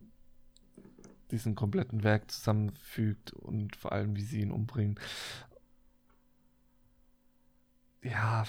[1.31, 5.01] diesen kompletten Werk zusammenfügt und vor allem, wie sie ihn umbringen.
[8.11, 8.45] Ja,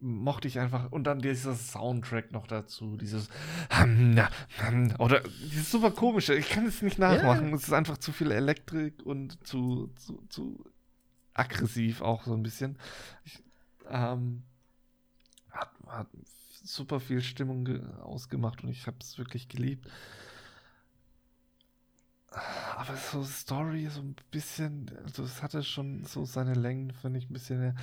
[0.00, 0.92] mochte ich einfach.
[0.92, 2.96] Und dann dieser Soundtrack noch dazu.
[2.96, 3.28] Dieses.
[4.98, 6.34] Oder dieses super komische.
[6.34, 7.52] Ich kann es nicht nachmachen.
[7.52, 10.64] Es ist einfach zu viel Elektrik und zu, zu, zu
[11.34, 12.78] aggressiv auch so ein bisschen.
[13.24, 13.42] Ich,
[13.90, 14.42] ähm,
[15.50, 16.06] hat, hat
[16.64, 19.88] super viel Stimmung ge- ausgemacht und ich habe es wirklich geliebt.
[22.76, 27.28] Aber so Story, so ein bisschen, also es hatte schon so seine Längen, finde ich
[27.28, 27.76] ein bisschen.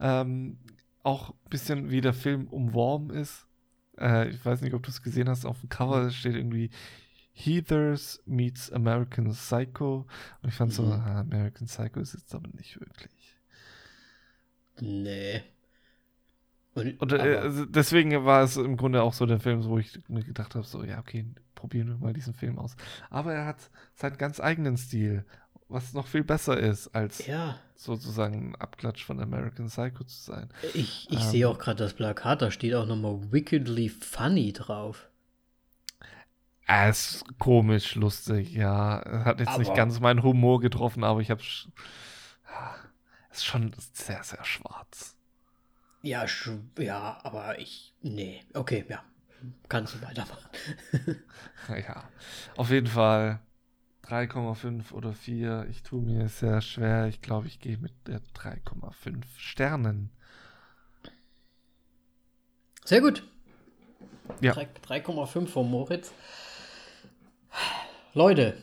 [0.00, 0.58] Ähm,
[1.02, 3.46] auch ein bisschen wie der Film umworben ist.
[3.98, 6.70] Äh, ich weiß nicht, ob du es gesehen hast, auf dem Cover steht irgendwie
[7.32, 10.06] Heathers meets American Psycho.
[10.42, 10.92] Und ich fand so, Mhm.
[10.92, 13.36] ah, American Psycho ist jetzt aber nicht wirklich.
[14.80, 15.42] Nee.
[16.74, 19.98] Und, Und äh, also deswegen war es im Grunde auch so der Film, wo ich
[20.08, 21.26] mir gedacht habe, so, ja, okay,
[21.64, 22.76] probieren wir mal diesen Film aus.
[23.08, 25.24] Aber er hat seinen ganz eigenen Stil,
[25.68, 30.50] was noch viel besser ist, als ja, sozusagen ein Abklatsch von American Psycho zu sein.
[30.74, 31.30] ich, ich Ähm.
[31.30, 35.08] sehe auch gerade das Plakat, da steht auch nochmal Wickedly Funny drauf.
[36.66, 39.02] Er ist komisch, lustig, ja.
[39.24, 41.68] Hat jetzt nicht Aber- ganz meinen Humor getroffen, aber ich habe es
[43.30, 45.16] ist schon sehr, sehr schwarz.
[46.02, 47.94] Ja, sch- ja, aber ich.
[48.02, 48.42] Nee.
[48.52, 49.02] Okay, ja.
[49.68, 50.48] Kannst du weitermachen.
[51.68, 52.04] Ja,
[52.56, 53.40] auf jeden Fall
[54.06, 55.66] 3,5 oder 4.
[55.70, 57.06] Ich tue mir sehr schwer.
[57.06, 60.10] Ich glaube, ich gehe mit der 3,5 Sternen.
[62.84, 63.26] Sehr gut.
[64.40, 64.52] Ja.
[64.52, 64.68] 3
[65.00, 66.12] 3,5 von Moritz.
[68.12, 68.58] Leute,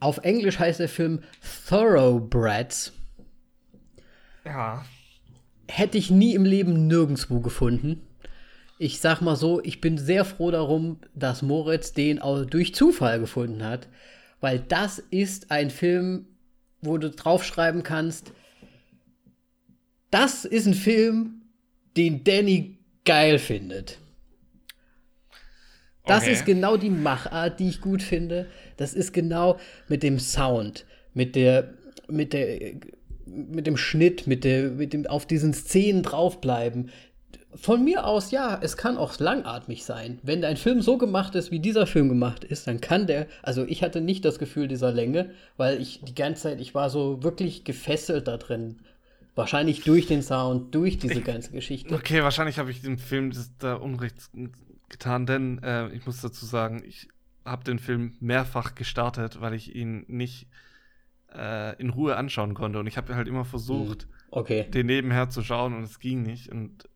[0.00, 1.22] auf Englisch heißt der Film
[1.68, 2.92] Thoroughbreds.
[4.44, 4.84] Ja.
[5.68, 8.02] Hätte ich nie im Leben nirgendwo gefunden.
[8.82, 13.20] Ich sag mal so, ich bin sehr froh darum, dass Moritz den auch durch Zufall
[13.20, 13.88] gefunden hat,
[14.40, 16.24] weil das ist ein Film,
[16.80, 18.32] wo du draufschreiben kannst,
[20.10, 21.42] das ist ein Film,
[21.98, 23.98] den Danny geil findet.
[26.06, 26.32] Das Okay.
[26.32, 28.46] ist genau die Machart, die ich gut finde.
[28.78, 29.58] Das ist genau
[29.88, 31.74] mit dem Sound, mit der,
[32.08, 32.76] mit der,
[33.26, 36.88] mit dem Schnitt, mit der, mit dem auf diesen Szenen draufbleiben.
[37.54, 40.20] Von mir aus, ja, es kann auch langatmig sein.
[40.22, 43.64] Wenn ein Film so gemacht ist, wie dieser Film gemacht ist, dann kann der, also
[43.64, 47.22] ich hatte nicht das Gefühl dieser Länge, weil ich die ganze Zeit, ich war so
[47.22, 48.78] wirklich gefesselt da drin.
[49.34, 51.94] Wahrscheinlich durch den Sound, durch diese ganze Geschichte.
[51.94, 54.30] Okay, wahrscheinlich habe ich dem Film das, da Unrecht
[54.88, 57.08] getan, denn äh, ich muss dazu sagen, ich
[57.44, 60.46] habe den Film mehrfach gestartet, weil ich ihn nicht
[61.34, 62.78] äh, in Ruhe anschauen konnte.
[62.78, 64.68] Und ich habe halt immer versucht, Okay.
[64.70, 66.50] den nebenher zu schauen und es ging nicht.
[66.50, 66.88] Und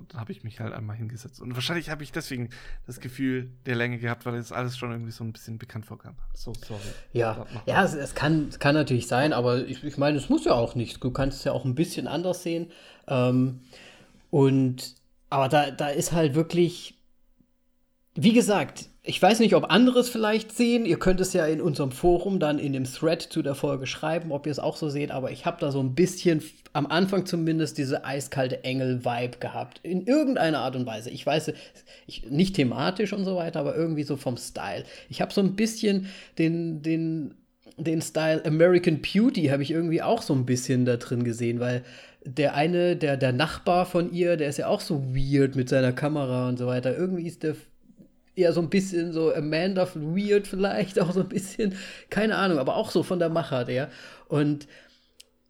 [0.00, 1.40] dann habe ich mich halt einmal hingesetzt.
[1.40, 2.50] Und wahrscheinlich habe ich deswegen
[2.86, 6.14] das Gefühl der Länge gehabt, weil es alles schon irgendwie so ein bisschen bekannt vorkam.
[6.34, 6.80] So, sorry.
[7.12, 10.44] Ja, ja es, es, kann, es kann natürlich sein, aber ich, ich meine, es muss
[10.44, 11.02] ja auch nicht.
[11.02, 12.70] Du kannst es ja auch ein bisschen anders sehen.
[13.08, 13.60] Ähm,
[14.30, 14.94] und
[15.30, 16.94] aber da, da ist halt wirklich,
[18.14, 20.86] wie gesagt, ich weiß nicht, ob andere es vielleicht sehen.
[20.86, 24.32] Ihr könnt es ja in unserem Forum dann in dem Thread zu der Folge schreiben,
[24.32, 25.10] ob ihr es auch so seht.
[25.10, 29.80] Aber ich habe da so ein bisschen, am Anfang zumindest, diese eiskalte Engel-Vibe gehabt.
[29.82, 31.10] In irgendeiner Art und Weise.
[31.10, 31.52] Ich weiß,
[32.06, 34.84] ich, nicht thematisch und so weiter, aber irgendwie so vom Style.
[35.10, 36.06] Ich habe so ein bisschen
[36.38, 37.34] den, den,
[37.76, 41.84] den Style American Beauty habe ich irgendwie auch so ein bisschen da drin gesehen, weil
[42.24, 45.92] der eine, der, der Nachbar von ihr, der ist ja auch so weird mit seiner
[45.92, 46.96] Kamera und so weiter.
[46.96, 47.54] Irgendwie ist der
[48.36, 51.74] eher so ein bisschen so Amanda Weird vielleicht, auch so ein bisschen,
[52.10, 53.90] keine Ahnung, aber auch so von der Machart her.
[54.28, 54.66] Und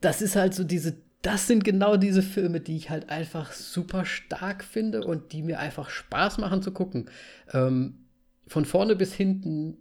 [0.00, 4.04] das ist halt so diese, das sind genau diese Filme, die ich halt einfach super
[4.04, 7.10] stark finde und die mir einfach Spaß machen zu gucken.
[7.52, 8.06] Ähm,
[8.46, 9.78] von vorne bis hinten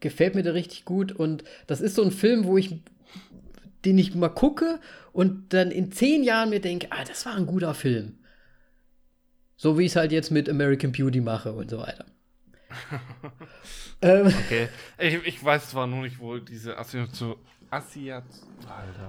[0.00, 2.82] gefällt mir der richtig gut und das ist so ein Film, wo ich
[3.84, 4.80] den ich mal gucke
[5.12, 8.18] und dann in zehn Jahren mir denke, ah, das war ein guter Film.
[9.56, 12.06] So wie ich es halt jetzt mit American Beauty mache und so weiter.
[14.02, 14.68] ähm, okay.
[14.98, 17.36] Ich, ich, weiß zwar nur nicht, wo diese Assoziation.
[17.70, 18.24] Assoziat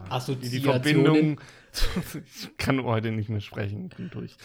[0.10, 0.36] Alter.
[0.36, 1.40] Die Verbindung.
[2.26, 4.36] ich kann heute nicht mehr sprechen, bin durch.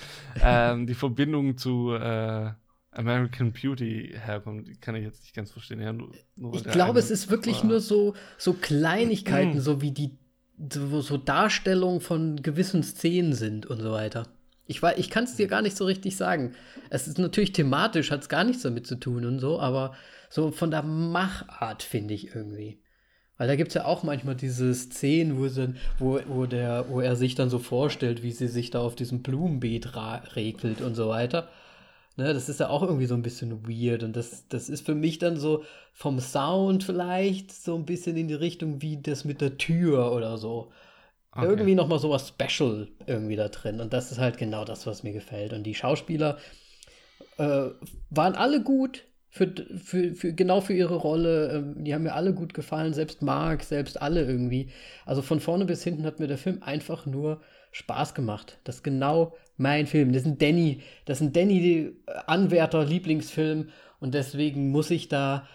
[0.41, 2.53] ähm, die Verbindung zu äh,
[2.93, 5.81] American Beauty herkommt, die kann ich jetzt nicht ganz verstehen.
[5.81, 7.66] Ja, nur, nur ich glaube, es ist wirklich war.
[7.66, 10.16] nur so, so Kleinigkeiten, so wie die
[10.73, 14.28] so, so Darstellungen von gewissen Szenen sind und so weiter.
[14.66, 16.55] Ich, ich kann es dir gar nicht so richtig sagen.
[16.91, 19.95] Es ist natürlich thematisch, hat es gar nichts damit zu tun und so, aber
[20.31, 22.78] so von der Machart finde ich irgendwie.
[23.36, 27.01] Weil da gibt es ja auch manchmal diese Szenen, wo, sie, wo, wo, der, wo
[27.01, 29.93] er sich dann so vorstellt, wie sie sich da auf diesem Blumenbeet
[30.36, 31.49] regelt und so weiter.
[32.16, 34.05] Ne, das ist ja auch irgendwie so ein bisschen weird.
[34.05, 38.28] Und das, das ist für mich dann so vom Sound vielleicht so ein bisschen in
[38.28, 40.70] die Richtung wie das mit der Tür oder so.
[41.36, 41.47] Okay.
[41.47, 43.81] Irgendwie nochmal so was Special irgendwie da drin.
[43.81, 45.52] Und das ist halt genau das, was mir gefällt.
[45.52, 46.39] Und die Schauspieler
[47.39, 47.70] äh,
[48.11, 49.05] waren alle gut.
[49.31, 49.52] Für,
[49.82, 51.51] für, für, genau für ihre Rolle.
[51.51, 54.70] Ähm, die haben mir alle gut gefallen, selbst Mark, selbst alle irgendwie.
[55.06, 57.40] Also von vorne bis hinten hat mir der Film einfach nur
[57.73, 58.59] Spaß gemacht.
[58.62, 60.12] Das ist genau mein Film.
[60.12, 61.90] Das ist ein Danny, das ist ein Danny
[62.27, 65.48] Anwärter Lieblingsfilm und deswegen muss ich da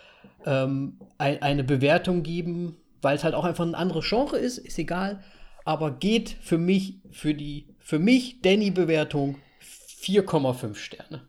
[0.45, 4.77] ähm, ein, eine Bewertung geben, weil es halt auch einfach ein anderes Genre ist, ist
[4.77, 5.23] egal
[5.70, 9.38] aber geht für mich, für die, für mich, Danny-Bewertung
[10.02, 11.28] 4,5 Sterne.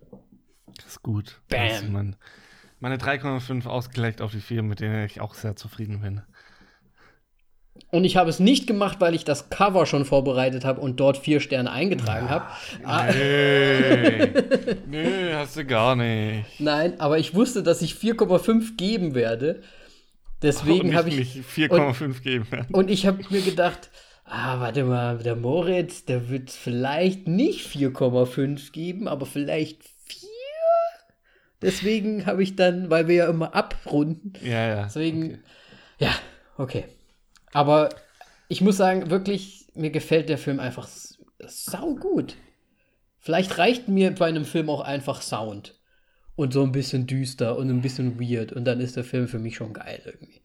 [0.76, 1.42] Das ist gut.
[1.50, 1.68] Bam.
[1.68, 2.16] Das ist mein,
[2.78, 6.22] meine 3,5 ausgelegt auf die 4, mit denen ich auch sehr zufrieden bin.
[7.90, 11.18] Und ich habe es nicht gemacht, weil ich das Cover schon vorbereitet habe und dort
[11.18, 12.46] vier Sterne eingetragen habe.
[12.82, 13.12] Ah.
[13.12, 14.32] Nee,
[14.86, 16.46] nee, hast du gar nicht.
[16.58, 19.60] Nein, aber ich wusste, dass ich 4,5 geben werde.
[20.40, 22.46] Deswegen habe ich 4,5 geben.
[22.72, 23.90] Und ich habe mir gedacht,
[24.30, 30.28] ah, warte mal, der Moritz, der wird vielleicht nicht 4,5 geben, aber vielleicht 4.
[31.60, 34.32] Deswegen habe ich dann, weil wir ja immer abrunden.
[34.42, 34.84] Ja, ja.
[34.84, 35.40] Deswegen, okay.
[35.98, 36.14] ja,
[36.56, 36.84] okay.
[37.52, 37.90] Aber
[38.48, 40.88] ich muss sagen, wirklich, mir gefällt der Film einfach
[41.40, 42.36] sau gut.
[43.18, 45.76] Vielleicht reicht mir bei einem Film auch einfach Sound.
[46.36, 48.52] Und so ein bisschen düster und ein bisschen weird.
[48.52, 50.39] Und dann ist der Film für mich schon geil irgendwie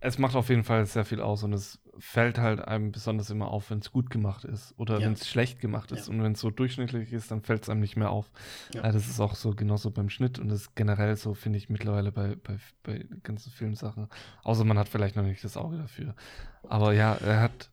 [0.00, 3.48] es macht auf jeden Fall sehr viel aus und es fällt halt einem besonders immer
[3.48, 5.06] auf, wenn es gut gemacht ist oder ja.
[5.06, 6.06] wenn es schlecht gemacht ist.
[6.06, 6.14] Ja.
[6.14, 8.30] Und wenn es so durchschnittlich ist, dann fällt es einem nicht mehr auf.
[8.72, 8.82] Ja.
[8.92, 12.12] Das ist auch so genauso beim Schnitt und das ist generell so, finde ich, mittlerweile
[12.12, 14.08] bei, bei, bei ganzen Filmsachen.
[14.44, 16.14] Außer man hat vielleicht noch nicht das Auge dafür.
[16.62, 17.70] Aber ja, er hat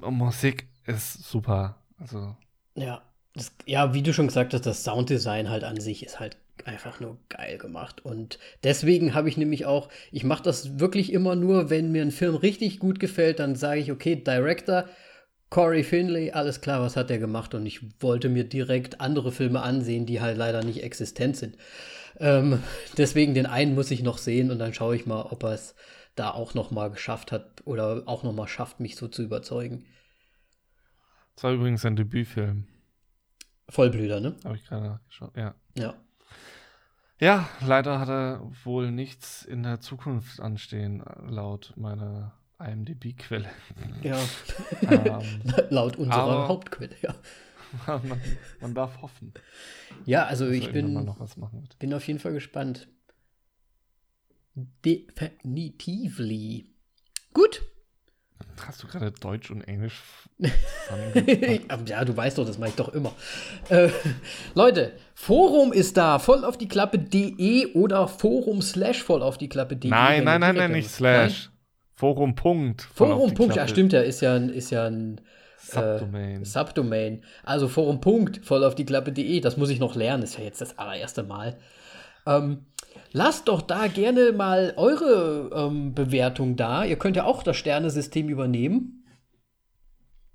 [0.00, 1.82] Musik ist super.
[1.98, 2.36] Also.
[2.74, 3.02] Ja.
[3.34, 7.00] Das, ja, wie du schon gesagt hast, das Sounddesign halt an sich ist halt einfach
[7.00, 8.04] nur geil gemacht.
[8.04, 12.10] Und deswegen habe ich nämlich auch, ich mache das wirklich immer nur, wenn mir ein
[12.10, 14.88] Film richtig gut gefällt, dann sage ich, okay, Director,
[15.50, 17.54] Corey Finlay, alles klar, was hat der gemacht?
[17.54, 21.56] Und ich wollte mir direkt andere Filme ansehen, die halt leider nicht existent sind.
[22.18, 22.62] Ähm,
[22.96, 25.74] deswegen den einen muss ich noch sehen und dann schaue ich mal, ob er es
[26.16, 29.84] da auch noch mal geschafft hat oder auch noch mal schafft, mich so zu überzeugen.
[31.34, 32.66] Das war übrigens ein Debütfilm.
[33.68, 34.34] Vollblüter, ne?
[34.44, 35.54] Habe ich gerade geschaut, ja.
[35.76, 35.94] Ja.
[37.18, 43.48] Ja, leider hat er wohl nichts in der Zukunft anstehen, laut meiner IMDb-Quelle.
[44.02, 44.18] Ja.
[44.90, 47.14] ähm, laut unserer Hauptquelle, ja.
[47.86, 48.22] Man,
[48.60, 49.34] man, darf hoffen.
[50.04, 51.12] Ja, also ich bin,
[51.80, 52.88] bin auf jeden Fall gespannt.
[54.84, 56.70] Definitively.
[57.34, 57.65] Gut,
[58.64, 60.02] Hast du gerade Deutsch und Englisch?
[60.38, 63.12] ja, du weißt doch, das mache ich doch immer.
[63.68, 63.88] Äh,
[64.54, 69.90] Leute, Forum ist da, voll auf die Klappe.de oder Forum slash voll auf die Klappe.de.
[69.90, 71.46] Nein, nein, nein, nein, nicht slash.
[71.46, 71.56] Nein?
[71.94, 72.82] Forum Punkt.
[72.82, 75.20] Forum Punkt, ja, stimmt ja, ist ja ein, ist ja ein
[75.58, 76.42] Subdomain.
[76.42, 77.22] Äh, Subdomain.
[77.42, 80.60] Also Forum Punkt voll auf die Klappe.de, das muss ich noch lernen, ist ja jetzt
[80.60, 81.56] das allererste Mal.
[82.26, 82.66] Ähm,
[83.16, 86.84] Lasst doch da gerne mal eure ähm, Bewertung da.
[86.84, 89.06] Ihr könnt ja auch das Sternesystem übernehmen.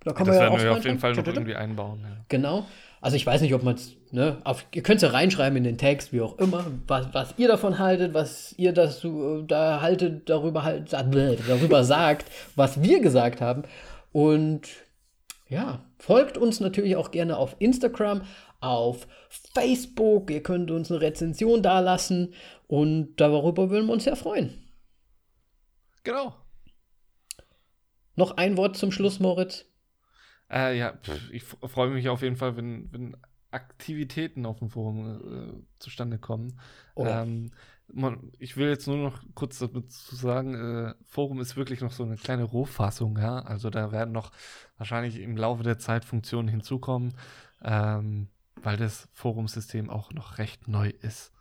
[0.03, 1.99] Da kann ja, das man ja werden wir auf jeden Fall noch irgendwie einbauen.
[2.01, 2.25] Ja.
[2.27, 2.65] Genau.
[2.99, 5.63] Also ich weiß nicht, ob man es, ne, auf, ihr könnt es ja reinschreiben in
[5.63, 9.81] den Text, wie auch immer, was, was ihr davon haltet, was ihr das äh, da
[9.81, 13.61] haltet, darüber halt, darüber sagt, was wir gesagt haben.
[14.11, 14.69] Und
[15.49, 18.23] ja, folgt uns natürlich auch gerne auf Instagram
[18.59, 19.07] auf
[19.53, 20.31] Facebook.
[20.31, 22.33] Ihr könnt uns eine Rezension dalassen
[22.71, 24.53] und darüber würden wir uns sehr freuen.
[26.03, 26.33] Genau.
[28.15, 29.65] Noch ein Wort zum Schluss, Moritz.
[30.49, 30.97] Äh, ja,
[31.33, 33.17] ich freue mich auf jeden Fall, wenn, wenn
[33.51, 36.61] Aktivitäten auf dem Forum äh, zustande kommen.
[36.95, 37.05] Oh.
[37.05, 37.51] Ähm,
[37.91, 42.03] man, ich will jetzt nur noch kurz dazu sagen, äh, Forum ist wirklich noch so
[42.03, 43.39] eine kleine Rohfassung, ja.
[43.39, 44.31] Also da werden noch
[44.77, 47.17] wahrscheinlich im Laufe der Zeit Funktionen hinzukommen,
[47.61, 51.33] ähm, weil das Forumsystem auch noch recht neu ist.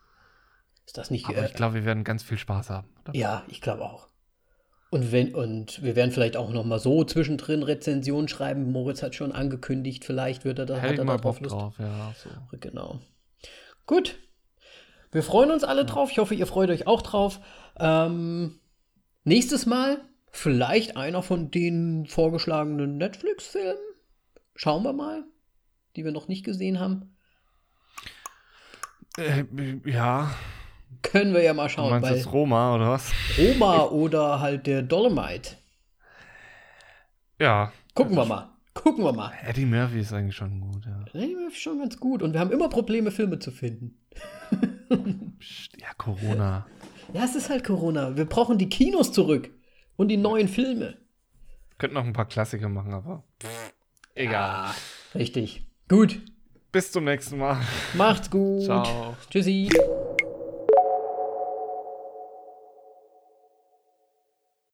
[0.85, 1.25] Ist das nicht.
[1.27, 2.89] Aber äh, ich glaube, wir werden ganz viel Spaß haben.
[3.03, 3.17] dabei.
[3.17, 4.07] ja, ich glaube auch.
[4.89, 8.71] Und, wenn, und wir werden vielleicht auch noch mal so zwischendrin Rezensionen schreiben.
[8.73, 11.55] Moritz hat schon angekündigt, vielleicht wird er da, hat er da drauf Lust.
[11.55, 12.13] drauf, ja.
[12.21, 12.29] So.
[12.59, 12.99] Genau.
[13.85, 14.19] Gut.
[15.13, 16.11] Wir freuen uns alle drauf.
[16.11, 17.39] Ich hoffe, ihr freut euch auch drauf.
[17.79, 18.59] Ähm,
[19.23, 20.01] nächstes Mal
[20.31, 23.81] vielleicht einer von den vorgeschlagenen Netflix-Filmen.
[24.55, 25.23] Schauen wir mal,
[25.95, 27.15] die wir noch nicht gesehen haben.
[29.17, 29.45] Äh,
[29.85, 30.31] ja,
[31.01, 31.89] Können wir ja mal du schauen.
[31.89, 33.11] meinst Bei jetzt Roma oder was?
[33.37, 35.55] Roma oder halt der Dolomite.
[37.39, 37.71] Ja.
[37.95, 38.49] Gucken wir mal.
[38.73, 39.31] Gucken wir mal.
[39.45, 41.03] Eddie Murphy ist eigentlich schon gut, ja.
[41.13, 42.21] Nee, schon ganz gut.
[42.21, 43.97] Und wir haben immer Probleme, Filme zu finden.
[45.77, 46.65] Ja, Corona.
[47.13, 48.15] Ja, es ist halt Corona.
[48.15, 49.49] Wir brauchen die Kinos zurück.
[49.97, 50.95] Und die neuen Filme.
[51.77, 53.73] Könnten noch ein paar Klassiker machen, aber pff,
[54.15, 54.67] egal.
[54.69, 54.75] Ah,
[55.13, 55.65] richtig.
[55.89, 56.21] Gut.
[56.71, 57.57] Bis zum nächsten Mal.
[57.95, 58.63] Macht's gut.
[58.63, 59.17] Ciao.
[59.29, 59.67] Tschüssi.